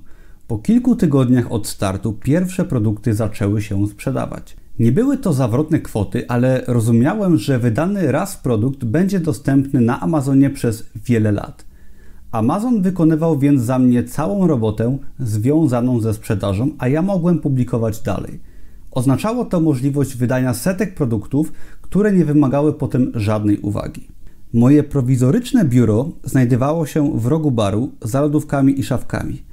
Po 0.49 0.59
kilku 0.59 0.97
tygodniach 0.97 1.53
od 1.53 1.67
startu 1.67 2.13
pierwsze 2.13 2.65
produkty 2.65 3.15
zaczęły 3.15 3.63
się 3.63 3.87
sprzedawać. 3.87 4.57
Nie 4.79 4.93
były 4.93 5.19
to 5.19 5.33
zawrotne 5.33 5.81
kwoty, 5.81 6.29
ale 6.29 6.65
rozumiałem, 6.67 7.37
że 7.37 7.59
wydany 7.59 8.13
raz 8.13 8.37
produkt 8.37 8.85
będzie 8.85 9.21
dostępny 9.21 9.81
na 9.81 10.01
Amazonie 10.01 10.51
przez 10.51 10.91
wiele 11.07 11.33
lat. 11.33 11.65
Amazon 12.33 12.83
wykonywał 12.83 13.39
więc 13.39 13.63
za 13.63 13.79
mnie 13.79 14.05
całą 14.05 14.47
robotę 14.47 14.99
związaną 15.19 16.01
ze 16.01 16.15
sprzedażą, 16.15 16.71
a 16.79 16.89
ja 16.89 17.03
mogłem 17.03 17.39
publikować 17.39 18.01
dalej. 18.01 18.41
Oznaczało 18.91 19.45
to 19.45 19.61
możliwość 19.61 20.17
wydania 20.17 20.55
setek 20.55 20.95
produktów, 20.95 21.53
które 21.83 22.13
nie 22.13 22.25
wymagały 22.25 22.73
potem 22.73 23.13
żadnej 23.15 23.59
uwagi. 23.59 24.09
Moje 24.53 24.83
prowizoryczne 24.83 25.65
biuro 25.65 26.09
znajdowało 26.25 26.87
się 26.87 27.19
w 27.19 27.27
rogu 27.27 27.51
baru 27.51 27.91
za 28.03 28.21
lodówkami 28.21 28.81
i 28.81 28.83
szafkami. 28.83 29.48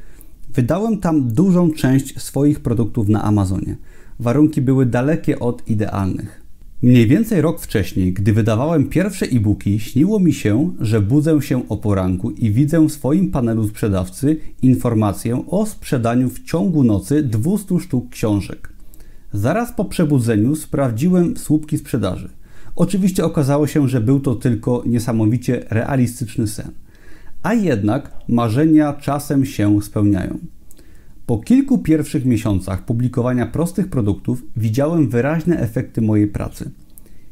Wydałem 0.55 0.97
tam 0.97 1.27
dużą 1.27 1.71
część 1.71 2.21
swoich 2.21 2.59
produktów 2.59 3.09
na 3.09 3.23
Amazonie. 3.23 3.75
Warunki 4.19 4.61
były 4.61 4.85
dalekie 4.85 5.39
od 5.39 5.67
idealnych. 5.69 6.41
Mniej 6.81 7.07
więcej 7.07 7.41
rok 7.41 7.61
wcześniej, 7.61 8.13
gdy 8.13 8.33
wydawałem 8.33 8.89
pierwsze 8.89 9.25
e-booki, 9.25 9.79
śniło 9.79 10.19
mi 10.19 10.33
się, 10.33 10.71
że 10.79 11.01
budzę 11.01 11.41
się 11.41 11.69
o 11.69 11.77
poranku 11.77 12.31
i 12.31 12.51
widzę 12.51 12.87
w 12.87 12.91
swoim 12.91 13.31
panelu 13.31 13.67
sprzedawcy 13.67 14.37
informację 14.61 15.43
o 15.47 15.65
sprzedaniu 15.65 16.29
w 16.29 16.43
ciągu 16.43 16.83
nocy 16.83 17.23
200 17.23 17.79
sztuk 17.79 18.09
książek. 18.09 18.69
Zaraz 19.33 19.71
po 19.71 19.85
przebudzeniu 19.85 20.55
sprawdziłem 20.55 21.37
słupki 21.37 21.77
sprzedaży. 21.77 22.29
Oczywiście 22.75 23.25
okazało 23.25 23.67
się, 23.67 23.89
że 23.89 24.01
był 24.01 24.19
to 24.19 24.35
tylko 24.35 24.83
niesamowicie 24.85 25.65
realistyczny 25.69 26.47
sen. 26.47 26.71
A 27.45 27.53
jednak 27.53 28.11
marzenia 28.27 28.93
czasem 28.93 29.45
się 29.45 29.81
spełniają. 29.81 30.37
Po 31.25 31.37
kilku 31.37 31.77
pierwszych 31.77 32.25
miesiącach 32.25 32.85
publikowania 32.85 33.45
prostych 33.45 33.87
produktów 33.87 34.43
widziałem 34.57 35.09
wyraźne 35.09 35.59
efekty 35.59 36.01
mojej 36.01 36.27
pracy. 36.27 36.71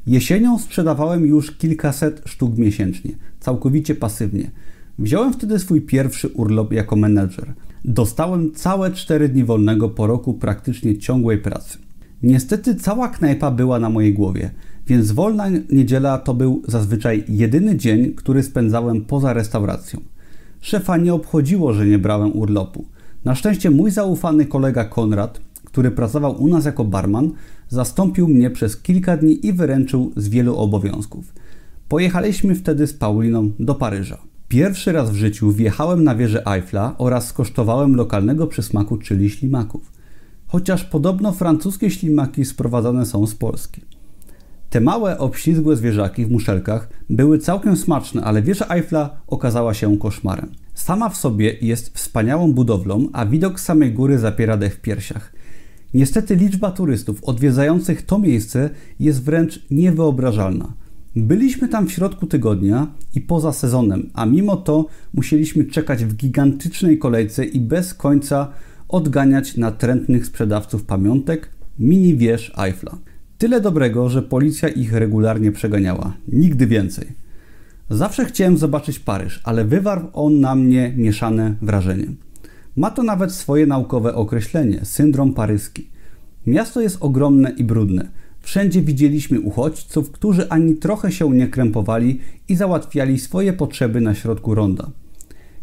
Jesienią 0.07 0.59
sprzedawałem 0.59 1.25
już 1.25 1.51
kilkaset 1.51 2.21
sztuk 2.25 2.57
miesięcznie, 2.57 3.11
całkowicie 3.39 3.95
pasywnie. 3.95 4.51
Wziąłem 4.99 5.33
wtedy 5.33 5.59
swój 5.59 5.81
pierwszy 5.81 6.27
urlop 6.27 6.73
jako 6.73 6.95
menedżer. 6.95 7.53
Dostałem 7.85 8.51
całe 8.51 8.91
4 8.91 9.29
dni 9.29 9.43
wolnego 9.43 9.89
po 9.89 10.07
roku 10.07 10.33
praktycznie 10.33 10.97
ciągłej 10.97 11.37
pracy. 11.37 11.77
Niestety 12.23 12.75
cała 12.75 13.09
knajpa 13.09 13.51
była 13.51 13.79
na 13.79 13.89
mojej 13.89 14.13
głowie, 14.13 14.51
więc 14.87 15.11
wolna 15.11 15.45
niedziela 15.71 16.17
to 16.17 16.33
był 16.33 16.61
zazwyczaj 16.67 17.23
jedyny 17.27 17.77
dzień, 17.77 18.13
który 18.13 18.43
spędzałem 18.43 19.01
poza 19.01 19.33
restauracją. 19.33 20.01
Szefa 20.61 20.97
nie 20.97 21.13
obchodziło, 21.13 21.73
że 21.73 21.87
nie 21.87 21.99
brałem 21.99 22.37
urlopu. 22.37 22.85
Na 23.25 23.35
szczęście 23.35 23.71
mój 23.71 23.91
zaufany 23.91 24.45
kolega 24.45 24.85
Konrad, 24.85 25.41
który 25.63 25.91
pracował 25.91 26.43
u 26.43 26.47
nas 26.47 26.65
jako 26.65 26.85
barman, 26.85 27.31
zastąpił 27.69 28.27
mnie 28.27 28.49
przez 28.49 28.81
kilka 28.81 29.17
dni 29.17 29.45
i 29.47 29.53
wyręczył 29.53 30.11
z 30.15 30.29
wielu 30.29 30.55
obowiązków. 30.55 31.33
Pojechaliśmy 31.89 32.55
wtedy 32.55 32.87
z 32.87 32.93
Pauliną 32.93 33.51
do 33.59 33.75
Paryża. 33.75 34.17
Pierwszy 34.47 34.91
raz 34.91 35.11
w 35.11 35.15
życiu 35.15 35.51
wjechałem 35.51 36.03
na 36.03 36.15
wieżę 36.15 36.45
Eiffla 36.45 36.95
oraz 36.97 37.27
skosztowałem 37.27 37.95
lokalnego 37.95 38.47
przysmaku, 38.47 38.97
czyli 38.97 39.29
ślimaków. 39.29 39.91
Chociaż 40.47 40.83
podobno 40.83 41.31
francuskie 41.31 41.89
ślimaki 41.89 42.45
sprowadzane 42.45 43.05
są 43.05 43.27
z 43.27 43.35
Polski. 43.35 43.81
Te 44.73 44.81
małe, 44.81 45.17
obślizgłe 45.17 45.75
zwierzaki 45.75 46.25
w 46.25 46.31
muszelkach 46.31 46.89
były 47.09 47.37
całkiem 47.39 47.77
smaczne, 47.77 48.23
ale 48.23 48.41
wieża 48.41 48.65
Eiffla 48.69 49.21
okazała 49.27 49.73
się 49.73 49.97
koszmarem. 49.97 50.51
Sama 50.73 51.09
w 51.09 51.17
sobie 51.17 51.57
jest 51.61 51.97
wspaniałą 51.97 52.53
budowlą, 52.53 53.07
a 53.13 53.25
widok 53.25 53.59
samej 53.59 53.91
góry 53.91 54.19
zapiera 54.19 54.57
dech 54.57 54.75
w 54.75 54.81
piersiach. 54.81 55.33
Niestety 55.93 56.35
liczba 56.35 56.71
turystów 56.71 57.23
odwiedzających 57.23 58.05
to 58.05 58.19
miejsce 58.19 58.69
jest 58.99 59.23
wręcz 59.23 59.65
niewyobrażalna. 59.71 60.73
Byliśmy 61.15 61.67
tam 61.67 61.87
w 61.87 61.91
środku 61.91 62.27
tygodnia 62.27 62.87
i 63.15 63.21
poza 63.21 63.53
sezonem, 63.53 64.09
a 64.13 64.25
mimo 64.25 64.57
to 64.57 64.85
musieliśmy 65.13 65.65
czekać 65.65 66.05
w 66.05 66.15
gigantycznej 66.15 66.97
kolejce 66.97 67.45
i 67.45 67.59
bez 67.59 67.93
końca 67.93 68.47
odganiać 68.87 69.57
natrętnych 69.57 70.25
sprzedawców 70.25 70.83
pamiątek 70.83 71.49
mini 71.79 72.17
wież 72.17 72.53
Eiffla. 72.57 72.97
Tyle 73.43 73.61
dobrego, 73.61 74.09
że 74.09 74.21
policja 74.21 74.69
ich 74.69 74.93
regularnie 74.93 75.51
przeganiała. 75.51 76.13
Nigdy 76.27 76.67
więcej. 76.67 77.07
Zawsze 77.89 78.25
chciałem 78.25 78.57
zobaczyć 78.57 78.99
Paryż, 78.99 79.41
ale 79.43 79.65
wywarł 79.65 80.07
on 80.13 80.39
na 80.39 80.55
mnie 80.55 80.93
mieszane 80.97 81.55
wrażenie. 81.61 82.05
Ma 82.75 82.91
to 82.91 83.03
nawet 83.03 83.31
swoje 83.31 83.65
naukowe 83.65 84.15
określenie 84.15 84.85
syndrom 84.85 85.33
paryski. 85.33 85.87
Miasto 86.47 86.81
jest 86.81 86.97
ogromne 86.99 87.49
i 87.57 87.63
brudne. 87.63 88.07
Wszędzie 88.41 88.81
widzieliśmy 88.81 89.39
uchodźców, 89.39 90.11
którzy 90.11 90.49
ani 90.49 90.75
trochę 90.75 91.11
się 91.11 91.29
nie 91.29 91.47
krępowali 91.47 92.19
i 92.49 92.55
załatwiali 92.55 93.19
swoje 93.19 93.53
potrzeby 93.53 94.01
na 94.01 94.15
środku 94.15 94.55
ronda. 94.55 94.91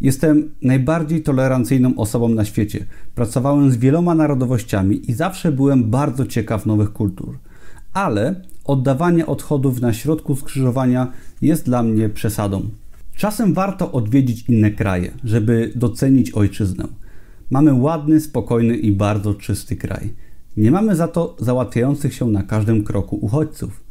Jestem 0.00 0.50
najbardziej 0.62 1.22
tolerancyjną 1.22 1.96
osobą 1.96 2.28
na 2.28 2.44
świecie. 2.44 2.84
Pracowałem 3.14 3.70
z 3.70 3.76
wieloma 3.76 4.14
narodowościami 4.14 5.10
i 5.10 5.12
zawsze 5.12 5.52
byłem 5.52 5.90
bardzo 5.90 6.26
ciekaw 6.26 6.66
nowych 6.66 6.92
kultur. 6.92 7.38
Ale 7.92 8.42
oddawanie 8.64 9.26
odchodów 9.26 9.80
na 9.80 9.92
środku 9.92 10.36
skrzyżowania 10.36 11.12
jest 11.42 11.64
dla 11.64 11.82
mnie 11.82 12.08
przesadą. 12.08 12.68
Czasem 13.16 13.54
warto 13.54 13.92
odwiedzić 13.92 14.48
inne 14.48 14.70
kraje, 14.70 15.10
żeby 15.24 15.72
docenić 15.74 16.32
ojczyznę. 16.32 16.84
Mamy 17.50 17.74
ładny, 17.74 18.20
spokojny 18.20 18.76
i 18.76 18.92
bardzo 18.92 19.34
czysty 19.34 19.76
kraj. 19.76 20.12
Nie 20.56 20.70
mamy 20.70 20.96
za 20.96 21.08
to 21.08 21.36
załatwiających 21.38 22.14
się 22.14 22.26
na 22.26 22.42
każdym 22.42 22.84
kroku 22.84 23.16
uchodźców. 23.16 23.84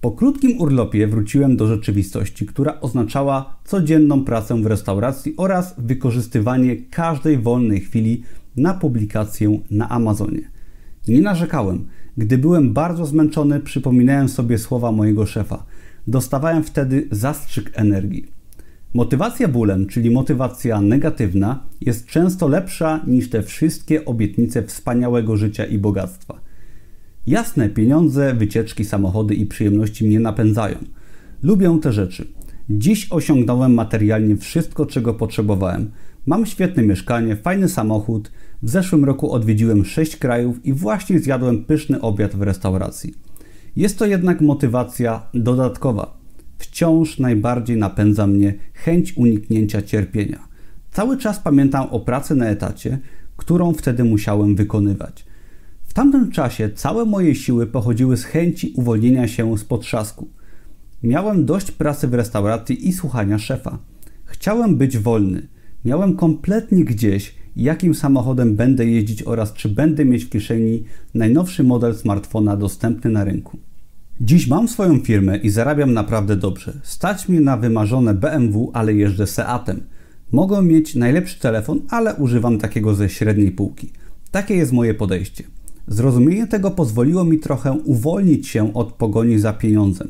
Po 0.00 0.10
krótkim 0.10 0.60
urlopie 0.60 1.06
wróciłem 1.06 1.56
do 1.56 1.66
rzeczywistości, 1.66 2.46
która 2.46 2.80
oznaczała 2.80 3.56
codzienną 3.64 4.24
pracę 4.24 4.62
w 4.62 4.66
restauracji 4.66 5.34
oraz 5.36 5.74
wykorzystywanie 5.78 6.76
każdej 6.76 7.38
wolnej 7.38 7.80
chwili 7.80 8.22
na 8.56 8.74
publikację 8.74 9.60
na 9.70 9.88
Amazonie. 9.88 10.50
Nie 11.08 11.20
narzekałem. 11.20 11.88
Gdy 12.16 12.38
byłem 12.38 12.72
bardzo 12.72 13.06
zmęczony, 13.06 13.60
przypominałem 13.60 14.28
sobie 14.28 14.58
słowa 14.58 14.92
mojego 14.92 15.26
szefa. 15.26 15.64
Dostawałem 16.06 16.64
wtedy 16.64 17.08
zastrzyk 17.10 17.70
energii. 17.74 18.26
Motywacja 18.94 19.48
bólem, 19.48 19.86
czyli 19.86 20.10
motywacja 20.10 20.80
negatywna, 20.80 21.62
jest 21.80 22.06
często 22.06 22.48
lepsza 22.48 23.00
niż 23.06 23.30
te 23.30 23.42
wszystkie 23.42 24.04
obietnice 24.04 24.62
wspaniałego 24.62 25.36
życia 25.36 25.64
i 25.64 25.78
bogactwa. 25.78 26.40
Jasne, 27.26 27.68
pieniądze, 27.68 28.34
wycieczki, 28.34 28.84
samochody 28.84 29.34
i 29.34 29.46
przyjemności 29.46 30.04
mnie 30.04 30.20
napędzają. 30.20 30.76
Lubię 31.42 31.78
te 31.82 31.92
rzeczy. 31.92 32.26
Dziś 32.70 33.12
osiągnąłem 33.12 33.74
materialnie 33.74 34.36
wszystko, 34.36 34.86
czego 34.86 35.14
potrzebowałem. 35.14 35.90
Mam 36.26 36.46
świetne 36.46 36.82
mieszkanie, 36.82 37.36
fajny 37.36 37.68
samochód. 37.68 38.32
W 38.62 38.70
zeszłym 38.70 39.04
roku 39.04 39.32
odwiedziłem 39.32 39.84
sześć 39.84 40.16
krajów 40.16 40.66
i 40.66 40.72
właśnie 40.72 41.18
zjadłem 41.18 41.64
pyszny 41.64 42.00
obiad 42.00 42.36
w 42.36 42.42
restauracji. 42.42 43.14
Jest 43.76 43.98
to 43.98 44.06
jednak 44.06 44.40
motywacja 44.40 45.22
dodatkowa. 45.34 46.18
Wciąż 46.58 47.18
najbardziej 47.18 47.76
napędza 47.76 48.26
mnie 48.26 48.54
chęć 48.74 49.16
uniknięcia 49.16 49.82
cierpienia. 49.82 50.48
Cały 50.90 51.18
czas 51.18 51.38
pamiętam 51.38 51.86
o 51.90 52.00
pracy 52.00 52.34
na 52.34 52.46
etacie, 52.46 52.98
którą 53.36 53.72
wtedy 53.72 54.04
musiałem 54.04 54.56
wykonywać. 54.56 55.26
W 55.82 55.92
tamtym 55.92 56.30
czasie 56.30 56.70
całe 56.74 57.04
moje 57.04 57.34
siły 57.34 57.66
pochodziły 57.66 58.16
z 58.16 58.24
chęci 58.24 58.72
uwolnienia 58.76 59.28
się 59.28 59.58
z 59.58 59.64
potrzasku. 59.64 60.28
Miałem 61.02 61.44
dość 61.44 61.70
pracy 61.70 62.08
w 62.08 62.14
restauracji 62.14 62.88
i 62.88 62.92
słuchania 62.92 63.38
szefa. 63.38 63.78
Chciałem 64.24 64.76
być 64.76 64.98
wolny. 64.98 65.48
Miałem 65.84 66.16
kompletnie 66.16 66.84
gdzieś, 66.84 67.39
jakim 67.56 67.94
samochodem 67.94 68.56
będę 68.56 68.86
jeździć 68.86 69.22
oraz 69.22 69.52
czy 69.52 69.68
będę 69.68 70.04
mieć 70.04 70.24
w 70.24 70.28
kieszeni 70.28 70.84
najnowszy 71.14 71.64
model 71.64 71.94
smartfona 71.94 72.56
dostępny 72.56 73.10
na 73.10 73.24
rynku. 73.24 73.58
Dziś 74.20 74.48
mam 74.48 74.68
swoją 74.68 74.98
firmę 74.98 75.36
i 75.36 75.50
zarabiam 75.50 75.92
naprawdę 75.92 76.36
dobrze. 76.36 76.80
Stać 76.82 77.28
mnie 77.28 77.40
na 77.40 77.56
wymarzone 77.56 78.14
BMW, 78.14 78.70
ale 78.74 78.94
jeżdżę 78.94 79.26
Seatem. 79.26 79.82
Mogę 80.32 80.62
mieć 80.62 80.94
najlepszy 80.94 81.40
telefon, 81.40 81.80
ale 81.88 82.14
używam 82.14 82.58
takiego 82.58 82.94
ze 82.94 83.08
średniej 83.08 83.50
półki. 83.50 83.90
Takie 84.30 84.54
jest 84.54 84.72
moje 84.72 84.94
podejście. 84.94 85.44
Zrozumienie 85.88 86.46
tego 86.46 86.70
pozwoliło 86.70 87.24
mi 87.24 87.38
trochę 87.38 87.72
uwolnić 87.72 88.48
się 88.48 88.74
od 88.74 88.92
pogoni 88.92 89.38
za 89.38 89.52
pieniądzem. 89.52 90.08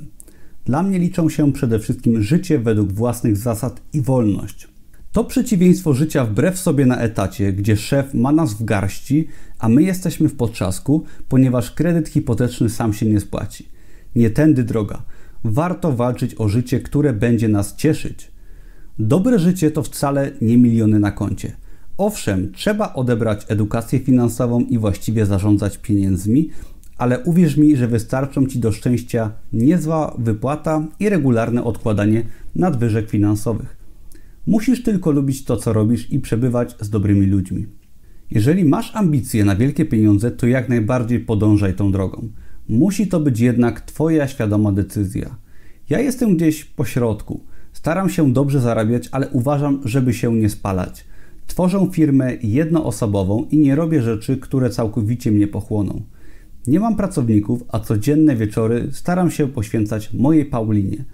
Dla 0.64 0.82
mnie 0.82 0.98
liczą 0.98 1.28
się 1.28 1.52
przede 1.52 1.78
wszystkim 1.78 2.22
życie 2.22 2.58
według 2.58 2.92
własnych 2.92 3.36
zasad 3.36 3.82
i 3.92 4.00
wolność. 4.00 4.68
To 5.12 5.24
przeciwieństwo 5.24 5.94
życia 5.94 6.24
wbrew 6.24 6.58
sobie 6.58 6.86
na 6.86 6.98
etacie, 6.98 7.52
gdzie 7.52 7.76
szef 7.76 8.14
ma 8.14 8.32
nas 8.32 8.54
w 8.54 8.64
garści, 8.64 9.28
a 9.58 9.68
my 9.68 9.82
jesteśmy 9.82 10.28
w 10.28 10.36
potrzasku, 10.36 11.04
ponieważ 11.28 11.70
kredyt 11.70 12.08
hipoteczny 12.08 12.68
sam 12.68 12.92
się 12.92 13.06
nie 13.06 13.20
spłaci. 13.20 13.68
Nie 14.14 14.30
tędy 14.30 14.64
droga. 14.64 15.02
Warto 15.44 15.92
walczyć 15.92 16.34
o 16.38 16.48
życie, 16.48 16.80
które 16.80 17.12
będzie 17.12 17.48
nas 17.48 17.76
cieszyć. 17.76 18.30
Dobre 18.98 19.38
życie 19.38 19.70
to 19.70 19.82
wcale 19.82 20.30
nie 20.40 20.58
miliony 20.58 21.00
na 21.00 21.10
koncie. 21.10 21.52
Owszem, 21.98 22.52
trzeba 22.52 22.94
odebrać 22.94 23.44
edukację 23.48 23.98
finansową 23.98 24.60
i 24.60 24.78
właściwie 24.78 25.26
zarządzać 25.26 25.78
pieniędzmi, 25.78 26.50
ale 26.98 27.18
uwierz 27.20 27.56
mi, 27.56 27.76
że 27.76 27.88
wystarczą 27.88 28.46
Ci 28.46 28.58
do 28.58 28.72
szczęścia 28.72 29.32
niezła 29.52 30.14
wypłata 30.18 30.86
i 31.00 31.08
regularne 31.08 31.64
odkładanie 31.64 32.22
nadwyżek 32.56 33.10
finansowych. 33.10 33.79
Musisz 34.50 34.82
tylko 34.82 35.10
lubić 35.10 35.44
to, 35.44 35.56
co 35.56 35.72
robisz 35.72 36.12
i 36.12 36.20
przebywać 36.20 36.76
z 36.80 36.90
dobrymi 36.90 37.26
ludźmi. 37.26 37.66
Jeżeli 38.30 38.64
masz 38.64 38.96
ambicje 38.96 39.44
na 39.44 39.56
wielkie 39.56 39.84
pieniądze, 39.84 40.30
to 40.30 40.46
jak 40.46 40.68
najbardziej 40.68 41.20
podążaj 41.20 41.74
tą 41.74 41.92
drogą. 41.92 42.28
Musi 42.68 43.06
to 43.06 43.20
być 43.20 43.40
jednak 43.40 43.80
Twoja 43.80 44.28
świadoma 44.28 44.72
decyzja. 44.72 45.36
Ja 45.90 46.00
jestem 46.00 46.36
gdzieś 46.36 46.64
po 46.64 46.84
środku. 46.84 47.40
Staram 47.72 48.08
się 48.08 48.32
dobrze 48.32 48.60
zarabiać, 48.60 49.08
ale 49.12 49.28
uważam, 49.28 49.80
żeby 49.84 50.14
się 50.14 50.34
nie 50.34 50.48
spalać. 50.48 51.04
Tworzę 51.46 51.88
firmę 51.92 52.32
jednoosobową 52.42 53.46
i 53.50 53.58
nie 53.58 53.74
robię 53.74 54.02
rzeczy, 54.02 54.36
które 54.36 54.70
całkowicie 54.70 55.30
mnie 55.30 55.46
pochłoną. 55.46 56.02
Nie 56.66 56.80
mam 56.80 56.96
pracowników, 56.96 57.64
a 57.68 57.80
codzienne 57.80 58.36
wieczory 58.36 58.88
staram 58.92 59.30
się 59.30 59.48
poświęcać 59.48 60.12
mojej 60.12 60.44
Paulinie. 60.44 61.04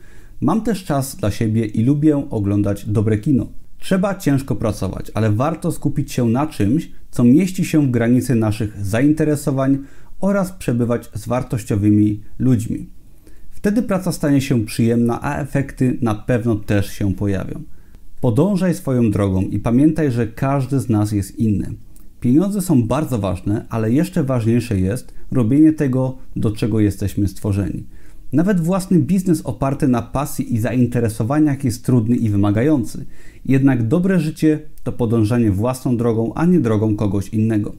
Mam 0.41 0.63
też 0.63 0.85
czas 0.85 1.17
dla 1.17 1.31
siebie 1.31 1.67
i 1.67 1.85
lubię 1.85 2.31
oglądać 2.31 2.87
dobre 2.87 3.19
kino. 3.19 3.47
Trzeba 3.79 4.15
ciężko 4.15 4.57
pracować, 4.57 5.11
ale 5.15 5.33
warto 5.33 5.73
skupić 5.73 6.13
się 6.13 6.29
na 6.29 6.47
czymś, 6.47 6.91
co 7.11 7.25
mieści 7.25 7.65
się 7.65 7.87
w 7.87 7.91
granicy 7.91 8.35
naszych 8.35 8.85
zainteresowań 8.85 9.79
oraz 10.21 10.53
przebywać 10.53 11.11
z 11.15 11.27
wartościowymi 11.27 12.21
ludźmi. 12.39 12.87
Wtedy 13.51 13.83
praca 13.83 14.13
stanie 14.13 14.41
się 14.41 14.65
przyjemna, 14.65 15.23
a 15.23 15.39
efekty 15.39 15.99
na 16.01 16.15
pewno 16.15 16.57
też 16.57 16.93
się 16.93 17.15
pojawią. 17.15 17.63
Podążaj 18.21 18.75
swoją 18.75 19.11
drogą 19.11 19.43
i 19.43 19.59
pamiętaj, 19.59 20.11
że 20.13 20.27
każdy 20.27 20.81
z 20.81 20.89
nas 20.89 21.13
jest 21.13 21.39
inny. 21.39 21.75
Pieniądze 22.21 22.63
są 22.63 22.83
bardzo 22.83 23.19
ważne, 23.19 23.67
ale 23.69 23.93
jeszcze 23.93 24.25
ważniejsze 24.25 24.81
jest 24.81 25.15
robienie 25.33 25.73
tego, 25.73 26.19
do 26.37 26.51
czego 26.51 26.81
jesteśmy 26.81 27.29
stworzeni. 27.29 27.85
Nawet 28.33 28.61
własny 28.61 28.99
biznes 28.99 29.43
oparty 29.43 29.89
na 29.89 30.03
pasji 30.03 30.55
i 30.55 30.59
zainteresowaniach 30.59 31.65
jest 31.65 31.85
trudny 31.85 32.17
i 32.17 32.31
wymagający. 32.31 33.07
Jednak 33.45 33.89
dobre 33.89 34.21
życie 34.21 34.61
to 34.85 34.93
podążanie 34.93 35.51
własną 35.51 35.97
drogą, 35.97 36.35
a 36.35 36.47
nie 36.47 36.61
drogą 36.61 36.97
kogoś 36.97 37.29
innego. 37.29 37.73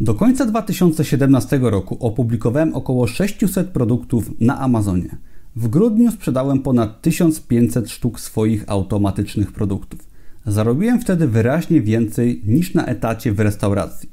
Do 0.00 0.14
końca 0.14 0.46
2017 0.46 1.58
roku 1.62 1.96
opublikowałem 2.00 2.74
około 2.74 3.06
600 3.06 3.68
produktów 3.68 4.30
na 4.40 4.60
Amazonie. 4.60 5.16
W 5.56 5.68
grudniu 5.68 6.10
sprzedałem 6.10 6.62
ponad 6.62 7.02
1500 7.02 7.90
sztuk 7.90 8.20
swoich 8.20 8.64
automatycznych 8.66 9.52
produktów. 9.52 10.00
Zarobiłem 10.46 11.00
wtedy 11.00 11.28
wyraźnie 11.28 11.80
więcej 11.80 12.42
niż 12.46 12.74
na 12.74 12.86
etacie 12.86 13.32
w 13.32 13.40
restauracji. 13.40 14.08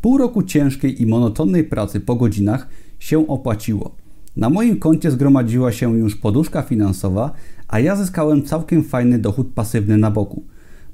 Pół 0.00 0.18
roku 0.18 0.42
ciężkiej 0.42 1.02
i 1.02 1.06
monotonnej 1.06 1.64
pracy 1.64 2.00
po 2.00 2.16
godzinach 2.16 2.68
się 2.98 3.26
opłaciło. 3.28 4.05
Na 4.36 4.50
moim 4.50 4.78
koncie 4.78 5.10
zgromadziła 5.10 5.72
się 5.72 5.98
już 5.98 6.16
poduszka 6.16 6.62
finansowa, 6.62 7.32
a 7.68 7.80
ja 7.80 7.96
zyskałem 7.96 8.42
całkiem 8.42 8.84
fajny 8.84 9.18
dochód 9.18 9.48
pasywny 9.54 9.96
na 9.96 10.10
boku. 10.10 10.44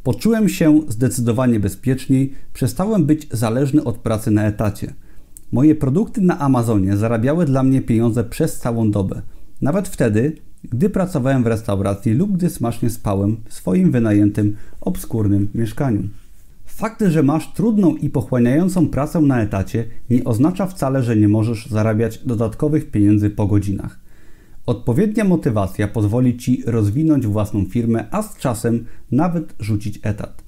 Poczułem 0.02 0.48
się 0.48 0.80
zdecydowanie 0.88 1.60
bezpieczniej, 1.60 2.32
przestałem 2.52 3.04
być 3.04 3.28
zależny 3.30 3.84
od 3.84 3.98
pracy 3.98 4.30
na 4.30 4.46
etacie. 4.46 4.94
Moje 5.52 5.74
produkty 5.74 6.20
na 6.20 6.38
Amazonie 6.38 6.96
zarabiały 6.96 7.44
dla 7.44 7.62
mnie 7.62 7.80
pieniądze 7.80 8.24
przez 8.24 8.58
całą 8.58 8.90
dobę. 8.90 9.22
Nawet 9.60 9.88
wtedy, 9.88 10.36
gdy 10.64 10.90
pracowałem 10.90 11.42
w 11.42 11.46
restauracji 11.46 12.14
lub 12.14 12.32
gdy 12.32 12.50
smacznie 12.50 12.90
spałem 12.90 13.36
w 13.48 13.54
swoim 13.54 13.90
wynajętym, 13.90 14.56
obskurnym 14.80 15.48
mieszkaniu. 15.54 16.02
Fakt, 16.74 17.04
że 17.08 17.22
masz 17.22 17.52
trudną 17.52 17.96
i 17.96 18.10
pochłaniającą 18.10 18.88
pracę 18.88 19.20
na 19.20 19.42
etacie 19.42 19.84
nie 20.10 20.24
oznacza 20.24 20.66
wcale, 20.66 21.02
że 21.02 21.16
nie 21.16 21.28
możesz 21.28 21.66
zarabiać 21.66 22.18
dodatkowych 22.18 22.90
pieniędzy 22.90 23.30
po 23.30 23.46
godzinach. 23.46 24.00
Odpowiednia 24.66 25.24
motywacja 25.24 25.88
pozwoli 25.88 26.36
Ci 26.36 26.62
rozwinąć 26.66 27.26
własną 27.26 27.64
firmę, 27.64 28.04
a 28.10 28.22
z 28.22 28.36
czasem 28.36 28.84
nawet 29.10 29.54
rzucić 29.60 30.00
etat. 30.02 30.44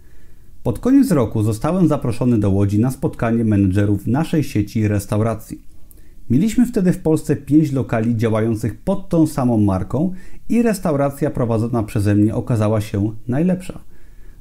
Pod 0.63 0.79
koniec 0.79 1.11
roku 1.11 1.43
zostałem 1.43 1.89
zaproszony 1.89 2.39
do 2.39 2.51
Łodzi 2.51 2.79
na 2.79 2.91
spotkanie 2.91 3.45
menedżerów 3.45 4.07
naszej 4.07 4.45
sieci 4.45 4.89
restauracji. 4.89 5.63
Mieliśmy 6.31 6.67
wtedy 6.67 6.93
w 6.93 6.99
Polsce 6.99 7.37
pięć 7.37 7.73
lokali 7.73 8.17
działających 8.17 8.81
pod 8.81 9.09
tą 9.09 9.27
samą 9.27 9.59
marką 9.59 10.13
i 10.49 10.63
restauracja 10.63 11.31
prowadzona 11.31 11.83
przeze 11.83 12.15
mnie 12.15 12.35
okazała 12.35 12.81
się 12.81 13.13
najlepsza. 13.29 13.94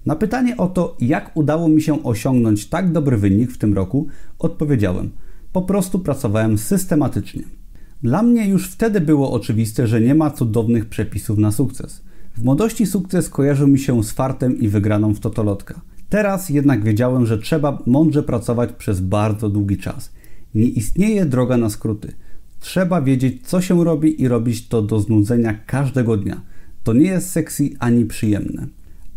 Na 0.05 0.15
pytanie 0.15 0.57
o 0.57 0.67
to, 0.67 0.97
jak 0.99 1.37
udało 1.37 1.69
mi 1.69 1.81
się 1.81 2.03
osiągnąć 2.03 2.69
tak 2.69 2.91
dobry 2.91 3.17
wynik 3.17 3.51
w 3.51 3.57
tym 3.57 3.73
roku, 3.73 4.07
odpowiedziałem: 4.39 5.09
Po 5.53 5.61
prostu 5.61 5.99
pracowałem 5.99 6.57
systematycznie. 6.57 7.43
Dla 8.03 8.23
mnie 8.23 8.47
już 8.47 8.69
wtedy 8.69 9.01
było 9.01 9.31
oczywiste, 9.31 9.87
że 9.87 10.01
nie 10.01 10.15
ma 10.15 10.31
cudownych 10.31 10.85
przepisów 10.85 11.37
na 11.37 11.51
sukces. 11.51 12.01
W 12.37 12.43
młodości 12.43 12.85
sukces 12.85 13.29
kojarzył 13.29 13.67
mi 13.67 13.79
się 13.79 14.03
z 14.03 14.11
fartem 14.11 14.59
i 14.59 14.67
wygraną 14.67 15.13
w 15.13 15.19
totolotka. 15.19 15.81
Teraz 16.09 16.49
jednak 16.49 16.83
wiedziałem, 16.83 17.25
że 17.25 17.37
trzeba 17.37 17.83
mądrze 17.85 18.23
pracować 18.23 18.71
przez 18.73 19.01
bardzo 19.01 19.49
długi 19.49 19.77
czas. 19.77 20.11
Nie 20.55 20.65
istnieje 20.65 21.25
droga 21.25 21.57
na 21.57 21.69
skróty. 21.69 22.13
Trzeba 22.59 23.01
wiedzieć, 23.01 23.47
co 23.47 23.61
się 23.61 23.83
robi 23.83 24.21
i 24.21 24.27
robić 24.27 24.67
to 24.67 24.81
do 24.81 24.99
znudzenia 24.99 25.53
każdego 25.53 26.17
dnia. 26.17 26.41
To 26.83 26.93
nie 26.93 27.07
jest 27.07 27.29
sexy 27.29 27.69
ani 27.79 28.05
przyjemne. 28.05 28.67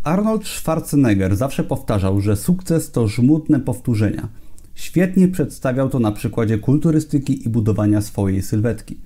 Arnold 0.06 0.46
Schwarzenegger 0.46 1.36
zawsze 1.36 1.64
powtarzał, 1.64 2.20
że 2.20 2.36
sukces 2.36 2.90
to 2.90 3.08
żmudne 3.08 3.60
powtórzenia. 3.60 4.28
Świetnie 4.74 5.28
przedstawiał 5.28 5.88
to 5.88 5.98
na 5.98 6.12
przykładzie 6.12 6.58
kulturystyki 6.58 7.46
i 7.46 7.48
budowania 7.48 8.00
swojej 8.00 8.42
sylwetki. 8.42 9.00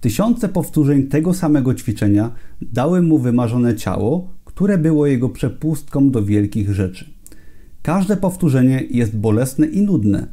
Tysiące 0.00 0.48
powtórzeń 0.48 1.06
tego 1.06 1.34
samego 1.34 1.74
ćwiczenia 1.74 2.30
dały 2.62 3.02
mu 3.02 3.18
wymarzone 3.18 3.76
ciało, 3.76 4.28
które 4.44 4.78
było 4.78 5.06
jego 5.06 5.28
przepustką 5.28 6.10
do 6.10 6.24
wielkich 6.24 6.74
rzeczy. 6.74 7.10
Każde 7.82 8.16
powtórzenie 8.16 8.84
jest 8.90 9.16
bolesne 9.16 9.66
i 9.66 9.82
nudne, 9.82 10.26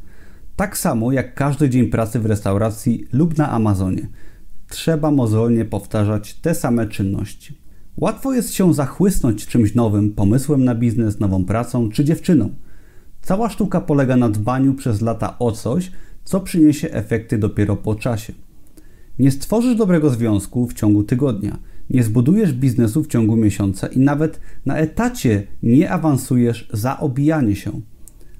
tak 0.56 0.78
samo 0.78 1.12
jak 1.12 1.34
każdy 1.34 1.70
dzień 1.70 1.88
pracy 1.88 2.20
w 2.20 2.26
restauracji 2.26 3.08
lub 3.14 3.38
na 3.38 3.52
Amazonie. 3.52 4.08
Trzeba 4.70 5.12
mozolnie 5.12 5.66
powtarzać 5.66 6.34
te 6.34 6.56
same 6.56 6.88
czynności. 6.88 7.65
Łatwo 7.98 8.34
jest 8.34 8.54
się 8.54 8.74
zachłysnąć 8.74 9.46
czymś 9.46 9.76
nowym, 9.76 10.12
pomysłem 10.12 10.64
na 10.64 10.76
biznes, 10.76 11.20
nową 11.20 11.46
pracą 11.46 11.90
czy 11.90 12.04
dziewczyną. 12.04 12.50
Cała 13.22 13.50
sztuka 13.50 13.82
polega 13.82 14.18
na 14.18 14.30
dbaniu 14.30 14.74
przez 14.74 15.02
lata 15.02 15.40
o 15.40 15.52
coś, 15.52 15.92
co 16.24 16.40
przyniesie 16.40 16.92
efekty 16.92 17.38
dopiero 17.38 17.76
po 17.76 17.96
czasie. 17.96 18.34
Nie 19.20 19.32
stworzysz 19.32 19.76
dobrego 19.76 20.10
związku 20.10 20.68
w 20.68 20.74
ciągu 20.74 21.04
tygodnia, 21.04 21.58
nie 21.90 22.04
zbudujesz 22.04 22.54
biznesu 22.54 23.04
w 23.04 23.08
ciągu 23.08 23.36
miesiąca 23.36 23.88
i 23.88 24.00
nawet 24.00 24.40
na 24.66 24.78
etacie 24.78 25.44
nie 25.64 25.92
awansujesz 25.92 26.70
za 26.74 27.00
obijanie 27.00 27.56
się. 27.56 27.72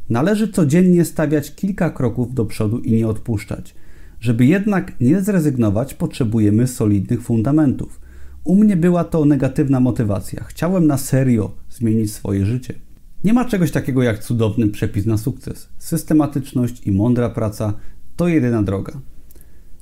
Należy 0.10 0.48
codziennie 0.48 1.06
stawiać 1.06 1.56
kilka 1.56 1.90
kroków 1.90 2.34
do 2.34 2.46
przodu 2.46 2.80
i 2.80 2.94
nie 2.94 3.08
odpuszczać. 3.08 3.76
Żeby 4.20 4.46
jednak 4.46 5.00
nie 5.02 5.22
zrezygnować, 5.22 5.94
potrzebujemy 5.94 6.68
solidnych 6.68 7.22
fundamentów. 7.22 8.05
U 8.46 8.56
mnie 8.56 8.78
była 8.78 9.04
to 9.04 9.26
negatywna 9.26 9.80
motywacja. 9.80 10.44
Chciałem 10.44 10.88
na 10.88 10.98
serio 10.98 11.52
zmienić 11.70 12.14
swoje 12.14 12.46
życie. 12.46 12.74
Nie 13.24 13.34
ma 13.34 13.46
czegoś 13.46 13.72
takiego 13.72 14.04
jak 14.04 14.24
cudowny 14.24 14.68
przepis 14.68 15.06
na 15.06 15.18
sukces. 15.18 15.70
Systematyczność 15.78 16.88
i 16.88 16.92
mądra 16.92 17.30
praca 17.30 17.74
to 18.16 18.28
jedyna 18.28 18.64
droga. 18.64 18.94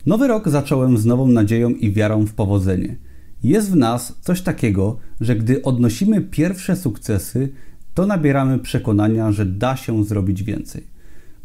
Nowy 0.05 0.27
rok 0.27 0.49
zacząłem 0.49 0.97
z 0.97 1.05
nową 1.05 1.27
nadzieją 1.27 1.69
i 1.69 1.91
wiarą 1.91 2.25
w 2.25 2.33
powodzenie. 2.33 2.95
Jest 3.43 3.71
w 3.71 3.75
nas 3.75 4.17
coś 4.21 4.41
takiego, 4.41 4.97
że 5.21 5.35
gdy 5.35 5.61
odnosimy 5.61 6.21
pierwsze 6.21 6.75
sukcesy, 6.75 7.49
to 7.93 8.05
nabieramy 8.05 8.59
przekonania, 8.59 9.31
że 9.31 9.45
da 9.45 9.75
się 9.75 10.03
zrobić 10.03 10.43
więcej. 10.43 10.87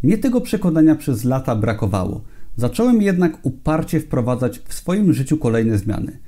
Mnie 0.02 0.18
tego 0.18 0.40
przekonania 0.40 0.94
przez 0.94 1.24
lata 1.24 1.56
brakowało. 1.56 2.24
Zacząłem 2.56 3.02
jednak 3.02 3.38
uparcie 3.42 4.00
wprowadzać 4.00 4.58
w 4.58 4.74
swoim 4.74 5.12
życiu 5.12 5.36
kolejne 5.36 5.78
zmiany. 5.78 6.18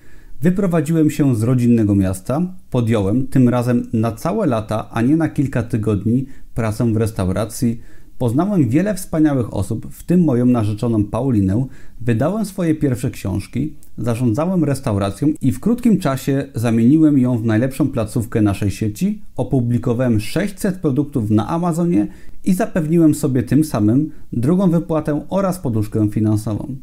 Wyprowadziłem 0.43 1.11
się 1.11 1.37
z 1.37 1.43
rodzinnego 1.43 1.95
miasta, 1.95 2.43
podjąłem 2.71 3.27
tym 3.27 3.49
razem 3.49 3.87
na 3.93 4.13
całe 4.13 4.47
lata, 4.47 4.91
a 4.91 5.03
nie 5.03 5.17
na 5.17 5.29
kilka 5.29 5.63
tygodni, 5.63 6.27
pracę 6.55 6.93
w 6.93 6.97
restauracji. 6.97 7.81
Poznałem 8.19 8.69
wiele 8.69 8.95
wspaniałych 8.95 9.55
osób, 9.55 9.87
w 9.91 10.05
tym 10.05 10.25
moją 10.25 10.47
narzeczoną 10.47 11.05
Paulinę, 11.05 11.67
wydałem 12.01 12.45
swoje 12.45 12.75
pierwsze 12.75 13.11
książki, 13.11 13.75
zarządzałem 13.99 14.65
restauracją 14.65 15.29
i 15.41 15.53
w 15.53 15.61
krótkim 15.61 15.99
czasie 15.99 16.47
zamieniłem 16.55 17.19
ją 17.19 17.39
w 17.39 17.45
najlepszą 17.45 17.89
placówkę 17.89 18.43
naszej 18.43 18.71
sieci, 18.71 19.23
opublikowałem 19.37 20.21
600 20.21 20.77
produktów 20.77 21.31
na 21.31 21.49
Amazonie 21.49 22.07
i 22.45 22.53
zapewniłem 22.55 23.15
sobie 23.15 23.43
tym 23.43 23.65
samym 23.65 24.11
drugą 24.33 24.71
wypłatę 24.71 25.25
oraz 25.29 25.59
poduszkę 25.59 26.09
finansową. 26.09 26.77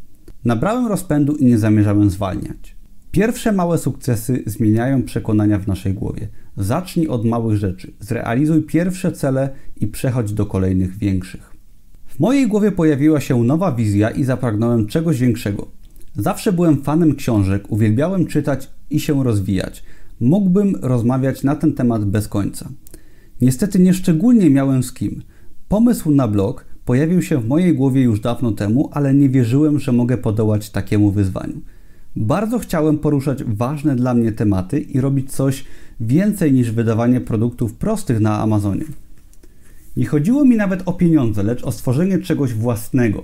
Nabrałem 0.46 0.88
rozpędu 0.88 1.36
i 1.36 1.46
nie 1.46 1.58
zamierzałem 1.58 2.10
zwalniać. 2.10 2.77
Pierwsze 3.18 3.52
małe 3.52 3.78
sukcesy 3.78 4.44
zmieniają 4.46 5.04
przekonania 5.04 5.60
w 5.60 5.68
naszej 5.68 5.94
głowie. 5.94 6.28
Zacznij 6.58 7.08
od 7.08 7.26
małych 7.26 7.58
rzeczy, 7.58 7.92
zrealizuj 8.00 8.62
pierwsze 8.62 9.12
cele 9.12 9.50
i 9.78 9.88
przechodź 9.88 10.34
do 10.34 10.46
kolejnych 10.46 10.98
większych. 10.98 11.52
W 12.08 12.20
mojej 12.20 12.48
głowie 12.48 12.72
pojawiła 12.72 13.20
się 13.20 13.44
nowa 13.44 13.72
wizja 13.72 14.10
i 14.10 14.24
zapragnąłem 14.24 14.88
czegoś 14.88 15.20
większego. 15.20 15.68
Zawsze 16.16 16.52
byłem 16.54 16.84
fanem 16.84 17.16
książek, 17.16 17.72
uwielbiałem 17.72 18.26
czytać 18.26 18.70
i 18.90 19.00
się 19.00 19.24
rozwijać. 19.24 19.84
Mógłbym 20.20 20.76
rozmawiać 20.82 21.44
na 21.44 21.56
ten 21.56 21.74
temat 21.74 22.06
bez 22.06 22.28
końca. 22.28 22.70
Niestety 23.42 23.80
nieszczególnie 23.80 24.50
miałem 24.50 24.84
z 24.84 24.94
kim. 24.94 25.22
Pomysł 25.68 26.12
na 26.12 26.28
blog 26.28 26.66
pojawił 26.86 27.22
się 27.22 27.42
w 27.42 27.48
mojej 27.48 27.76
głowie 27.76 28.02
już 28.02 28.20
dawno 28.20 28.52
temu, 28.52 28.90
ale 28.94 29.14
nie 29.14 29.30
wierzyłem, 29.30 29.80
że 29.80 29.92
mogę 29.92 30.18
podołać 30.18 30.70
takiemu 30.70 31.12
wyzwaniu. 31.12 31.62
Bardzo 32.20 32.60
chciałem 32.60 32.98
poruszać 32.98 33.44
ważne 33.44 33.96
dla 33.96 34.14
mnie 34.14 34.32
tematy 34.32 34.80
i 34.80 35.02
robić 35.02 35.32
coś 35.32 35.66
więcej 36.00 36.54
niż 36.54 36.72
wydawanie 36.72 37.22
produktów 37.22 37.74
prostych 37.74 38.20
na 38.20 38.40
Amazonie. 38.40 38.86
Nie 39.98 40.06
chodziło 40.06 40.46
mi 40.46 40.56
nawet 40.56 40.84
o 40.86 40.94
pieniądze, 40.94 41.44
lecz 41.44 41.64
o 41.64 41.72
stworzenie 41.72 42.18
czegoś 42.18 42.54
własnego. 42.54 43.24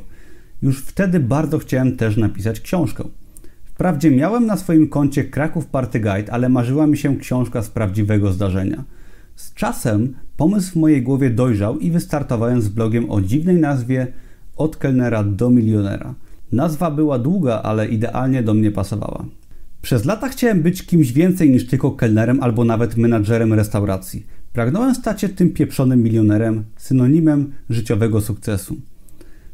Już 0.62 0.80
wtedy 0.80 1.20
bardzo 1.20 1.60
chciałem 1.60 1.98
też 1.98 2.18
napisać 2.18 2.60
książkę. 2.60 3.04
Wprawdzie 3.66 4.12
miałem 4.12 4.46
na 4.46 4.58
swoim 4.58 4.90
koncie 4.90 5.24
Kraków 5.24 5.66
Party 5.66 6.00
Guide, 6.00 6.34
ale 6.34 6.50
marzyła 6.50 6.88
mi 6.88 6.98
się 6.98 7.18
książka 7.18 7.62
z 7.62 7.70
prawdziwego 7.70 8.32
zdarzenia. 8.32 8.84
Z 9.36 9.54
czasem 9.54 10.14
pomysł 10.38 10.72
w 10.72 10.76
mojej 10.76 11.02
głowie 11.02 11.30
dojrzał 11.30 11.80
i 11.80 11.92
wystartowałem 11.92 12.62
z 12.62 12.70
blogiem 12.70 13.12
o 13.12 13.22
dziwnej 13.22 13.56
nazwie 13.56 14.08
Od 14.56 14.78
kelnera 14.78 15.24
do 15.24 15.50
milionera. 15.50 16.14
Nazwa 16.54 16.92
była 16.92 17.20
długa, 17.20 17.62
ale 17.64 17.88
idealnie 17.88 18.44
do 18.44 18.54
mnie 18.54 18.72
pasowała. 18.72 19.26
Przez 19.82 20.06
lata 20.06 20.30
chciałem 20.30 20.62
być 20.62 20.86
kimś 20.86 21.12
więcej 21.12 21.50
niż 21.50 21.68
tylko 21.68 21.92
kelnerem 21.92 22.44
albo 22.44 22.64
nawet 22.64 22.98
menadżerem 22.98 23.54
restauracji. 23.54 24.26
Pragnąłem 24.54 24.96
stać 24.96 25.22
się 25.22 25.30
tym 25.30 25.50
pieprzonym 25.50 26.04
milionerem, 26.04 26.64
synonimem 26.78 27.54
życiowego 27.70 28.22
sukcesu. 28.22 28.78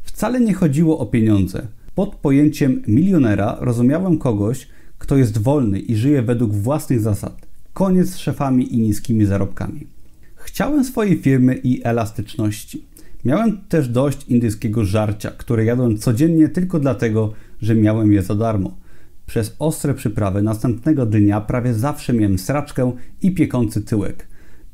Wcale 0.03 0.39
nie 0.39 0.53
chodziło 0.53 0.99
o 0.99 1.05
pieniądze. 1.05 1.67
Pod 1.95 2.15
pojęciem 2.15 2.81
milionera 2.87 3.57
rozumiałem 3.59 4.17
kogoś, 4.17 4.67
kto 4.97 5.17
jest 5.17 5.37
wolny 5.37 5.79
i 5.79 5.95
żyje 5.95 6.21
według 6.21 6.53
własnych 6.53 6.99
zasad. 6.99 7.47
Koniec 7.73 8.09
z 8.09 8.17
szefami 8.17 8.75
i 8.75 8.77
niskimi 8.77 9.25
zarobkami. 9.25 9.87
Chciałem 10.35 10.83
swojej 10.83 11.17
firmy 11.17 11.55
i 11.63 11.81
elastyczności. 11.83 12.85
Miałem 13.25 13.57
też 13.57 13.89
dość 13.89 14.27
indyjskiego 14.27 14.85
żarcia, 14.85 15.31
które 15.31 15.65
jadłem 15.65 15.97
codziennie 15.97 16.49
tylko 16.49 16.79
dlatego, 16.79 17.33
że 17.61 17.75
miałem 17.75 18.13
je 18.13 18.21
za 18.21 18.35
darmo. 18.35 18.77
Przez 19.25 19.55
ostre 19.59 19.93
przyprawy 19.93 20.41
następnego 20.41 21.05
dnia 21.05 21.41
prawie 21.41 21.73
zawsze 21.73 22.13
miałem 22.13 22.39
sraczkę 22.39 22.91
i 23.21 23.31
piekący 23.31 23.81
tyłek. 23.81 24.27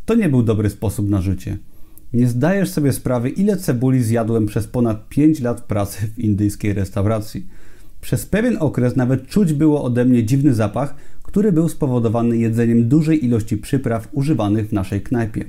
To 0.05 0.15
nie 0.15 0.29
był 0.29 0.43
dobry 0.43 0.69
sposób 0.69 1.09
na 1.09 1.21
życie. 1.21 1.57
Nie 2.13 2.27
zdajesz 2.27 2.69
sobie 2.69 2.93
sprawy, 2.93 3.29
ile 3.29 3.57
cebuli 3.57 4.03
zjadłem 4.03 4.45
przez 4.45 4.67
ponad 4.67 5.09
5 5.09 5.39
lat 5.39 5.61
pracy 5.61 6.07
w 6.07 6.19
indyjskiej 6.19 6.73
restauracji. 6.73 7.47
Przez 8.01 8.25
pewien 8.25 8.57
okres 8.59 8.95
nawet 8.95 9.27
czuć 9.27 9.53
było 9.53 9.83
ode 9.83 10.05
mnie 10.05 10.23
dziwny 10.23 10.53
zapach, 10.53 10.95
który 11.23 11.51
był 11.51 11.69
spowodowany 11.69 12.37
jedzeniem 12.37 12.87
dużej 12.87 13.25
ilości 13.25 13.57
przypraw 13.57 14.07
używanych 14.11 14.69
w 14.69 14.73
naszej 14.73 15.01
knajpie. 15.01 15.45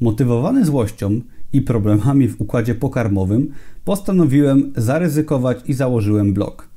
Motywowany 0.00 0.64
złością 0.64 1.20
i 1.52 1.62
problemami 1.62 2.28
w 2.28 2.40
układzie 2.40 2.74
pokarmowym, 2.74 3.52
postanowiłem 3.84 4.72
zaryzykować 4.76 5.58
i 5.66 5.72
założyłem 5.72 6.32
blog. 6.32 6.68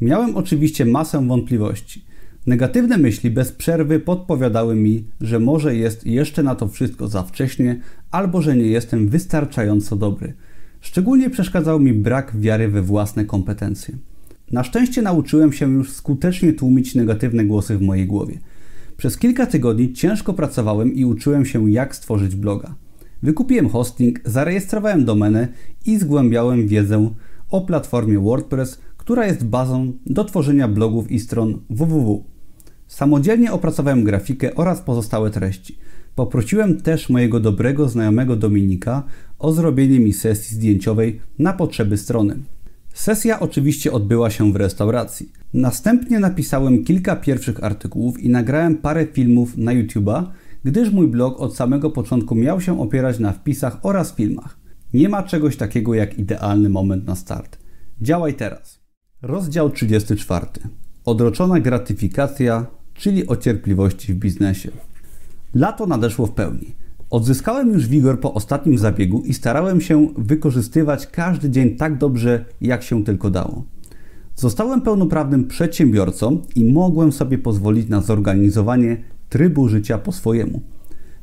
Miałem 0.00 0.36
oczywiście 0.36 0.84
masę 0.86 1.28
wątpliwości. 1.28 2.04
Negatywne 2.46 2.98
myśli 2.98 3.30
bez 3.30 3.52
przerwy 3.52 4.00
podpowiadały 4.00 4.74
mi, 4.74 5.04
że 5.20 5.40
może 5.40 5.76
jest 5.76 6.06
jeszcze 6.06 6.42
na 6.42 6.54
to 6.54 6.68
wszystko 6.68 7.08
za 7.08 7.22
wcześnie, 7.22 7.80
albo 8.10 8.42
że 8.42 8.56
nie 8.56 8.66
jestem 8.66 9.08
wystarczająco 9.08 9.96
dobry. 9.96 10.34
Szczególnie 10.80 11.30
przeszkadzał 11.30 11.80
mi 11.80 11.92
brak 11.92 12.40
wiary 12.40 12.68
we 12.68 12.82
własne 12.82 13.24
kompetencje. 13.24 13.94
Na 14.52 14.64
szczęście 14.64 15.02
nauczyłem 15.02 15.52
się 15.52 15.72
już 15.72 15.92
skutecznie 15.92 16.52
tłumić 16.52 16.94
negatywne 16.94 17.44
głosy 17.44 17.78
w 17.78 17.82
mojej 17.82 18.06
głowie. 18.06 18.38
Przez 18.96 19.18
kilka 19.18 19.46
tygodni 19.46 19.92
ciężko 19.92 20.34
pracowałem 20.34 20.94
i 20.94 21.04
uczyłem 21.04 21.46
się, 21.46 21.70
jak 21.70 21.96
stworzyć 21.96 22.36
bloga. 22.36 22.74
Wykupiłem 23.22 23.68
hosting, 23.68 24.20
zarejestrowałem 24.24 25.04
domenę 25.04 25.48
i 25.86 25.98
zgłębiałem 25.98 26.68
wiedzę 26.68 27.10
o 27.50 27.60
platformie 27.60 28.18
WordPress, 28.18 28.80
która 28.96 29.26
jest 29.26 29.44
bazą 29.44 29.92
do 30.06 30.24
tworzenia 30.24 30.68
blogów 30.68 31.10
i 31.10 31.20
stron 31.20 31.58
www. 31.70 32.24
Samodzielnie 32.86 33.52
opracowałem 33.52 34.04
grafikę 34.04 34.54
oraz 34.54 34.80
pozostałe 34.80 35.30
treści. 35.30 35.78
Poprosiłem 36.14 36.80
też 36.80 37.08
mojego 37.08 37.40
dobrego 37.40 37.88
znajomego 37.88 38.36
Dominika 38.36 39.02
o 39.38 39.52
zrobienie 39.52 40.00
mi 40.00 40.12
sesji 40.12 40.56
zdjęciowej 40.56 41.20
na 41.38 41.52
potrzeby 41.52 41.96
strony. 41.96 42.38
Sesja 42.94 43.40
oczywiście 43.40 43.92
odbyła 43.92 44.30
się 44.30 44.52
w 44.52 44.56
restauracji. 44.56 45.32
Następnie 45.54 46.20
napisałem 46.20 46.84
kilka 46.84 47.16
pierwszych 47.16 47.64
artykułów 47.64 48.20
i 48.20 48.28
nagrałem 48.28 48.76
parę 48.76 49.06
filmów 49.06 49.56
na 49.56 49.72
YouTube'a, 49.72 50.24
gdyż 50.64 50.90
mój 50.90 51.08
blog 51.08 51.40
od 51.40 51.56
samego 51.56 51.90
początku 51.90 52.34
miał 52.34 52.60
się 52.60 52.80
opierać 52.80 53.18
na 53.18 53.32
wpisach 53.32 53.78
oraz 53.82 54.14
filmach. 54.14 54.58
Nie 54.94 55.08
ma 55.08 55.22
czegoś 55.22 55.56
takiego 55.56 55.94
jak 55.94 56.18
idealny 56.18 56.68
moment 56.68 57.06
na 57.06 57.14
start. 57.14 57.58
Działaj 58.00 58.34
teraz. 58.34 58.80
Rozdział 59.22 59.70
34. 59.70 60.46
Odroczona 61.04 61.60
gratyfikacja, 61.60 62.66
czyli 62.94 63.26
o 63.26 63.36
cierpliwości 63.36 64.14
w 64.14 64.16
biznesie. 64.16 64.70
Lato 65.54 65.86
nadeszło 65.86 66.26
w 66.26 66.32
pełni. 66.32 66.74
Odzyskałem 67.10 67.72
już 67.72 67.86
wigor 67.86 68.20
po 68.20 68.34
ostatnim 68.34 68.78
zabiegu 68.78 69.22
i 69.24 69.34
starałem 69.34 69.80
się 69.80 70.08
wykorzystywać 70.18 71.06
każdy 71.06 71.50
dzień 71.50 71.76
tak 71.76 71.98
dobrze, 71.98 72.44
jak 72.60 72.82
się 72.82 73.04
tylko 73.04 73.30
dało. 73.30 73.64
Zostałem 74.36 74.80
pełnoprawnym 74.80 75.46
przedsiębiorcą 75.46 76.42
i 76.54 76.72
mogłem 76.72 77.12
sobie 77.12 77.38
pozwolić 77.38 77.88
na 77.88 78.00
zorganizowanie 78.00 79.02
trybu 79.32 79.68
życia 79.68 79.98
po 79.98 80.12
swojemu. 80.12 80.60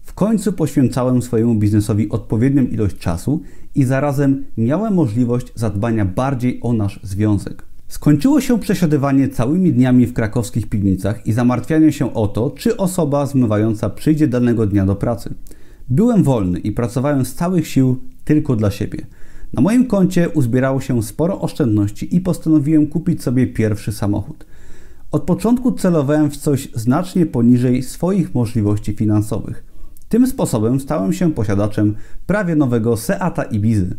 W 0.01 0.13
końcu 0.13 0.53
poświęcałem 0.53 1.21
swojemu 1.21 1.55
biznesowi 1.55 2.09
odpowiednią 2.09 2.63
ilość 2.63 2.97
czasu 2.97 3.41
i 3.75 3.83
zarazem 3.83 4.45
miałem 4.57 4.93
możliwość 4.93 5.47
zadbania 5.55 6.05
bardziej 6.05 6.59
o 6.61 6.73
nasz 6.73 6.99
związek. 7.03 7.65
Skończyło 7.87 8.41
się 8.41 8.59
przesiadywanie 8.59 9.29
całymi 9.29 9.73
dniami 9.73 10.05
w 10.05 10.13
krakowskich 10.13 10.69
piwnicach 10.69 11.27
i 11.27 11.33
zamartwianie 11.33 11.91
się 11.91 12.13
o 12.13 12.27
to, 12.27 12.49
czy 12.49 12.77
osoba 12.77 13.25
zmywająca 13.25 13.89
przyjdzie 13.89 14.27
danego 14.27 14.67
dnia 14.67 14.85
do 14.85 14.95
pracy. 14.95 15.33
Byłem 15.89 16.23
wolny 16.23 16.59
i 16.59 16.71
pracowałem 16.71 17.25
z 17.25 17.33
całych 17.33 17.67
sił 17.67 17.97
tylko 18.25 18.55
dla 18.55 18.71
siebie. 18.71 19.05
Na 19.53 19.61
moim 19.61 19.87
koncie 19.87 20.29
uzbierało 20.29 20.81
się 20.81 21.03
sporo 21.03 21.41
oszczędności 21.41 22.15
i 22.15 22.21
postanowiłem 22.21 22.87
kupić 22.87 23.23
sobie 23.23 23.47
pierwszy 23.47 23.91
samochód. 23.91 24.45
Od 25.11 25.23
początku 25.23 25.71
celowałem 25.71 26.31
w 26.31 26.37
coś 26.37 26.69
znacznie 26.75 27.25
poniżej 27.25 27.83
swoich 27.83 28.35
możliwości 28.35 28.93
finansowych. 28.93 29.63
Tym 30.09 30.27
sposobem 30.27 30.79
stałem 30.79 31.13
się 31.13 31.31
posiadaczem 31.33 31.95
prawie 32.27 32.55
nowego 32.55 32.97
Seata 32.97 33.43
Ibizy. 33.43 33.97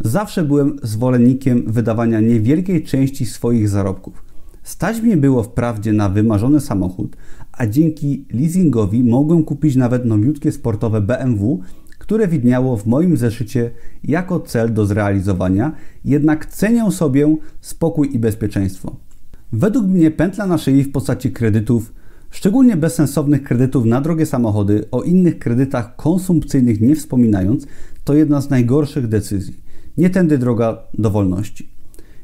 Zawsze 0.00 0.42
byłem 0.42 0.76
zwolennikiem 0.82 1.62
wydawania 1.66 2.20
niewielkiej 2.20 2.84
części 2.84 3.26
swoich 3.26 3.68
zarobków. 3.68 4.24
Stać 4.62 5.00
mnie 5.00 5.16
było 5.16 5.42
wprawdzie 5.42 5.92
na 5.92 6.08
wymarzony 6.08 6.60
samochód, 6.60 7.16
a 7.52 7.66
dzięki 7.66 8.26
leasingowi 8.30 9.04
mogłem 9.04 9.44
kupić 9.44 9.76
nawet 9.76 10.04
nowiutkie 10.04 10.52
sportowe 10.52 11.00
BMW, 11.00 11.60
które 11.98 12.28
widniało 12.28 12.76
w 12.76 12.86
moim 12.86 13.16
zeszycie 13.16 13.70
jako 14.04 14.40
cel 14.40 14.74
do 14.74 14.86
zrealizowania, 14.86 15.72
jednak 16.04 16.46
cenię 16.46 16.90
sobie 16.90 17.36
spokój 17.60 18.14
i 18.14 18.18
bezpieczeństwo. 18.18 19.05
Według 19.52 19.86
mnie 19.86 20.10
pętla 20.10 20.46
na 20.46 20.58
szyi 20.58 20.82
w 20.82 20.92
postaci 20.92 21.32
kredytów, 21.32 21.92
szczególnie 22.30 22.76
bezsensownych 22.76 23.42
kredytów 23.42 23.84
na 23.84 24.00
drogie 24.00 24.26
samochody, 24.26 24.84
o 24.90 25.02
innych 25.02 25.38
kredytach 25.38 25.96
konsumpcyjnych 25.96 26.80
nie 26.80 26.96
wspominając, 26.96 27.66
to 28.04 28.14
jedna 28.14 28.40
z 28.40 28.50
najgorszych 28.50 29.08
decyzji. 29.08 29.60
Nie 29.96 30.10
tędy 30.10 30.38
droga 30.38 30.78
do 30.94 31.10
wolności. 31.10 31.68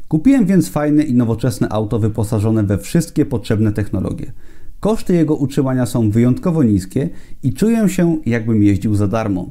Kupiłem 0.09 0.47
więc 0.47 0.69
fajne 0.69 1.03
i 1.03 1.15
nowoczesne 1.15 1.69
auto 1.69 1.99
wyposażone 1.99 2.63
we 2.63 2.79
wszystkie 2.79 3.27
potrzebne 3.27 3.73
technologie. 3.73 4.33
Koszty 4.81 5.15
jego 5.15 5.37
utrzymania 5.37 5.87
są 5.87 6.11
wyjątkowo 6.11 6.63
niskie 6.63 7.09
i 7.43 7.53
czuję 7.53 7.89
się, 7.89 8.19
jakbym 8.27 8.63
jeździł 8.63 8.95
za 8.95 9.09
darmo. 9.09 9.51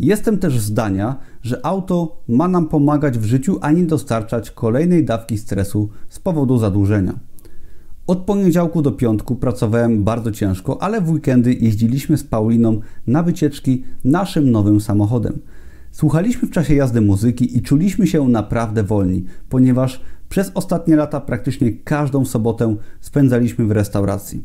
Jestem 0.00 0.38
też 0.38 0.58
zdania, 0.58 1.16
że 1.42 1.66
auto 1.66 2.22
ma 2.28 2.48
nam 2.48 2.68
pomagać 2.68 3.18
w 3.18 3.24
życiu, 3.24 3.58
a 3.60 3.72
nie 3.72 3.84
dostarczać 3.84 4.50
kolejnej 4.50 5.04
dawki 5.04 5.38
stresu 5.38 5.88
z 6.08 6.18
powodu 6.18 6.58
zadłużenia. 6.58 7.18
Od 8.06 8.18
poniedziałku 8.18 8.82
do 8.82 8.92
piątku 8.92 9.36
pracowałem 9.36 10.04
bardzo 10.04 10.32
ciężko, 10.32 10.82
ale 10.82 11.00
w 11.00 11.10
weekendy 11.10 11.54
jeździliśmy 11.54 12.16
z 12.16 12.24
Pauliną 12.24 12.80
na 13.06 13.22
wycieczki 13.22 13.84
naszym 14.04 14.50
nowym 14.50 14.80
samochodem. 14.80 15.38
Słuchaliśmy 15.90 16.48
w 16.48 16.50
czasie 16.50 16.74
jazdy 16.74 17.00
muzyki 17.00 17.56
i 17.56 17.62
czuliśmy 17.62 18.06
się 18.06 18.28
naprawdę 18.28 18.82
wolni, 18.82 19.24
ponieważ 19.48 20.00
przez 20.28 20.50
ostatnie 20.54 20.96
lata 20.96 21.20
praktycznie 21.20 21.72
każdą 21.72 22.24
sobotę 22.24 22.76
spędzaliśmy 23.00 23.66
w 23.66 23.70
restauracji. 23.70 24.44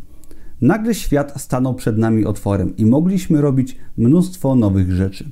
Nagle 0.61 0.93
świat 0.93 1.41
stanął 1.41 1.73
przed 1.73 1.97
nami 1.97 2.25
otworem 2.25 2.77
i 2.77 2.85
mogliśmy 2.85 3.41
robić 3.41 3.77
mnóstwo 3.97 4.55
nowych 4.55 4.91
rzeczy. 4.91 5.31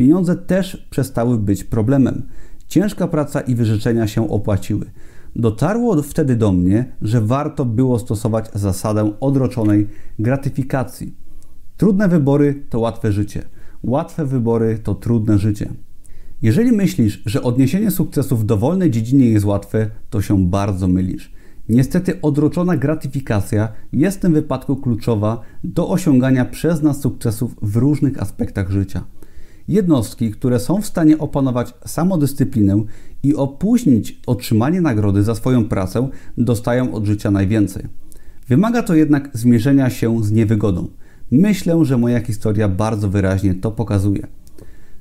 Pieniądze 0.00 0.36
też 0.36 0.86
przestały 0.90 1.38
być 1.38 1.64
problemem. 1.64 2.22
Ciężka 2.68 3.08
praca 3.08 3.40
i 3.40 3.54
wyrzeczenia 3.54 4.06
się 4.06 4.30
opłaciły. 4.30 4.90
Dotarło 5.36 6.02
wtedy 6.02 6.36
do 6.36 6.52
mnie, 6.52 6.92
że 7.02 7.20
warto 7.20 7.64
było 7.64 7.98
stosować 7.98 8.50
zasadę 8.54 9.12
odroczonej 9.20 9.88
gratyfikacji. 10.18 11.14
Trudne 11.76 12.08
wybory 12.08 12.62
to 12.70 12.80
łatwe 12.80 13.12
życie. 13.12 13.42
Łatwe 13.82 14.26
wybory 14.26 14.78
to 14.78 14.94
trudne 14.94 15.38
życie. 15.38 15.72
Jeżeli 16.42 16.72
myślisz, 16.72 17.22
że 17.26 17.42
odniesienie 17.42 17.90
sukcesu 17.90 18.36
w 18.36 18.44
dowolnej 18.44 18.90
dziedzinie 18.90 19.28
jest 19.28 19.46
łatwe, 19.46 19.90
to 20.10 20.22
się 20.22 20.46
bardzo 20.46 20.88
mylisz. 20.88 21.32
Niestety 21.68 22.20
odroczona 22.20 22.76
gratyfikacja 22.76 23.68
jest 23.92 24.18
w 24.18 24.20
tym 24.20 24.32
wypadku 24.32 24.76
kluczowa 24.76 25.40
do 25.64 25.88
osiągania 25.88 26.44
przez 26.44 26.82
nas 26.82 27.00
sukcesów 27.00 27.56
w 27.62 27.76
różnych 27.76 28.22
aspektach 28.22 28.70
życia. 28.70 29.04
Jednostki, 29.70 30.30
które 30.30 30.60
są 30.60 30.82
w 30.82 30.86
stanie 30.86 31.18
opanować 31.18 31.74
samodyscyplinę 31.86 32.84
i 33.22 33.34
opóźnić 33.34 34.20
otrzymanie 34.26 34.80
nagrody 34.80 35.22
za 35.22 35.34
swoją 35.34 35.64
pracę, 35.64 36.08
dostają 36.38 36.94
od 36.94 37.04
życia 37.04 37.30
najwięcej. 37.30 37.86
Wymaga 38.48 38.82
to 38.82 38.94
jednak 38.94 39.30
zmierzenia 39.32 39.90
się 39.90 40.24
z 40.24 40.32
niewygodą. 40.32 40.88
Myślę, 41.30 41.84
że 41.84 41.98
moja 41.98 42.20
historia 42.20 42.68
bardzo 42.68 43.08
wyraźnie 43.08 43.54
to 43.54 43.70
pokazuje. 43.70 44.26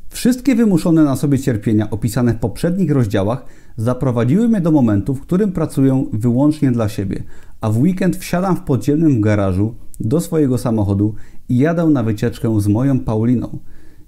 Wszystkie 0.10 0.56
wymuszone 0.56 1.04
na 1.04 1.16
sobie 1.16 1.40
cierpienia 1.40 1.90
opisane 1.90 2.34
w 2.34 2.40
poprzednich 2.40 2.92
rozdziałach 2.92 3.46
zaprowadziły 3.78 4.50
mnie 4.50 4.62
do 4.62 4.72
momentu, 4.72 5.16
w 5.16 5.22
którym 5.22 5.52
pracuję 5.52 6.06
wyłącznie 6.14 6.72
dla 6.72 6.90
siebie, 6.90 7.24
a 7.62 7.70
w 7.70 7.78
weekend 7.78 8.18
wsiadam 8.18 8.56
w 8.56 8.62
podziemnym 8.62 9.22
garażu 9.22 9.76
do 10.00 10.20
swojego 10.22 10.58
samochodu 10.58 11.16
i 11.50 11.58
jadę 11.58 11.86
na 11.86 12.04
wycieczkę 12.04 12.62
z 12.62 12.68
moją 12.68 13.00
Pauliną. 13.00 13.60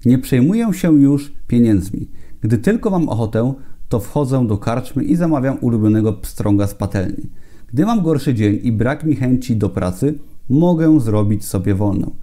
Nie 0.06 0.18
przejmuję 0.18 0.72
się 0.72 1.00
już 1.00 1.32
pieniędzmi. 1.46 2.08
Gdy 2.40 2.58
tylko 2.58 2.90
mam 2.90 3.08
ochotę, 3.08 3.54
to 3.88 4.00
wchodzę 4.00 4.46
do 4.46 4.58
karczmy 4.58 5.04
i 5.04 5.16
zamawiam 5.16 5.58
ulubionego 5.60 6.12
pstrąga 6.12 6.66
z 6.66 6.74
patelni. 6.74 7.30
Gdy 7.72 7.86
mam 7.86 8.02
gorszy 8.02 8.34
dzień 8.34 8.60
i 8.62 8.72
brak 8.72 9.04
mi 9.04 9.16
chęci 9.16 9.56
do 9.56 9.68
pracy, 9.68 10.18
mogę 10.48 11.00
zrobić 11.00 11.44
sobie 11.44 11.74
wolną. 11.74 12.14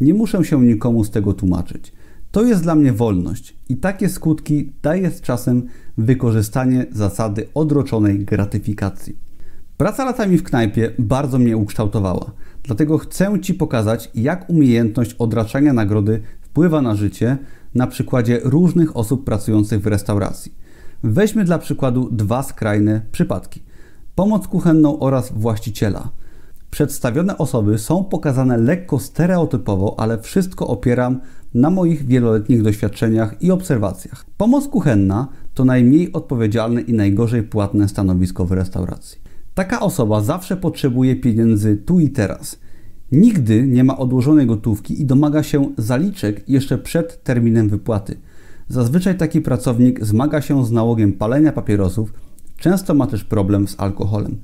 Nie 0.00 0.14
muszę 0.14 0.44
się 0.44 0.62
nikomu 0.62 1.04
z 1.04 1.10
tego 1.10 1.32
tłumaczyć. 1.32 1.92
To 2.30 2.42
jest 2.42 2.62
dla 2.62 2.74
mnie 2.74 2.92
wolność 2.92 3.56
i 3.68 3.76
takie 3.76 4.08
skutki 4.08 4.72
daje 4.82 5.10
z 5.10 5.20
czasem 5.20 5.62
wykorzystanie 5.98 6.86
zasady 6.92 7.48
odroczonej 7.54 8.24
gratyfikacji. 8.24 9.16
Praca 9.76 10.04
latami 10.04 10.38
w 10.38 10.42
knajpie 10.42 10.90
bardzo 10.98 11.38
mnie 11.38 11.56
ukształtowała, 11.56 12.32
dlatego 12.62 12.98
chcę 12.98 13.40
Ci 13.40 13.54
pokazać, 13.54 14.10
jak 14.14 14.50
umiejętność 14.50 15.14
odraczania 15.14 15.72
nagrody 15.72 16.22
wpływa 16.56 16.82
na 16.82 16.94
życie 16.94 17.38
na 17.74 17.86
przykładzie 17.86 18.40
różnych 18.44 18.96
osób 18.96 19.24
pracujących 19.24 19.80
w 19.80 19.86
restauracji. 19.86 20.54
Weźmy 21.02 21.44
dla 21.44 21.58
przykładu 21.58 22.08
dwa 22.12 22.42
skrajne 22.42 23.02
przypadki: 23.12 23.62
pomoc 24.14 24.48
kuchenną 24.48 24.98
oraz 24.98 25.32
właściciela. 25.32 26.10
Przedstawione 26.70 27.38
osoby 27.38 27.78
są 27.78 28.04
pokazane 28.04 28.56
lekko 28.56 28.98
stereotypowo, 28.98 29.94
ale 29.98 30.18
wszystko 30.22 30.66
opieram 30.66 31.20
na 31.54 31.70
moich 31.70 32.06
wieloletnich 32.06 32.62
doświadczeniach 32.62 33.42
i 33.42 33.50
obserwacjach. 33.50 34.24
Pomoc 34.36 34.68
kuchenna 34.68 35.28
to 35.54 35.64
najmniej 35.64 36.12
odpowiedzialne 36.12 36.80
i 36.80 36.92
najgorzej 36.92 37.42
płatne 37.42 37.88
stanowisko 37.88 38.44
w 38.44 38.52
restauracji. 38.52 39.18
Taka 39.54 39.80
osoba 39.80 40.20
zawsze 40.20 40.56
potrzebuje 40.56 41.16
pieniędzy 41.16 41.76
tu 41.76 42.00
i 42.00 42.10
teraz. 42.10 42.58
Nigdy 43.12 43.66
nie 43.66 43.84
ma 43.84 43.98
odłożonej 43.98 44.46
gotówki 44.46 45.00
i 45.02 45.06
domaga 45.06 45.42
się 45.42 45.72
zaliczek 45.78 46.48
jeszcze 46.48 46.78
przed 46.78 47.22
terminem 47.22 47.68
wypłaty. 47.68 48.16
Zazwyczaj 48.68 49.16
taki 49.16 49.40
pracownik 49.40 50.04
zmaga 50.04 50.40
się 50.40 50.66
z 50.66 50.72
nałogiem 50.72 51.12
palenia 51.12 51.52
papierosów, 51.52 52.12
często 52.58 52.94
ma 52.94 53.06
też 53.06 53.24
problem 53.24 53.68
z 53.68 53.80
alkoholem. 53.80 54.38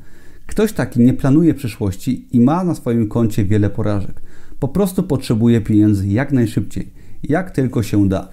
Ktoś 0.46 0.72
taki 0.72 1.00
nie 1.00 1.14
planuje 1.14 1.54
przyszłości 1.54 2.26
i 2.32 2.40
ma 2.40 2.64
na 2.64 2.74
swoim 2.74 3.08
koncie 3.08 3.44
wiele 3.44 3.70
porażek. 3.70 4.22
Po 4.60 4.68
prostu 4.68 5.02
potrzebuje 5.02 5.60
pieniędzy 5.60 6.08
jak 6.08 6.32
najszybciej, 6.32 6.92
jak 7.22 7.50
tylko 7.50 7.82
się 7.82 8.08
da. 8.08 8.28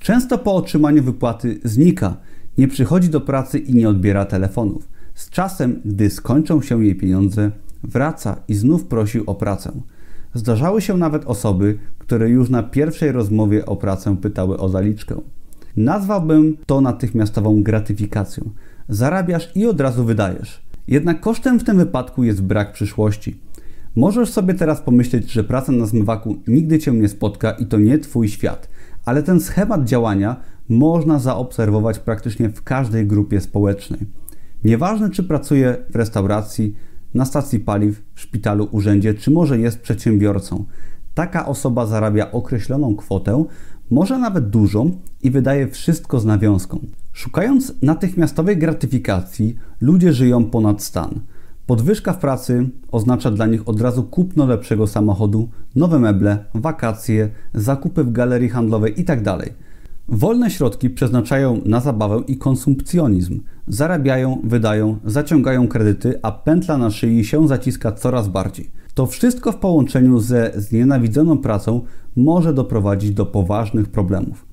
Często 0.00 0.38
po 0.38 0.54
otrzymaniu 0.54 1.02
wypłaty 1.02 1.60
znika, 1.64 2.16
nie 2.58 2.68
przychodzi 2.68 3.08
do 3.08 3.20
pracy 3.20 3.58
i 3.58 3.74
nie 3.74 3.88
odbiera 3.88 4.24
telefonów. 4.24 4.88
Z 5.14 5.30
czasem, 5.30 5.80
gdy 5.84 6.10
skończą 6.10 6.62
się 6.62 6.84
jej 6.84 6.94
pieniądze, 6.94 7.50
wraca 7.84 8.36
i 8.48 8.54
znów 8.54 8.84
prosił 8.84 9.24
o 9.26 9.34
pracę. 9.34 9.72
Zdarzały 10.34 10.82
się 10.82 10.96
nawet 10.96 11.24
osoby, 11.24 11.78
które 11.98 12.28
już 12.30 12.50
na 12.50 12.62
pierwszej 12.62 13.12
rozmowie 13.12 13.66
o 13.66 13.76
pracę 13.76 14.16
pytały 14.16 14.58
o 14.58 14.68
zaliczkę. 14.68 15.20
Nazwałbym 15.76 16.56
to 16.66 16.80
natychmiastową 16.80 17.62
gratyfikacją. 17.62 18.50
Zarabiasz 18.88 19.52
i 19.54 19.66
od 19.66 19.80
razu 19.80 20.04
wydajesz. 20.04 20.62
Jednak 20.88 21.20
kosztem 21.20 21.60
w 21.60 21.64
tym 21.64 21.76
wypadku 21.76 22.24
jest 22.24 22.42
brak 22.42 22.72
przyszłości. 22.72 23.40
Możesz 23.96 24.30
sobie 24.30 24.54
teraz 24.54 24.80
pomyśleć, 24.80 25.32
że 25.32 25.44
praca 25.44 25.72
na 25.72 25.86
zmywaku 25.86 26.36
nigdy 26.46 26.78
cię 26.78 26.92
nie 26.92 27.08
spotka 27.08 27.50
i 27.50 27.66
to 27.66 27.78
nie 27.78 27.98
twój 27.98 28.28
świat, 28.28 28.68
ale 29.04 29.22
ten 29.22 29.40
schemat 29.40 29.84
działania 29.84 30.36
można 30.68 31.18
zaobserwować 31.18 31.98
praktycznie 31.98 32.48
w 32.48 32.62
każdej 32.62 33.06
grupie 33.06 33.40
społecznej. 33.40 34.00
Nieważne, 34.64 35.10
czy 35.10 35.22
pracuje 35.22 35.76
w 35.90 35.96
restauracji, 35.96 36.74
na 37.14 37.24
stacji 37.24 37.60
paliw, 37.60 38.02
szpitalu, 38.14 38.68
urzędzie, 38.70 39.14
czy 39.14 39.30
może 39.30 39.58
jest 39.58 39.80
przedsiębiorcą. 39.80 40.64
Taka 41.14 41.46
osoba 41.46 41.86
zarabia 41.86 42.32
określoną 42.32 42.96
kwotę, 42.96 43.44
może 43.90 44.18
nawet 44.18 44.48
dużą 44.50 44.90
i 45.22 45.30
wydaje 45.30 45.68
wszystko 45.68 46.20
z 46.20 46.24
nawiązką. 46.24 46.78
Szukając 47.12 47.72
natychmiastowej 47.82 48.58
gratyfikacji, 48.58 49.56
ludzie 49.80 50.12
żyją 50.12 50.44
ponad 50.44 50.82
stan. 50.82 51.20
Podwyżka 51.66 52.12
w 52.12 52.18
pracy 52.18 52.68
oznacza 52.92 53.30
dla 53.30 53.46
nich 53.46 53.68
od 53.68 53.80
razu 53.80 54.02
kupno 54.02 54.46
lepszego 54.46 54.86
samochodu, 54.86 55.48
nowe 55.76 55.98
meble, 55.98 56.44
wakacje, 56.54 57.28
zakupy 57.54 58.04
w 58.04 58.12
galerii 58.12 58.48
handlowej 58.48 59.00
itd. 59.00 59.38
Wolne 60.08 60.50
środki 60.50 60.90
przeznaczają 60.90 61.60
na 61.64 61.80
zabawę 61.80 62.20
i 62.26 62.36
konsumpcjonizm. 62.36 63.40
Zarabiają, 63.68 64.40
wydają, 64.44 64.98
zaciągają 65.04 65.68
kredyty, 65.68 66.18
a 66.22 66.32
pętla 66.32 66.78
na 66.78 66.90
szyi 66.90 67.24
się 67.24 67.48
zaciska 67.48 67.92
coraz 67.92 68.28
bardziej. 68.28 68.70
To 68.94 69.06
wszystko 69.06 69.52
w 69.52 69.56
połączeniu 69.56 70.20
ze 70.20 70.52
znienawidzoną 70.56 71.38
pracą 71.38 71.80
może 72.16 72.54
doprowadzić 72.54 73.10
do 73.10 73.26
poważnych 73.26 73.88
problemów. 73.88 74.46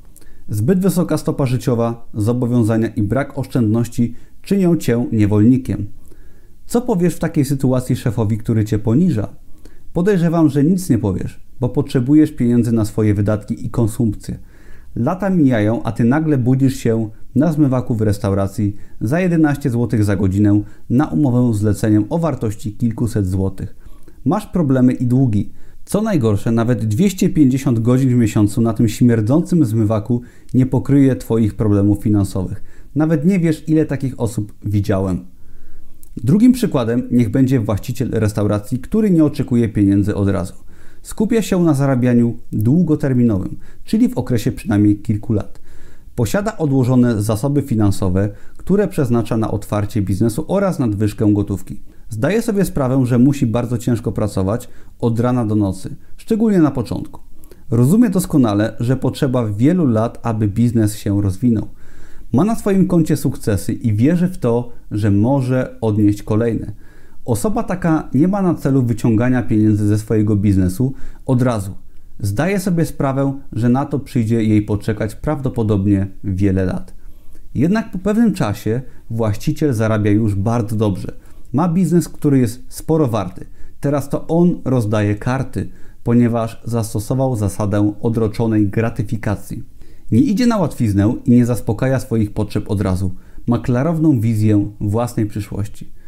Zbyt 0.50 0.80
wysoka 0.80 1.18
stopa 1.18 1.46
życiowa, 1.46 2.08
zobowiązania 2.14 2.88
i 2.88 3.04
brak 3.04 3.38
oszczędności 3.38 4.16
czynią 4.42 4.78
cię 4.78 5.06
niewolnikiem. 5.12 5.88
Co 6.66 6.82
powiesz 6.82 7.16
w 7.16 7.20
takiej 7.20 7.46
sytuacji 7.46 7.96
szefowi, 7.96 8.38
który 8.38 8.66
cię 8.66 8.80
poniża? 8.80 9.30
Podejrzewam, 9.94 10.50
że 10.50 10.64
nic 10.64 10.90
nie 10.90 10.98
powiesz, 10.98 11.40
bo 11.60 11.70
potrzebujesz 11.70 12.32
pieniędzy 12.32 12.72
na 12.72 12.86
swoje 12.86 13.14
wydatki 13.14 13.66
i 13.66 13.70
konsumpcję. 13.70 14.40
Lata 15.00 15.30
mijają, 15.30 15.84
a 15.84 15.92
ty 15.92 16.04
nagle 16.04 16.38
budzisz 16.38 16.76
się 16.76 17.10
na 17.36 17.54
zmywaku 17.54 17.96
w 17.96 18.02
restauracji 18.02 18.76
za 19.02 19.20
11 19.20 19.70
zł 19.70 20.04
za 20.04 20.16
godzinę 20.16 20.62
na 20.90 21.08
umowę 21.08 21.54
zleceniem 21.54 22.06
o 22.10 22.20
wartości 22.20 22.74
kilkuset 22.74 23.28
złotych. 23.28 23.76
Masz 24.26 24.46
problemy 24.46 24.94
i 24.94 25.06
długi. 25.06 25.52
Co 25.86 26.02
najgorsze, 26.02 26.52
nawet 26.52 26.86
250 26.86 27.80
godzin 27.80 28.10
w 28.10 28.14
miesiącu 28.14 28.62
na 28.62 28.74
tym 28.74 28.88
śmierdzącym 28.88 29.66
zmywaku 29.66 30.22
nie 30.54 30.66
pokryje 30.66 31.16
Twoich 31.16 31.56
problemów 31.56 32.04
finansowych. 32.04 32.64
Nawet 32.96 33.26
nie 33.26 33.40
wiesz, 33.40 33.64
ile 33.68 33.86
takich 33.86 34.20
osób 34.20 34.54
widziałem. 34.66 35.26
Drugim 36.18 36.52
przykładem 36.52 37.04
niech 37.12 37.30
będzie 37.30 37.60
właściciel 37.60 38.10
restauracji, 38.12 38.80
który 38.80 39.12
nie 39.12 39.26
oczekuje 39.26 39.70
pieniędzy 39.70 40.16
od 40.16 40.30
razu. 40.30 40.69
Skupia 41.02 41.42
się 41.42 41.64
na 41.64 41.74
zarabianiu 41.74 42.38
długoterminowym, 42.52 43.58
czyli 43.84 44.10
w 44.10 44.18
okresie 44.18 44.52
przynajmniej 44.52 44.98
kilku 44.98 45.34
lat. 45.34 45.60
Posiada 46.16 46.58
odłożone 46.58 47.22
zasoby 47.22 47.62
finansowe, 47.62 48.30
które 48.58 48.88
przeznacza 48.88 49.38
na 49.38 49.52
otwarcie 49.52 50.02
biznesu 50.02 50.46
oraz 50.48 50.80
nadwyżkę 50.80 51.34
gotówki. 51.34 51.82
Zdaje 52.10 52.42
sobie 52.42 52.66
sprawę, 52.66 53.06
że 53.06 53.20
musi 53.20 53.46
bardzo 53.46 53.78
ciężko 53.78 54.12
pracować 54.12 54.70
od 55.00 55.20
rana 55.20 55.46
do 55.46 55.56
nocy, 55.56 55.96
szczególnie 56.18 56.60
na 56.60 56.72
początku. 56.72 57.22
Rozumie 57.72 58.10
doskonale, 58.10 58.76
że 58.80 58.98
potrzeba 58.98 59.46
wielu 59.46 59.88
lat, 59.88 60.20
aby 60.24 60.48
biznes 60.48 60.96
się 60.96 61.22
rozwinął. 61.22 61.68
Ma 62.34 62.44
na 62.44 62.56
swoim 62.56 62.88
koncie 62.88 63.18
sukcesy 63.18 63.74
i 63.74 63.94
wierzy 63.94 64.28
w 64.28 64.38
to, 64.38 64.72
że 64.92 65.12
może 65.12 65.78
odnieść 65.82 66.24
kolejne. 66.24 66.74
Osoba 67.30 67.64
taka 67.64 68.10
nie 68.14 68.28
ma 68.28 68.42
na 68.42 68.56
celu 68.56 68.84
wyciągania 68.84 69.44
pieniędzy 69.44 69.88
ze 69.88 69.98
swojego 69.98 70.36
biznesu 70.36 70.94
od 71.26 71.42
razu. 71.42 71.76
Zdaje 72.20 72.60
sobie 72.60 72.86
sprawę, 72.86 73.40
że 73.54 73.70
na 73.70 73.86
to 73.86 74.00
przyjdzie 74.00 74.44
jej 74.44 74.62
poczekać 74.62 75.16
prawdopodobnie 75.16 76.08
wiele 76.24 76.66
lat. 76.66 76.94
Jednak 77.56 77.92
po 77.92 77.98
pewnym 77.98 78.34
czasie 78.34 78.82
właściciel 79.10 79.74
zarabia 79.74 80.12
już 80.12 80.36
bardzo 80.36 80.76
dobrze. 80.76 81.14
Ma 81.54 81.68
biznes, 81.68 82.10
który 82.10 82.40
jest 82.40 82.64
sporo 82.68 83.08
warty. 83.08 83.46
Teraz 83.80 84.10
to 84.10 84.28
on 84.28 84.62
rozdaje 84.66 85.16
karty, 85.16 85.70
ponieważ 86.04 86.62
zastosował 86.66 87.36
zasadę 87.36 87.94
odroczonej 88.02 88.68
gratyfikacji. 88.68 89.64
Nie 90.12 90.20
idzie 90.20 90.48
na 90.48 90.58
łatwiznę 90.58 91.14
i 91.26 91.32
nie 91.32 91.46
zaspokaja 91.46 92.00
swoich 92.00 92.34
potrzeb 92.34 92.72
od 92.72 92.82
razu. 92.82 93.12
Ma 93.48 93.60
klarowną 93.60 94.20
wizję 94.20 94.72
własnej 94.80 95.26
przyszłości. 95.26 95.99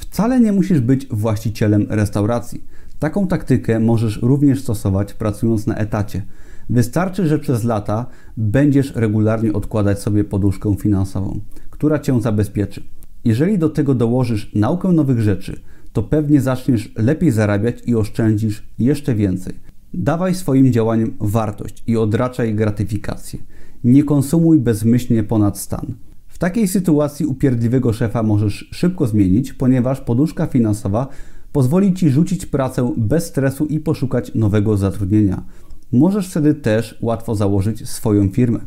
Wcale 0.00 0.40
nie 0.40 0.52
musisz 0.52 0.80
być 0.80 1.06
właścicielem 1.10 1.86
restauracji. 1.88 2.64
Taką 2.98 3.26
taktykę 3.26 3.80
możesz 3.80 4.22
również 4.22 4.62
stosować 4.62 5.14
pracując 5.14 5.66
na 5.66 5.74
etacie. 5.74 6.22
Wystarczy, 6.70 7.26
że 7.26 7.38
przez 7.38 7.64
lata 7.64 8.06
będziesz 8.36 8.94
regularnie 8.94 9.52
odkładać 9.52 9.98
sobie 9.98 10.24
poduszkę 10.24 10.76
finansową, 10.76 11.40
która 11.70 11.98
cię 11.98 12.20
zabezpieczy. 12.20 12.82
Jeżeli 13.24 13.58
do 13.58 13.68
tego 13.68 13.94
dołożysz 13.94 14.54
naukę 14.54 14.88
nowych 14.88 15.20
rzeczy, 15.20 15.60
to 15.92 16.02
pewnie 16.02 16.40
zaczniesz 16.40 16.92
lepiej 16.96 17.30
zarabiać 17.30 17.82
i 17.86 17.94
oszczędzisz 17.94 18.62
jeszcze 18.78 19.14
więcej. 19.14 19.54
Dawaj 19.94 20.34
swoim 20.34 20.72
działaniom 20.72 21.10
wartość 21.20 21.82
i 21.86 21.96
odraczaj 21.96 22.54
gratyfikację. 22.54 23.38
Nie 23.84 24.04
konsumuj 24.04 24.58
bezmyślnie 24.58 25.24
ponad 25.24 25.58
stan. 25.58 25.94
Takiej 26.40 26.68
sytuacji 26.68 27.26
upierdliwego 27.26 27.92
szefa 27.92 28.22
możesz 28.22 28.68
szybko 28.72 29.06
zmienić, 29.06 29.52
ponieważ 29.52 30.00
poduszka 30.00 30.46
finansowa 30.46 31.08
pozwoli 31.52 31.94
ci 31.94 32.10
rzucić 32.10 32.46
pracę 32.46 32.92
bez 32.96 33.26
stresu 33.26 33.66
i 33.66 33.80
poszukać 33.80 34.34
nowego 34.34 34.76
zatrudnienia. 34.76 35.44
Możesz 35.92 36.28
wtedy 36.28 36.54
też 36.54 36.98
łatwo 37.02 37.34
założyć 37.34 37.88
swoją 37.88 38.28
firmę. 38.28 38.60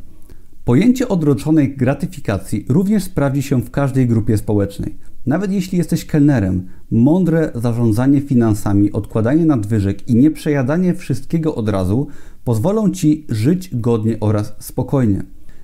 Pojęcie 0.66 1.08
odroczonej 1.08 1.78
gratyfikacji 1.78 2.66
również 2.70 3.04
sprawdzi 3.04 3.42
się 3.42 3.62
w 3.62 3.72
każdej 3.72 4.08
grupie 4.08 4.38
społecznej. 4.38 4.98
Nawet 5.26 5.52
jeśli 5.52 5.78
jesteś 5.78 6.06
kelnerem, 6.06 6.68
mądre 6.92 7.52
zarządzanie 7.56 8.22
finansami, 8.22 8.92
odkładanie 8.92 9.46
nadwyżek 9.46 10.10
i 10.10 10.16
nieprzejadanie 10.16 10.94
wszystkiego 10.94 11.56
od 11.56 11.70
razu 11.70 12.08
pozwolą 12.44 12.90
ci 12.90 13.26
żyć 13.30 13.76
godnie 13.76 14.18
oraz 14.20 14.56
spokojnie. 14.60 15.24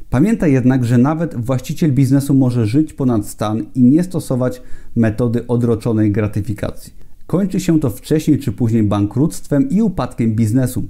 Pamiętaj 0.09 0.53
jednak, 0.53 0.85
że 0.85 0.97
nawet 0.97 1.45
właściciel 1.45 1.93
biznesu 1.93 2.33
może 2.33 2.65
żyć 2.65 2.93
ponad 2.93 3.25
stan 3.25 3.65
i 3.75 3.83
nie 3.83 4.03
stosować 4.03 4.61
metody 4.95 5.47
odroczonej 5.47 6.11
gratyfikacji. 6.11 6.93
Kończy 7.27 7.59
się 7.59 7.79
to 7.79 7.89
wcześniej 7.89 8.39
czy 8.39 8.51
później 8.51 8.83
bankructwem 8.83 9.69
i 9.69 9.81
upadkiem 9.81 10.35
biznesu. 10.35 10.83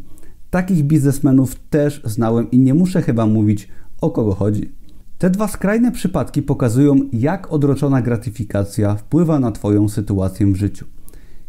Takich 0.49 0.83
biznesmenów 0.83 1.55
też 1.69 2.01
znałem 2.05 2.51
i 2.51 2.59
nie 2.59 2.73
muszę 2.73 3.01
chyba 3.01 3.25
mówić 3.25 3.67
o 4.01 4.09
kogo 4.09 4.35
chodzi. 4.35 4.71
Te 5.17 5.29
dwa 5.29 5.47
skrajne 5.47 5.91
przypadki 5.91 6.41
pokazują, 6.41 6.95
jak 7.13 7.53
odroczona 7.53 8.01
gratyfikacja 8.01 8.95
wpływa 8.95 9.39
na 9.39 9.51
Twoją 9.51 9.89
sytuację 9.89 10.47
w 10.47 10.55
życiu. 10.55 10.85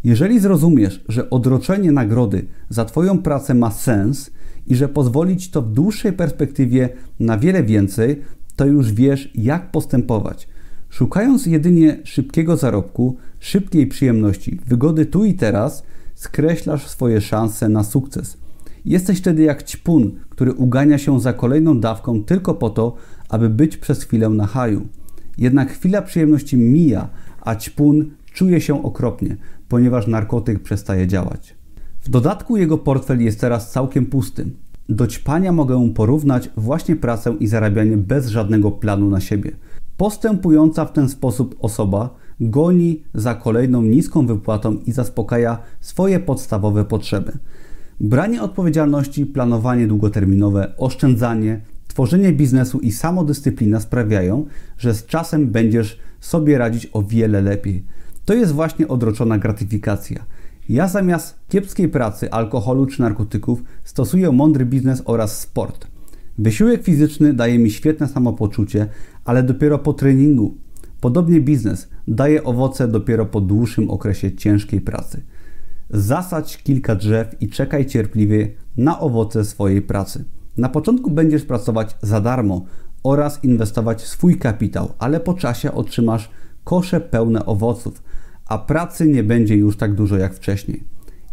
Jeżeli 0.05 0.41
zrozumiesz, 0.41 1.05
że 1.09 1.31
odroczenie 1.31 1.93
nagrody 1.93 2.47
za 2.69 2.85
Twoją 2.85 3.19
pracę 3.19 3.55
ma 3.55 3.71
sens 3.71 4.31
i 4.71 4.77
że 4.77 4.89
pozwolić 4.89 5.51
to 5.51 5.63
w 5.63 5.73
dłuższej 5.73 6.13
perspektywie 6.13 6.89
na 7.21 7.39
wiele 7.39 7.63
więcej, 7.63 8.21
to 8.57 8.67
już 8.67 8.93
wiesz, 8.93 9.31
jak 9.35 9.71
postępować. 9.71 10.49
Szukając 10.89 11.47
jedynie 11.47 11.99
szybkiego 12.05 12.57
zarobku, 12.57 13.17
szybkiej 13.39 13.87
przyjemności, 13.87 14.61
wygody 14.67 15.07
tu 15.07 15.25
i 15.25 15.35
teraz, 15.35 15.83
skreślasz 16.15 16.87
swoje 16.87 17.21
szanse 17.21 17.69
na 17.69 17.85
sukces. 17.85 18.37
Jesteś 18.85 19.19
wtedy 19.19 19.43
jak 19.43 19.63
ćpun, 19.63 20.13
który 20.29 20.53
ugania 20.53 20.99
się 20.99 21.21
za 21.21 21.33
kolejną 21.33 21.81
dawką 21.81 22.25
tylko 22.25 22.55
po 22.55 22.71
to, 22.71 22.97
aby 23.29 23.49
być 23.49 23.77
przez 23.77 24.05
chwilę 24.05 24.29
na 24.29 24.47
haju. 24.47 24.87
Jednak 25.39 25.73
chwila 25.73 26.03
przyjemności 26.03 26.57
mija, 26.57 27.09
a 27.41 27.57
ćpun 27.57 28.11
czuje 28.33 28.61
się 28.61 28.83
okropnie, 28.83 29.37
ponieważ 29.69 30.07
narkotyk 30.07 30.63
przestaje 30.63 31.07
działać. 31.07 31.60
W 32.11 32.13
dodatku 32.13 32.57
jego 32.57 32.79
portfel 32.79 33.21
jest 33.21 33.41
teraz 33.41 33.71
całkiem 33.71 34.07
pusty. 34.07 34.47
Do 34.89 35.07
ćpania 35.07 35.53
mogę 35.53 35.91
porównać 35.95 36.51
właśnie 36.57 36.97
pracę 36.97 37.37
i 37.41 37.47
zarabianie 37.47 37.97
bez 37.97 38.27
żadnego 38.27 38.71
planu 38.71 39.11
na 39.11 39.21
siebie. 39.21 39.51
Postępująca 39.97 40.85
w 40.85 40.93
ten 40.93 41.09
sposób 41.09 41.57
osoba 41.61 42.15
goni 42.41 43.03
za 43.15 43.35
kolejną 43.35 43.83
niską 43.83 44.27
wypłatą 44.27 44.79
i 44.87 44.93
zaspokaja 44.93 45.59
swoje 45.81 46.21
podstawowe 46.21 46.85
potrzeby. 46.85 47.33
Branie 48.01 48.43
odpowiedzialności, 48.43 49.27
planowanie 49.27 49.87
długoterminowe, 49.87 50.73
oszczędzanie, 50.77 51.61
tworzenie 51.89 52.33
biznesu 52.33 52.79
i 52.81 52.93
samodyscyplina 52.93 53.81
sprawiają, 53.81 54.47
że 54.79 54.95
z 54.95 55.07
czasem 55.07 55.47
będziesz 55.47 55.99
sobie 56.21 56.59
radzić 56.59 56.91
o 56.93 57.03
wiele 57.03 57.41
lepiej. 57.41 57.85
To 58.25 58.35
jest 58.35 58.53
właśnie 58.53 58.89
odroczona 58.89 59.39
gratyfikacja. 59.39 60.25
Ja 60.71 60.89
zamiast 60.89 61.41
kiepskiej 61.49 61.89
pracy, 61.89 62.31
alkoholu 62.31 62.87
czy 62.87 63.01
narkotyków 63.01 63.63
stosuję 63.85 64.33
mądry 64.33 64.67
biznes 64.67 65.03
oraz 65.05 65.41
sport. 65.41 65.87
Wysiłek 66.39 66.83
fizyczny 66.83 67.33
daje 67.33 67.59
mi 67.59 67.71
świetne 67.71 68.09
samopoczucie, 68.09 68.87
ale 69.25 69.43
dopiero 69.43 69.79
po 69.79 69.93
treningu. 69.93 70.55
Podobnie 71.01 71.41
biznes 71.41 71.89
daje 72.09 72.45
owoce 72.45 72.89
dopiero 72.89 73.27
po 73.27 73.41
dłuższym 73.41 73.91
okresie 73.91 74.37
ciężkiej 74.37 74.81
pracy. 74.81 75.23
Zasadź 75.91 76.63
kilka 76.63 76.95
drzew 76.95 77.43
i 77.43 77.49
czekaj 77.49 77.87
cierpliwie 77.87 78.53
na 78.77 79.01
owoce 79.01 79.45
swojej 79.45 79.83
pracy. 79.83 80.25
Na 80.57 80.69
początku 80.69 81.11
będziesz 81.11 81.43
pracować 81.43 81.97
za 82.03 82.21
darmo 82.21 82.65
oraz 83.03 83.45
inwestować 83.45 84.03
swój 84.03 84.39
kapitał, 84.39 84.93
ale 84.99 85.21
po 85.21 85.35
czasie 85.35 85.73
otrzymasz 85.73 86.31
kosze 86.65 87.01
pełne 87.01 87.47
owoców, 87.47 88.03
a 88.51 88.59
pracy 88.59 89.09
nie 89.09 89.25
będzie 89.25 89.57
już 89.57 89.77
tak 89.77 89.95
dużo 89.95 90.17
jak 90.17 90.35
wcześniej. 90.35 90.85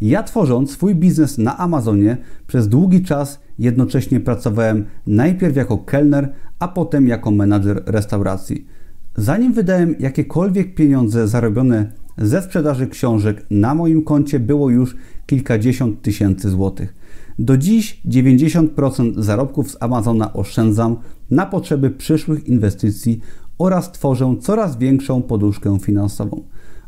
Ja 0.01 0.23
tworząc 0.23 0.71
swój 0.71 0.95
biznes 0.95 1.37
na 1.37 1.57
Amazonie 1.57 2.17
przez 2.47 2.67
długi 2.69 3.03
czas 3.03 3.39
jednocześnie 3.59 4.19
pracowałem 4.19 4.85
najpierw 5.07 5.55
jako 5.55 5.77
kelner, 5.77 6.33
a 6.59 6.67
potem 6.67 7.07
jako 7.07 7.31
menadżer 7.31 7.83
restauracji. 7.85 8.67
Zanim 9.15 9.53
wydałem 9.53 9.95
jakiekolwiek 9.99 10.75
pieniądze 10.75 11.27
zarobione 11.27 11.91
ze 12.17 12.41
sprzedaży 12.41 12.87
książek 12.87 13.45
na 13.49 13.75
moim 13.75 14.03
koncie 14.03 14.39
było 14.39 14.69
już 14.69 14.95
kilkadziesiąt 15.25 16.01
tysięcy 16.01 16.49
złotych. 16.49 16.95
Do 17.39 17.57
dziś 17.57 18.01
90% 18.07 19.21
zarobków 19.21 19.71
z 19.71 19.77
Amazona 19.79 20.33
oszczędzam 20.33 20.97
na 21.31 21.45
potrzeby 21.45 21.89
przyszłych 21.89 22.47
inwestycji 22.47 23.19
oraz 23.57 23.91
tworzę 23.91 24.35
coraz 24.41 24.77
większą 24.77 25.21
poduszkę 25.21 25.79
finansową. 25.79 26.43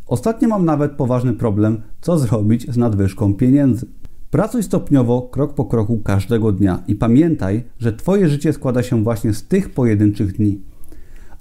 Ostatnio 0.09 0.47
mam 0.47 0.65
nawet 0.65 0.91
poważny 0.91 1.33
problem, 1.33 1.81
co 2.01 2.19
zrobić 2.19 2.71
z 2.71 2.77
nadwyżką 2.77 3.33
pieniędzy. 3.33 3.85
Pracuj 4.31 4.63
stopniowo, 4.63 5.21
krok 5.21 5.53
po 5.53 5.65
kroku 5.65 5.97
każdego 5.97 6.51
dnia 6.51 6.83
i 6.87 6.95
pamiętaj, 6.95 7.63
że 7.79 7.93
Twoje 7.93 8.29
życie 8.29 8.53
składa 8.53 8.83
się 8.83 9.03
właśnie 9.03 9.33
z 9.33 9.47
tych 9.47 9.69
pojedynczych 9.69 10.37
dni. 10.37 10.61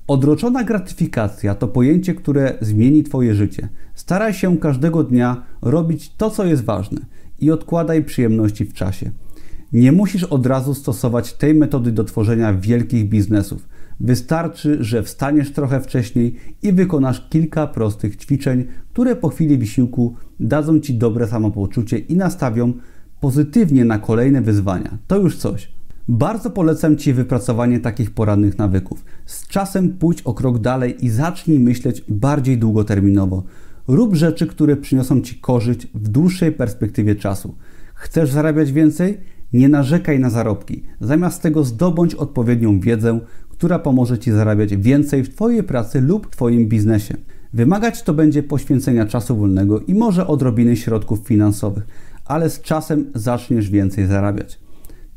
Odroczona 0.06 0.64
gratyfikacja 0.64 1.54
to 1.54 1.68
pojęcie, 1.68 2.14
które 2.14 2.58
zmieni 2.60 3.02
Twoje 3.02 3.34
życie. 3.34 3.68
Staraj 3.94 4.34
się 4.34 4.58
każdego 4.58 5.04
dnia 5.04 5.42
robić 5.62 6.14
to, 6.16 6.30
co 6.30 6.44
jest 6.44 6.64
ważne 6.64 7.00
i 7.40 7.50
odkładaj 7.50 8.04
przyjemności 8.04 8.64
w 8.64 8.74
czasie. 8.74 9.10
Nie 9.72 9.92
musisz 9.92 10.24
od 10.24 10.46
razu 10.46 10.74
stosować 10.74 11.32
tej 11.32 11.54
metody 11.54 11.92
do 11.92 12.04
tworzenia 12.04 12.54
wielkich 12.54 13.08
biznesów. 13.08 13.68
Wystarczy, 14.00 14.84
że 14.84 15.02
wstaniesz 15.02 15.52
trochę 15.52 15.80
wcześniej 15.80 16.36
i 16.62 16.72
wykonasz 16.72 17.28
kilka 17.30 17.66
prostych 17.66 18.16
ćwiczeń, 18.16 18.64
które 18.92 19.16
po 19.16 19.28
chwili 19.28 19.58
wysiłku 19.58 20.14
dadzą 20.40 20.80
Ci 20.80 20.94
dobre 20.94 21.26
samopoczucie 21.26 21.98
i 21.98 22.16
nastawią 22.16 22.72
pozytywnie 23.20 23.84
na 23.84 23.98
kolejne 23.98 24.40
wyzwania. 24.40 24.98
To 25.06 25.16
już 25.16 25.36
coś. 25.36 25.72
Bardzo 26.08 26.50
polecam 26.50 26.96
Ci 26.96 27.12
wypracowanie 27.12 27.80
takich 27.80 28.10
porannych 28.10 28.58
nawyków. 28.58 29.04
Z 29.26 29.48
czasem 29.48 29.90
pójdź 29.90 30.22
o 30.22 30.34
krok 30.34 30.58
dalej 30.58 31.04
i 31.04 31.10
zacznij 31.10 31.58
myśleć 31.58 32.04
bardziej 32.08 32.58
długoterminowo. 32.58 33.42
Rób 33.88 34.14
rzeczy, 34.14 34.46
które 34.46 34.76
przyniosą 34.76 35.20
Ci 35.20 35.34
korzyść 35.36 35.86
w 35.94 36.08
dłuższej 36.08 36.52
perspektywie 36.52 37.16
czasu. 37.16 37.54
Chcesz 37.94 38.30
zarabiać 38.30 38.72
więcej? 38.72 39.18
Nie 39.52 39.68
narzekaj 39.68 40.20
na 40.20 40.30
zarobki. 40.30 40.82
Zamiast 41.00 41.42
tego 41.42 41.64
zdobądź 41.64 42.14
odpowiednią 42.14 42.80
wiedzę, 42.80 43.20
która 43.58 43.78
pomoże 43.78 44.18
Ci 44.18 44.32
zarabiać 44.32 44.76
więcej 44.76 45.24
w 45.24 45.34
Twojej 45.34 45.62
pracy 45.62 46.00
lub 46.00 46.30
Twoim 46.30 46.68
biznesie. 46.68 47.14
Wymagać 47.52 48.02
to 48.02 48.14
będzie 48.14 48.42
poświęcenia 48.42 49.06
czasu 49.06 49.36
wolnego 49.36 49.80
i 49.80 49.94
może 49.94 50.26
odrobiny 50.26 50.76
środków 50.76 51.18
finansowych, 51.18 51.86
ale 52.24 52.50
z 52.50 52.60
czasem 52.60 53.06
zaczniesz 53.14 53.70
więcej 53.70 54.06
zarabiać. 54.06 54.60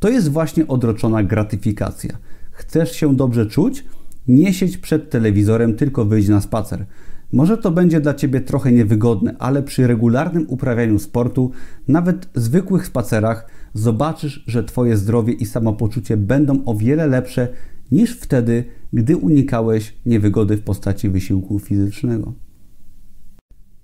To 0.00 0.08
jest 0.08 0.28
właśnie 0.28 0.66
odroczona 0.66 1.22
gratyfikacja. 1.22 2.16
Chcesz 2.50 2.92
się 2.92 3.16
dobrze 3.16 3.46
czuć? 3.46 3.84
Nie 4.28 4.52
siedź 4.52 4.76
przed 4.76 5.10
telewizorem, 5.10 5.74
tylko 5.74 6.04
wyjdź 6.04 6.28
na 6.28 6.40
spacer. 6.40 6.86
Może 7.32 7.58
to 7.58 7.70
będzie 7.70 8.00
dla 8.00 8.14
Ciebie 8.14 8.40
trochę 8.40 8.72
niewygodne, 8.72 9.36
ale 9.38 9.62
przy 9.62 9.86
regularnym 9.86 10.44
uprawianiu 10.48 10.98
sportu, 10.98 11.50
nawet 11.88 12.28
zwykłych 12.34 12.86
spacerach, 12.86 13.46
zobaczysz, 13.74 14.44
że 14.46 14.64
Twoje 14.64 14.96
zdrowie 14.96 15.32
i 15.32 15.46
samopoczucie 15.46 16.16
będą 16.16 16.64
o 16.64 16.74
wiele 16.74 17.06
lepsze 17.06 17.48
niż 17.92 18.16
wtedy, 18.16 18.64
gdy 18.92 19.16
unikałeś 19.16 19.94
niewygody 20.06 20.56
w 20.56 20.62
postaci 20.62 21.08
wysiłku 21.08 21.58
fizycznego. 21.58 22.32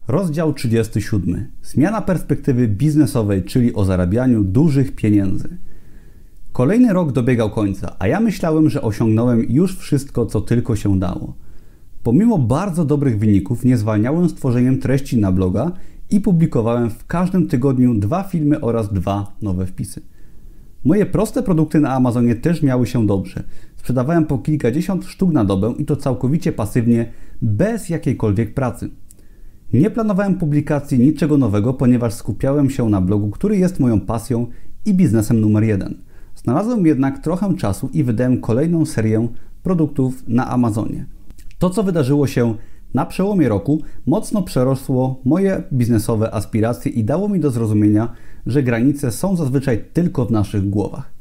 Rozdział 0.08 0.54
37. 0.54 1.46
Zmiana 1.62 2.02
perspektywy 2.02 2.68
biznesowej, 2.68 3.42
czyli 3.42 3.74
o 3.74 3.84
zarabianiu 3.84 4.44
dużych 4.44 4.94
pieniędzy. 4.94 5.58
Kolejny 6.52 6.92
rok 6.92 7.12
dobiegał 7.12 7.50
końca, 7.50 7.96
a 7.98 8.08
ja 8.08 8.20
myślałem, 8.20 8.70
że 8.70 8.82
osiągnąłem 8.82 9.46
już 9.48 9.78
wszystko, 9.78 10.26
co 10.26 10.40
tylko 10.40 10.76
się 10.76 10.98
dało. 10.98 11.36
Pomimo 12.02 12.38
bardzo 12.38 12.84
dobrych 12.84 13.18
wyników, 13.18 13.64
nie 13.64 13.76
zwalniałem 13.76 14.28
z 14.28 14.34
tworzeniem 14.34 14.78
treści 14.78 15.18
na 15.18 15.32
bloga 15.32 15.72
i 16.10 16.20
publikowałem 16.20 16.90
w 16.90 17.06
każdym 17.06 17.48
tygodniu 17.48 17.94
dwa 17.94 18.22
filmy 18.22 18.60
oraz 18.60 18.92
dwa 18.92 19.36
nowe 19.42 19.66
wpisy. 19.66 20.02
Moje 20.84 21.06
proste 21.06 21.42
produkty 21.42 21.80
na 21.80 21.94
Amazonie 21.94 22.34
też 22.34 22.62
miały 22.62 22.86
się 22.86 23.06
dobrze. 23.06 23.44
Sprzedawałem 23.78 24.26
po 24.26 24.38
kilkadziesiąt 24.38 25.04
sztuk 25.04 25.32
na 25.32 25.44
dobę 25.44 25.74
i 25.78 25.84
to 25.84 25.96
całkowicie 25.96 26.52
pasywnie, 26.52 27.12
bez 27.42 27.88
jakiejkolwiek 27.88 28.54
pracy. 28.54 28.90
Nie 29.72 29.90
planowałem 29.90 30.34
publikacji 30.34 30.98
niczego 30.98 31.38
nowego, 31.38 31.74
ponieważ 31.74 32.14
skupiałem 32.14 32.70
się 32.70 32.88
na 32.88 33.00
blogu, 33.00 33.30
który 33.30 33.58
jest 33.58 33.80
moją 33.80 34.00
pasją 34.00 34.46
i 34.86 34.94
biznesem 34.94 35.40
numer 35.40 35.64
jeden. 35.64 35.94
Znalazłem 36.34 36.86
jednak 36.86 37.18
trochę 37.18 37.54
czasu 37.54 37.90
i 37.92 38.04
wydałem 38.04 38.40
kolejną 38.40 38.86
serię 38.86 39.28
produktów 39.62 40.28
na 40.28 40.50
Amazonie. 40.50 41.06
To, 41.58 41.70
co 41.70 41.82
wydarzyło 41.82 42.26
się 42.26 42.54
na 42.94 43.06
przełomie 43.06 43.48
roku, 43.48 43.82
mocno 44.06 44.42
przerosło 44.42 45.20
moje 45.24 45.62
biznesowe 45.72 46.34
aspiracje 46.34 46.92
i 46.92 47.04
dało 47.04 47.28
mi 47.28 47.40
do 47.40 47.50
zrozumienia, 47.50 48.12
że 48.46 48.62
granice 48.62 49.12
są 49.12 49.36
zazwyczaj 49.36 49.84
tylko 49.92 50.24
w 50.24 50.30
naszych 50.30 50.70
głowach. 50.70 51.17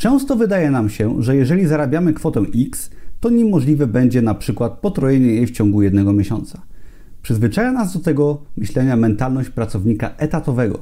Często 0.00 0.36
wydaje 0.36 0.70
nam 0.70 0.90
się, 0.90 1.22
że 1.22 1.36
jeżeli 1.36 1.66
zarabiamy 1.66 2.12
kwotę 2.12 2.42
X, 2.66 2.90
to 3.20 3.30
niemożliwe 3.30 3.86
będzie 3.86 4.22
na 4.22 4.34
przykład 4.34 4.78
potrojenie 4.78 5.26
jej 5.26 5.46
w 5.46 5.50
ciągu 5.50 5.82
jednego 5.82 6.12
miesiąca. 6.12 6.62
Przyzwyczaja 7.22 7.72
nas 7.72 7.92
do 7.92 7.98
tego 7.98 8.42
myślenia 8.56 8.96
mentalność 8.96 9.50
pracownika 9.50 10.14
etatowego. 10.16 10.78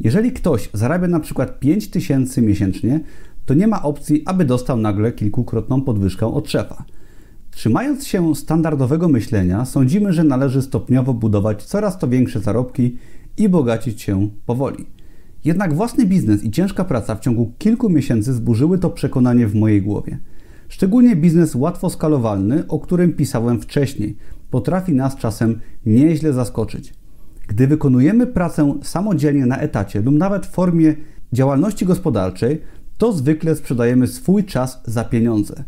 Jeżeli 0.00 0.32
ktoś 0.32 0.70
zarabia 0.72 1.08
na 1.08 1.20
przykład 1.20 1.60
5000 1.60 2.42
miesięcznie, 2.42 3.00
to 3.46 3.54
nie 3.54 3.66
ma 3.66 3.82
opcji, 3.82 4.22
aby 4.26 4.44
dostał 4.44 4.76
nagle 4.76 5.12
kilkukrotną 5.12 5.82
podwyżkę 5.82 6.26
od 6.26 6.50
szefa. 6.50 6.84
Trzymając 7.50 8.06
się 8.06 8.34
standardowego 8.34 9.08
myślenia, 9.08 9.64
sądzimy, 9.64 10.12
że 10.12 10.24
należy 10.24 10.62
stopniowo 10.62 11.14
budować 11.14 11.62
coraz 11.62 11.98
to 11.98 12.08
większe 12.08 12.40
zarobki 12.40 12.96
i 13.36 13.48
bogacić 13.48 14.02
się 14.02 14.28
powoli. 14.46 14.97
Jednak 15.44 15.74
własny 15.74 16.06
biznes 16.06 16.44
i 16.44 16.50
ciężka 16.50 16.84
praca 16.84 17.14
w 17.14 17.20
ciągu 17.20 17.52
kilku 17.58 17.90
miesięcy 17.90 18.32
zburzyły 18.34 18.78
to 18.78 18.90
przekonanie 18.90 19.46
w 19.46 19.54
mojej 19.54 19.82
głowie. 19.82 20.18
Szczególnie 20.68 21.16
biznes 21.16 21.54
łatwo 21.54 21.90
skalowalny, 21.90 22.66
o 22.68 22.78
którym 22.78 23.12
pisałem 23.12 23.60
wcześniej, 23.60 24.16
potrafi 24.50 24.92
nas 24.92 25.16
czasem 25.16 25.60
nieźle 25.86 26.32
zaskoczyć. 26.32 26.94
Gdy 27.48 27.66
wykonujemy 27.66 28.26
pracę 28.26 28.74
samodzielnie 28.82 29.46
na 29.46 29.58
etacie 29.58 30.02
lub 30.02 30.14
nawet 30.14 30.46
w 30.46 30.50
formie 30.50 30.94
działalności 31.32 31.86
gospodarczej, 31.86 32.60
to 32.98 33.12
zwykle 33.12 33.56
sprzedajemy 33.56 34.06
swój 34.06 34.44
czas 34.44 34.80
za 34.84 35.04
pieniądze. 35.04 35.64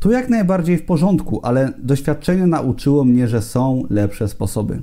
To 0.00 0.10
jak 0.10 0.28
najbardziej 0.28 0.78
w 0.78 0.84
porządku, 0.84 1.40
ale 1.42 1.72
doświadczenie 1.78 2.46
nauczyło 2.46 3.04
mnie, 3.04 3.28
że 3.28 3.42
są 3.42 3.82
lepsze 3.90 4.28
sposoby. 4.28 4.82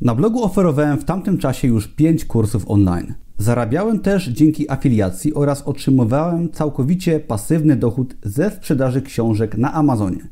Na 0.00 0.14
blogu 0.14 0.44
oferowałem 0.44 0.98
w 0.98 1.04
tamtym 1.04 1.38
czasie 1.38 1.68
już 1.68 1.88
5 1.88 2.24
kursów 2.24 2.70
online. 2.70 3.14
Zarabiałem 3.38 4.00
też 4.00 4.28
dzięki 4.28 4.70
afiliacji 4.70 5.34
oraz 5.34 5.62
otrzymywałem 5.62 6.50
całkowicie 6.50 7.20
pasywny 7.20 7.76
dochód 7.76 8.16
ze 8.22 8.50
sprzedaży 8.50 9.02
książek 9.02 9.58
na 9.58 9.72
Amazonie. 9.72 10.28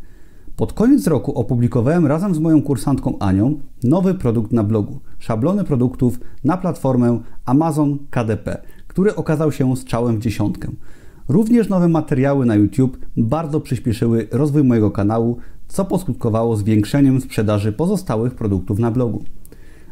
Pod 0.56 0.72
koniec 0.72 1.06
roku 1.06 1.38
opublikowałem 1.38 2.06
razem 2.06 2.34
z 2.34 2.38
moją 2.38 2.62
kursantką 2.62 3.18
Anią 3.18 3.60
nowy 3.84 4.14
produkt 4.14 4.52
na 4.52 4.64
blogu 4.64 5.00
szablony 5.18 5.64
produktów 5.64 6.20
na 6.44 6.56
platformę 6.56 7.20
Amazon 7.44 7.98
KDP, 8.10 8.62
który 8.86 9.14
okazał 9.14 9.52
się 9.52 9.76
strzałem 9.76 10.16
w 10.16 10.20
dziesiątkę. 10.20 10.68
Również 11.28 11.68
nowe 11.68 11.88
materiały 11.88 12.46
na 12.46 12.54
YouTube 12.54 12.98
bardzo 13.16 13.60
przyspieszyły 13.60 14.28
rozwój 14.30 14.64
mojego 14.64 14.90
kanału, 14.90 15.36
co 15.68 15.84
poskutkowało 15.84 16.56
zwiększeniem 16.56 17.20
sprzedaży 17.20 17.72
pozostałych 17.72 18.34
produktów 18.34 18.78
na 18.78 18.90
blogu. 18.90 19.24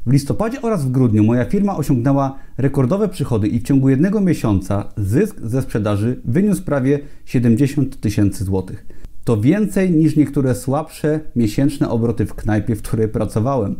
W 0.06 0.12
listopadzie 0.12 0.62
oraz 0.62 0.84
w 0.84 0.90
grudniu 0.90 1.24
moja 1.24 1.44
firma 1.44 1.76
osiągnęła 1.76 2.38
rekordowe 2.58 3.08
przychody 3.08 3.48
i 3.48 3.60
w 3.60 3.62
ciągu 3.62 3.88
jednego 3.88 4.20
miesiąca 4.20 4.88
zysk 4.96 5.40
ze 5.44 5.62
sprzedaży 5.62 6.20
wyniósł 6.24 6.64
prawie 6.64 6.98
70 7.24 8.00
tysięcy 8.00 8.44
złotych. 8.44 8.86
To 9.24 9.40
więcej 9.40 9.90
niż 9.90 10.16
niektóre 10.16 10.54
słabsze 10.54 11.20
miesięczne 11.36 11.88
obroty 11.88 12.26
w 12.26 12.34
knajpie, 12.34 12.76
w 12.76 12.82
której 12.82 13.08
pracowałem. 13.08 13.76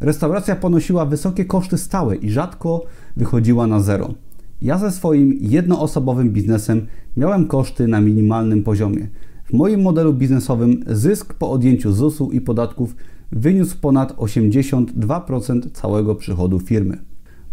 Restauracja 0.00 0.56
ponosiła 0.56 1.06
wysokie 1.06 1.44
koszty 1.44 1.78
stałe 1.78 2.16
i 2.16 2.30
rzadko 2.30 2.84
wychodziła 3.16 3.66
na 3.66 3.80
zero. 3.80 4.14
Ja 4.62 4.78
ze 4.78 4.90
swoim 4.90 5.38
jednoosobowym 5.40 6.30
biznesem 6.30 6.86
miałem 7.16 7.46
koszty 7.46 7.88
na 7.88 8.00
minimalnym 8.00 8.62
poziomie. 8.62 9.08
W 9.44 9.52
moim 9.52 9.82
modelu 9.82 10.12
biznesowym 10.12 10.84
zysk 10.86 11.34
po 11.34 11.50
odjęciu 11.50 11.92
ZUS-u 11.92 12.30
i 12.30 12.40
podatków 12.40 12.96
wyniósł 13.34 13.76
ponad 13.80 14.16
82% 14.16 15.70
całego 15.72 16.14
przychodu 16.14 16.60
firmy. 16.60 16.98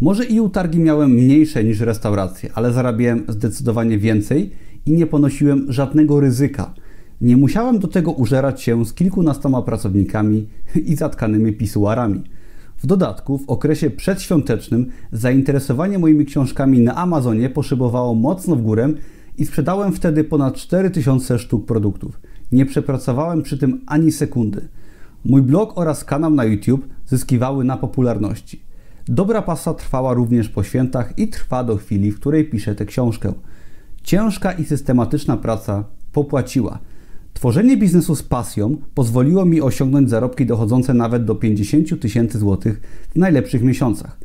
Może 0.01 0.25
i 0.25 0.39
utargi 0.39 0.79
miałem 0.79 1.11
mniejsze 1.11 1.63
niż 1.63 1.79
restauracje, 1.79 2.49
ale 2.53 2.73
zarabiałem 2.73 3.23
zdecydowanie 3.27 3.97
więcej 3.97 4.51
i 4.86 4.91
nie 4.91 5.07
ponosiłem 5.07 5.65
żadnego 5.69 6.19
ryzyka. 6.19 6.73
Nie 7.21 7.38
musiałem 7.38 7.79
do 7.79 7.88
tego 7.88 8.11
użerać 8.11 8.61
się 8.61 8.86
z 8.86 8.93
kilkunastoma 8.93 9.61
pracownikami 9.61 10.47
i 10.86 10.95
zatkanymi 10.95 11.53
pisuarami. 11.53 12.23
W 12.77 12.88
dodatku, 12.88 13.38
w 13.38 13.49
okresie 13.49 13.89
przedświątecznym 13.89 14.89
zainteresowanie 15.11 15.99
moimi 15.99 16.25
książkami 16.25 16.79
na 16.79 16.95
Amazonie 16.95 17.49
poszybowało 17.49 18.15
mocno 18.15 18.55
w 18.55 18.61
górę 18.61 18.93
i 19.38 19.45
sprzedałem 19.45 19.93
wtedy 19.93 20.23
ponad 20.23 20.55
4000 20.55 21.39
sztuk 21.39 21.65
produktów. 21.65 22.19
Nie 22.51 22.65
przepracowałem 22.65 23.41
przy 23.41 23.57
tym 23.57 23.82
ani 23.86 24.11
sekundy. 24.11 24.67
Mój 25.26 25.41
blog 25.41 25.78
oraz 25.78 26.03
kanał 26.03 26.32
na 26.32 26.45
YouTube 26.45 26.88
zyskiwały 27.05 27.63
na 27.63 27.78
popularności. 27.78 28.63
Dobra 29.07 29.41
pasa 29.41 29.74
trwała 29.74 30.13
również 30.13 30.49
po 30.49 30.63
świętach 30.63 31.13
i 31.17 31.28
trwa 31.28 31.63
do 31.63 31.78
chwili, 31.78 32.11
w 32.11 32.19
której 32.19 32.49
piszę 32.49 32.76
tę 32.76 32.86
książkę. 32.86 33.34
Ciężka 34.03 34.51
i 34.51 34.65
systematyczna 34.65 35.38
praca 35.38 35.84
popłaciła. 36.11 36.80
Tworzenie 37.34 37.78
biznesu 37.78 38.15
z 38.15 38.24
pasją 38.24 38.78
pozwoliło 38.95 39.45
mi 39.45 39.61
osiągnąć 39.61 40.09
zarobki 40.09 40.45
dochodzące 40.45 40.93
nawet 40.93 41.26
do 41.26 41.36
50 41.36 42.01
tysięcy 42.01 42.39
złotych 42.39 42.82
w 43.09 43.15
najlepszych 43.15 43.63
miesiącach. 43.63 44.17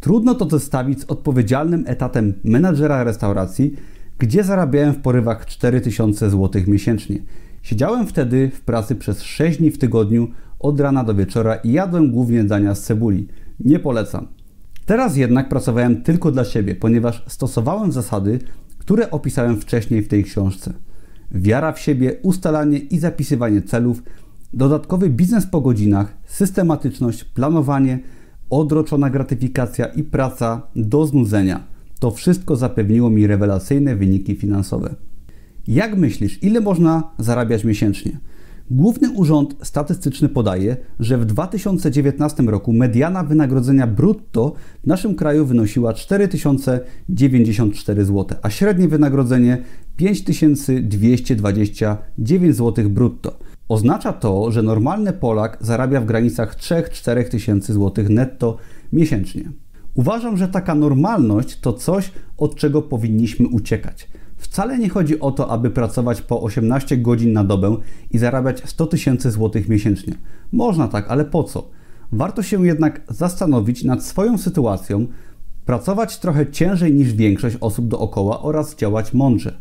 Trudno 0.00 0.34
to 0.34 0.48
zestawić 0.48 1.00
z 1.00 1.04
odpowiedzialnym 1.04 1.84
etatem 1.86 2.34
menadżera 2.44 3.04
restauracji, 3.04 3.76
gdzie 4.18 4.44
zarabiałem 4.44 4.94
w 4.94 4.98
porywach 4.98 5.46
4000 5.46 6.30
złotych 6.30 6.68
miesięcznie. 6.68 7.18
Siedziałem 7.62 8.06
wtedy 8.06 8.50
w 8.54 8.60
pracy 8.60 8.94
przez 8.94 9.22
6 9.22 9.58
dni 9.58 9.70
w 9.70 9.78
tygodniu, 9.78 10.28
od 10.58 10.80
rana 10.80 11.04
do 11.04 11.14
wieczora 11.14 11.54
i 11.54 11.72
jadłem 11.72 12.10
głównie 12.10 12.44
dania 12.44 12.74
z 12.74 12.82
cebuli. 12.82 13.28
Nie 13.60 13.78
polecam. 13.78 14.26
Teraz 14.86 15.16
jednak 15.16 15.48
pracowałem 15.48 16.02
tylko 16.02 16.32
dla 16.32 16.44
siebie, 16.44 16.74
ponieważ 16.74 17.24
stosowałem 17.28 17.92
zasady, 17.92 18.38
które 18.78 19.10
opisałem 19.10 19.60
wcześniej 19.60 20.02
w 20.02 20.08
tej 20.08 20.24
książce 20.24 20.72
wiara 21.34 21.72
w 21.72 21.80
siebie, 21.80 22.16
ustalanie 22.22 22.78
i 22.78 22.98
zapisywanie 22.98 23.62
celów, 23.62 24.02
dodatkowy 24.52 25.10
biznes 25.10 25.46
po 25.46 25.60
godzinach, 25.60 26.14
systematyczność, 26.26 27.24
planowanie, 27.24 27.98
odroczona 28.50 29.10
gratyfikacja 29.10 29.86
i 29.86 30.02
praca 30.02 30.62
do 30.76 31.06
znudzenia. 31.06 31.64
To 31.98 32.10
wszystko 32.10 32.56
zapewniło 32.56 33.10
mi 33.10 33.26
rewelacyjne 33.26 33.96
wyniki 33.96 34.36
finansowe. 34.36 34.94
Jak 35.66 35.96
myślisz, 35.96 36.42
ile 36.42 36.60
można 36.60 37.10
zarabiać 37.18 37.64
miesięcznie? 37.64 38.18
Główny 38.70 39.10
Urząd 39.10 39.56
Statystyczny 39.62 40.28
podaje, 40.28 40.76
że 41.00 41.18
w 41.18 41.24
2019 41.24 42.42
roku 42.42 42.72
mediana 42.72 43.24
wynagrodzenia 43.24 43.86
brutto 43.86 44.52
w 44.84 44.86
naszym 44.86 45.14
kraju 45.14 45.46
wynosiła 45.46 45.94
4094 45.94 48.04
zł, 48.04 48.38
a 48.42 48.50
średnie 48.50 48.88
wynagrodzenie 48.88 49.62
5229 49.96 52.56
zł 52.56 52.90
brutto. 52.90 53.38
Oznacza 53.68 54.12
to, 54.12 54.50
że 54.50 54.62
normalny 54.62 55.12
Polak 55.12 55.58
zarabia 55.60 56.00
w 56.00 56.06
granicach 56.06 56.56
3-4 56.56 57.28
tysięcy 57.28 57.72
złotych 57.72 58.08
netto 58.08 58.56
miesięcznie. 58.92 59.44
Uważam, 59.94 60.36
że 60.36 60.48
taka 60.48 60.74
normalność 60.74 61.60
to 61.60 61.72
coś, 61.72 62.12
od 62.38 62.54
czego 62.54 62.82
powinniśmy 62.82 63.48
uciekać. 63.48 64.08
Wcale 64.42 64.78
nie 64.78 64.88
chodzi 64.88 65.20
o 65.20 65.30
to, 65.30 65.50
aby 65.50 65.70
pracować 65.70 66.22
po 66.22 66.42
18 66.42 66.96
godzin 66.96 67.32
na 67.32 67.44
dobę 67.44 67.76
i 68.10 68.18
zarabiać 68.18 68.62
100 68.64 68.86
tysięcy 68.86 69.30
złotych 69.30 69.68
miesięcznie. 69.68 70.14
Można 70.52 70.88
tak, 70.88 71.06
ale 71.08 71.24
po 71.24 71.44
co? 71.44 71.68
Warto 72.12 72.42
się 72.42 72.66
jednak 72.66 73.00
zastanowić 73.08 73.84
nad 73.84 74.04
swoją 74.04 74.38
sytuacją, 74.38 75.06
pracować 75.66 76.18
trochę 76.18 76.46
ciężej 76.46 76.94
niż 76.94 77.14
większość 77.14 77.56
osób 77.60 77.88
dookoła 77.88 78.42
oraz 78.42 78.76
działać 78.76 79.14
mądrze. 79.14 79.58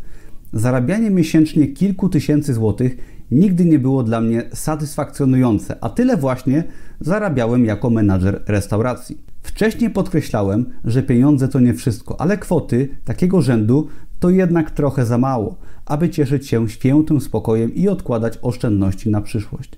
Zarabianie 0.54 1.10
miesięcznie 1.10 1.68
kilku 1.68 2.10
tysięcy 2.10 2.54
złotych 2.54 2.98
nigdy 3.32 3.66
nie 3.66 3.80
było 3.80 4.04
dla 4.04 4.22
mnie 4.22 4.44
satysfakcjonujące, 4.54 5.78
a 5.82 5.90
tyle 5.90 6.18
właśnie 6.18 6.64
zarabiałem 7.00 7.66
jako 7.66 7.90
menadżer 7.90 8.42
restauracji. 8.48 9.18
Wcześniej 9.42 9.90
podkreślałem, 9.90 10.66
że 10.86 11.04
pieniądze 11.04 11.48
to 11.48 11.60
nie 11.60 11.74
wszystko, 11.74 12.22
ale 12.22 12.38
kwoty 12.38 12.90
takiego 13.06 13.42
rzędu 13.42 13.88
to 14.22 14.30
jednak 14.30 14.72
trochę 14.72 15.06
za 15.06 15.18
mało, 15.18 15.56
aby 15.86 16.10
cieszyć 16.10 16.48
się 16.48 16.70
świętym 16.70 17.22
spokojem 17.22 17.76
i 17.76 17.88
odkładać 17.88 18.40
oszczędności 18.42 19.10
na 19.10 19.22
przyszłość. 19.22 19.72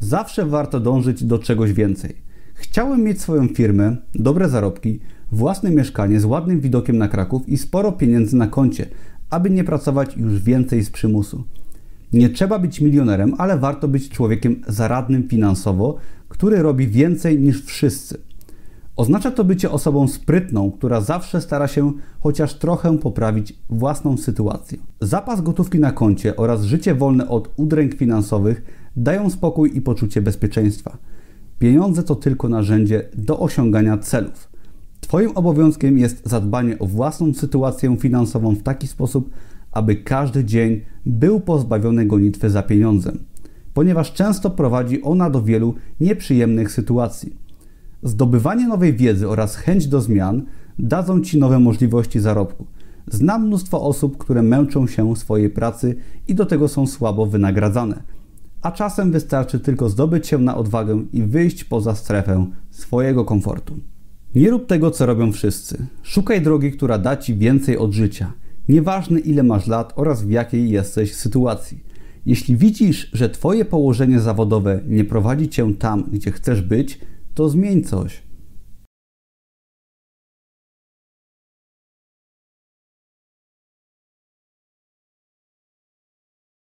Zawsze 0.00 0.46
warto 0.46 0.80
dążyć 0.80 1.24
do 1.24 1.38
czegoś 1.38 1.72
więcej. 1.72 2.16
Chciałem 2.54 3.02
mieć 3.02 3.20
swoją 3.20 3.48
firmę, 3.48 3.96
dobre 4.14 4.48
zarobki, 4.48 5.00
własne 5.32 5.70
mieszkanie 5.70 6.20
z 6.20 6.24
ładnym 6.24 6.60
widokiem 6.60 6.98
na 6.98 7.08
Kraków 7.08 7.48
i 7.48 7.58
sporo 7.58 7.92
pieniędzy 7.92 8.36
na 8.36 8.46
koncie, 8.46 8.86
aby 9.30 9.50
nie 9.50 9.64
pracować 9.64 10.16
już 10.16 10.42
więcej 10.42 10.84
z 10.84 10.90
przymusu. 10.90 11.44
Nie 12.12 12.28
trzeba 12.28 12.58
być 12.58 12.80
milionerem, 12.80 13.34
ale 13.38 13.58
warto 13.58 13.88
być 13.88 14.08
człowiekiem 14.08 14.60
zaradnym 14.68 15.28
finansowo, 15.28 15.96
który 16.28 16.62
robi 16.62 16.88
więcej 16.88 17.38
niż 17.38 17.64
wszyscy. 17.64 18.18
Oznacza 18.96 19.30
to 19.30 19.44
bycie 19.44 19.70
osobą 19.70 20.08
sprytną, 20.08 20.70
która 20.70 21.00
zawsze 21.00 21.40
stara 21.40 21.68
się 21.68 21.92
chociaż 22.20 22.54
trochę 22.54 22.98
poprawić 22.98 23.58
własną 23.70 24.16
sytuację. 24.16 24.78
Zapas 25.00 25.40
gotówki 25.40 25.78
na 25.78 25.92
koncie 25.92 26.36
oraz 26.36 26.62
życie 26.62 26.94
wolne 26.94 27.28
od 27.28 27.50
udręk 27.56 27.94
finansowych 27.94 28.62
dają 28.96 29.30
spokój 29.30 29.76
i 29.76 29.80
poczucie 29.80 30.22
bezpieczeństwa. 30.22 30.98
Pieniądze 31.58 32.02
to 32.02 32.14
tylko 32.14 32.48
narzędzie 32.48 33.08
do 33.14 33.38
osiągania 33.38 33.98
celów. 33.98 34.48
Twoim 35.00 35.30
obowiązkiem 35.34 35.98
jest 35.98 36.28
zadbanie 36.28 36.78
o 36.78 36.86
własną 36.86 37.34
sytuację 37.34 37.96
finansową 37.96 38.54
w 38.54 38.62
taki 38.62 38.86
sposób, 38.86 39.30
aby 39.72 39.96
każdy 39.96 40.44
dzień 40.44 40.80
był 41.06 41.40
pozbawiony 41.40 42.06
gonitwy 42.06 42.50
za 42.50 42.62
pieniądzem, 42.62 43.18
ponieważ 43.74 44.12
często 44.12 44.50
prowadzi 44.50 45.02
ona 45.02 45.30
do 45.30 45.42
wielu 45.42 45.74
nieprzyjemnych 46.00 46.72
sytuacji. 46.72 47.41
Zdobywanie 48.02 48.68
nowej 48.68 48.94
wiedzy 48.94 49.28
oraz 49.28 49.56
chęć 49.56 49.86
do 49.86 50.00
zmian 50.00 50.42
dadzą 50.78 51.20
Ci 51.20 51.38
nowe 51.38 51.58
możliwości 51.58 52.20
zarobku. 52.20 52.66
Znam 53.06 53.46
mnóstwo 53.46 53.82
osób, 53.82 54.18
które 54.18 54.42
męczą 54.42 54.86
się 54.86 55.16
swojej 55.16 55.50
pracy 55.50 55.96
i 56.28 56.34
do 56.34 56.46
tego 56.46 56.68
są 56.68 56.86
słabo 56.86 57.26
wynagradzane. 57.26 58.02
A 58.62 58.72
czasem 58.72 59.12
wystarczy 59.12 59.60
tylko 59.60 59.88
zdobyć 59.88 60.26
się 60.26 60.38
na 60.38 60.56
odwagę 60.56 61.04
i 61.12 61.22
wyjść 61.22 61.64
poza 61.64 61.94
strefę 61.94 62.46
swojego 62.70 63.24
komfortu. 63.24 63.74
Nie 64.34 64.50
rób 64.50 64.66
tego, 64.66 64.90
co 64.90 65.06
robią 65.06 65.32
wszyscy. 65.32 65.86
Szukaj 66.02 66.42
drogi, 66.42 66.72
która 66.72 66.98
da 66.98 67.16
Ci 67.16 67.34
więcej 67.34 67.78
od 67.78 67.92
życia. 67.92 68.32
Nieważne 68.68 69.20
ile 69.20 69.42
masz 69.42 69.66
lat 69.66 69.92
oraz 69.96 70.22
w 70.22 70.30
jakiej 70.30 70.70
jesteś 70.70 71.14
sytuacji. 71.14 71.84
Jeśli 72.26 72.56
widzisz, 72.56 73.10
że 73.12 73.30
Twoje 73.30 73.64
położenie 73.64 74.20
zawodowe 74.20 74.80
nie 74.86 75.04
prowadzi 75.04 75.48
Cię 75.48 75.74
tam, 75.74 76.04
gdzie 76.12 76.32
chcesz 76.32 76.62
być, 76.62 77.00
to 77.34 77.48
zmień 77.48 77.84
coś. 77.84 78.22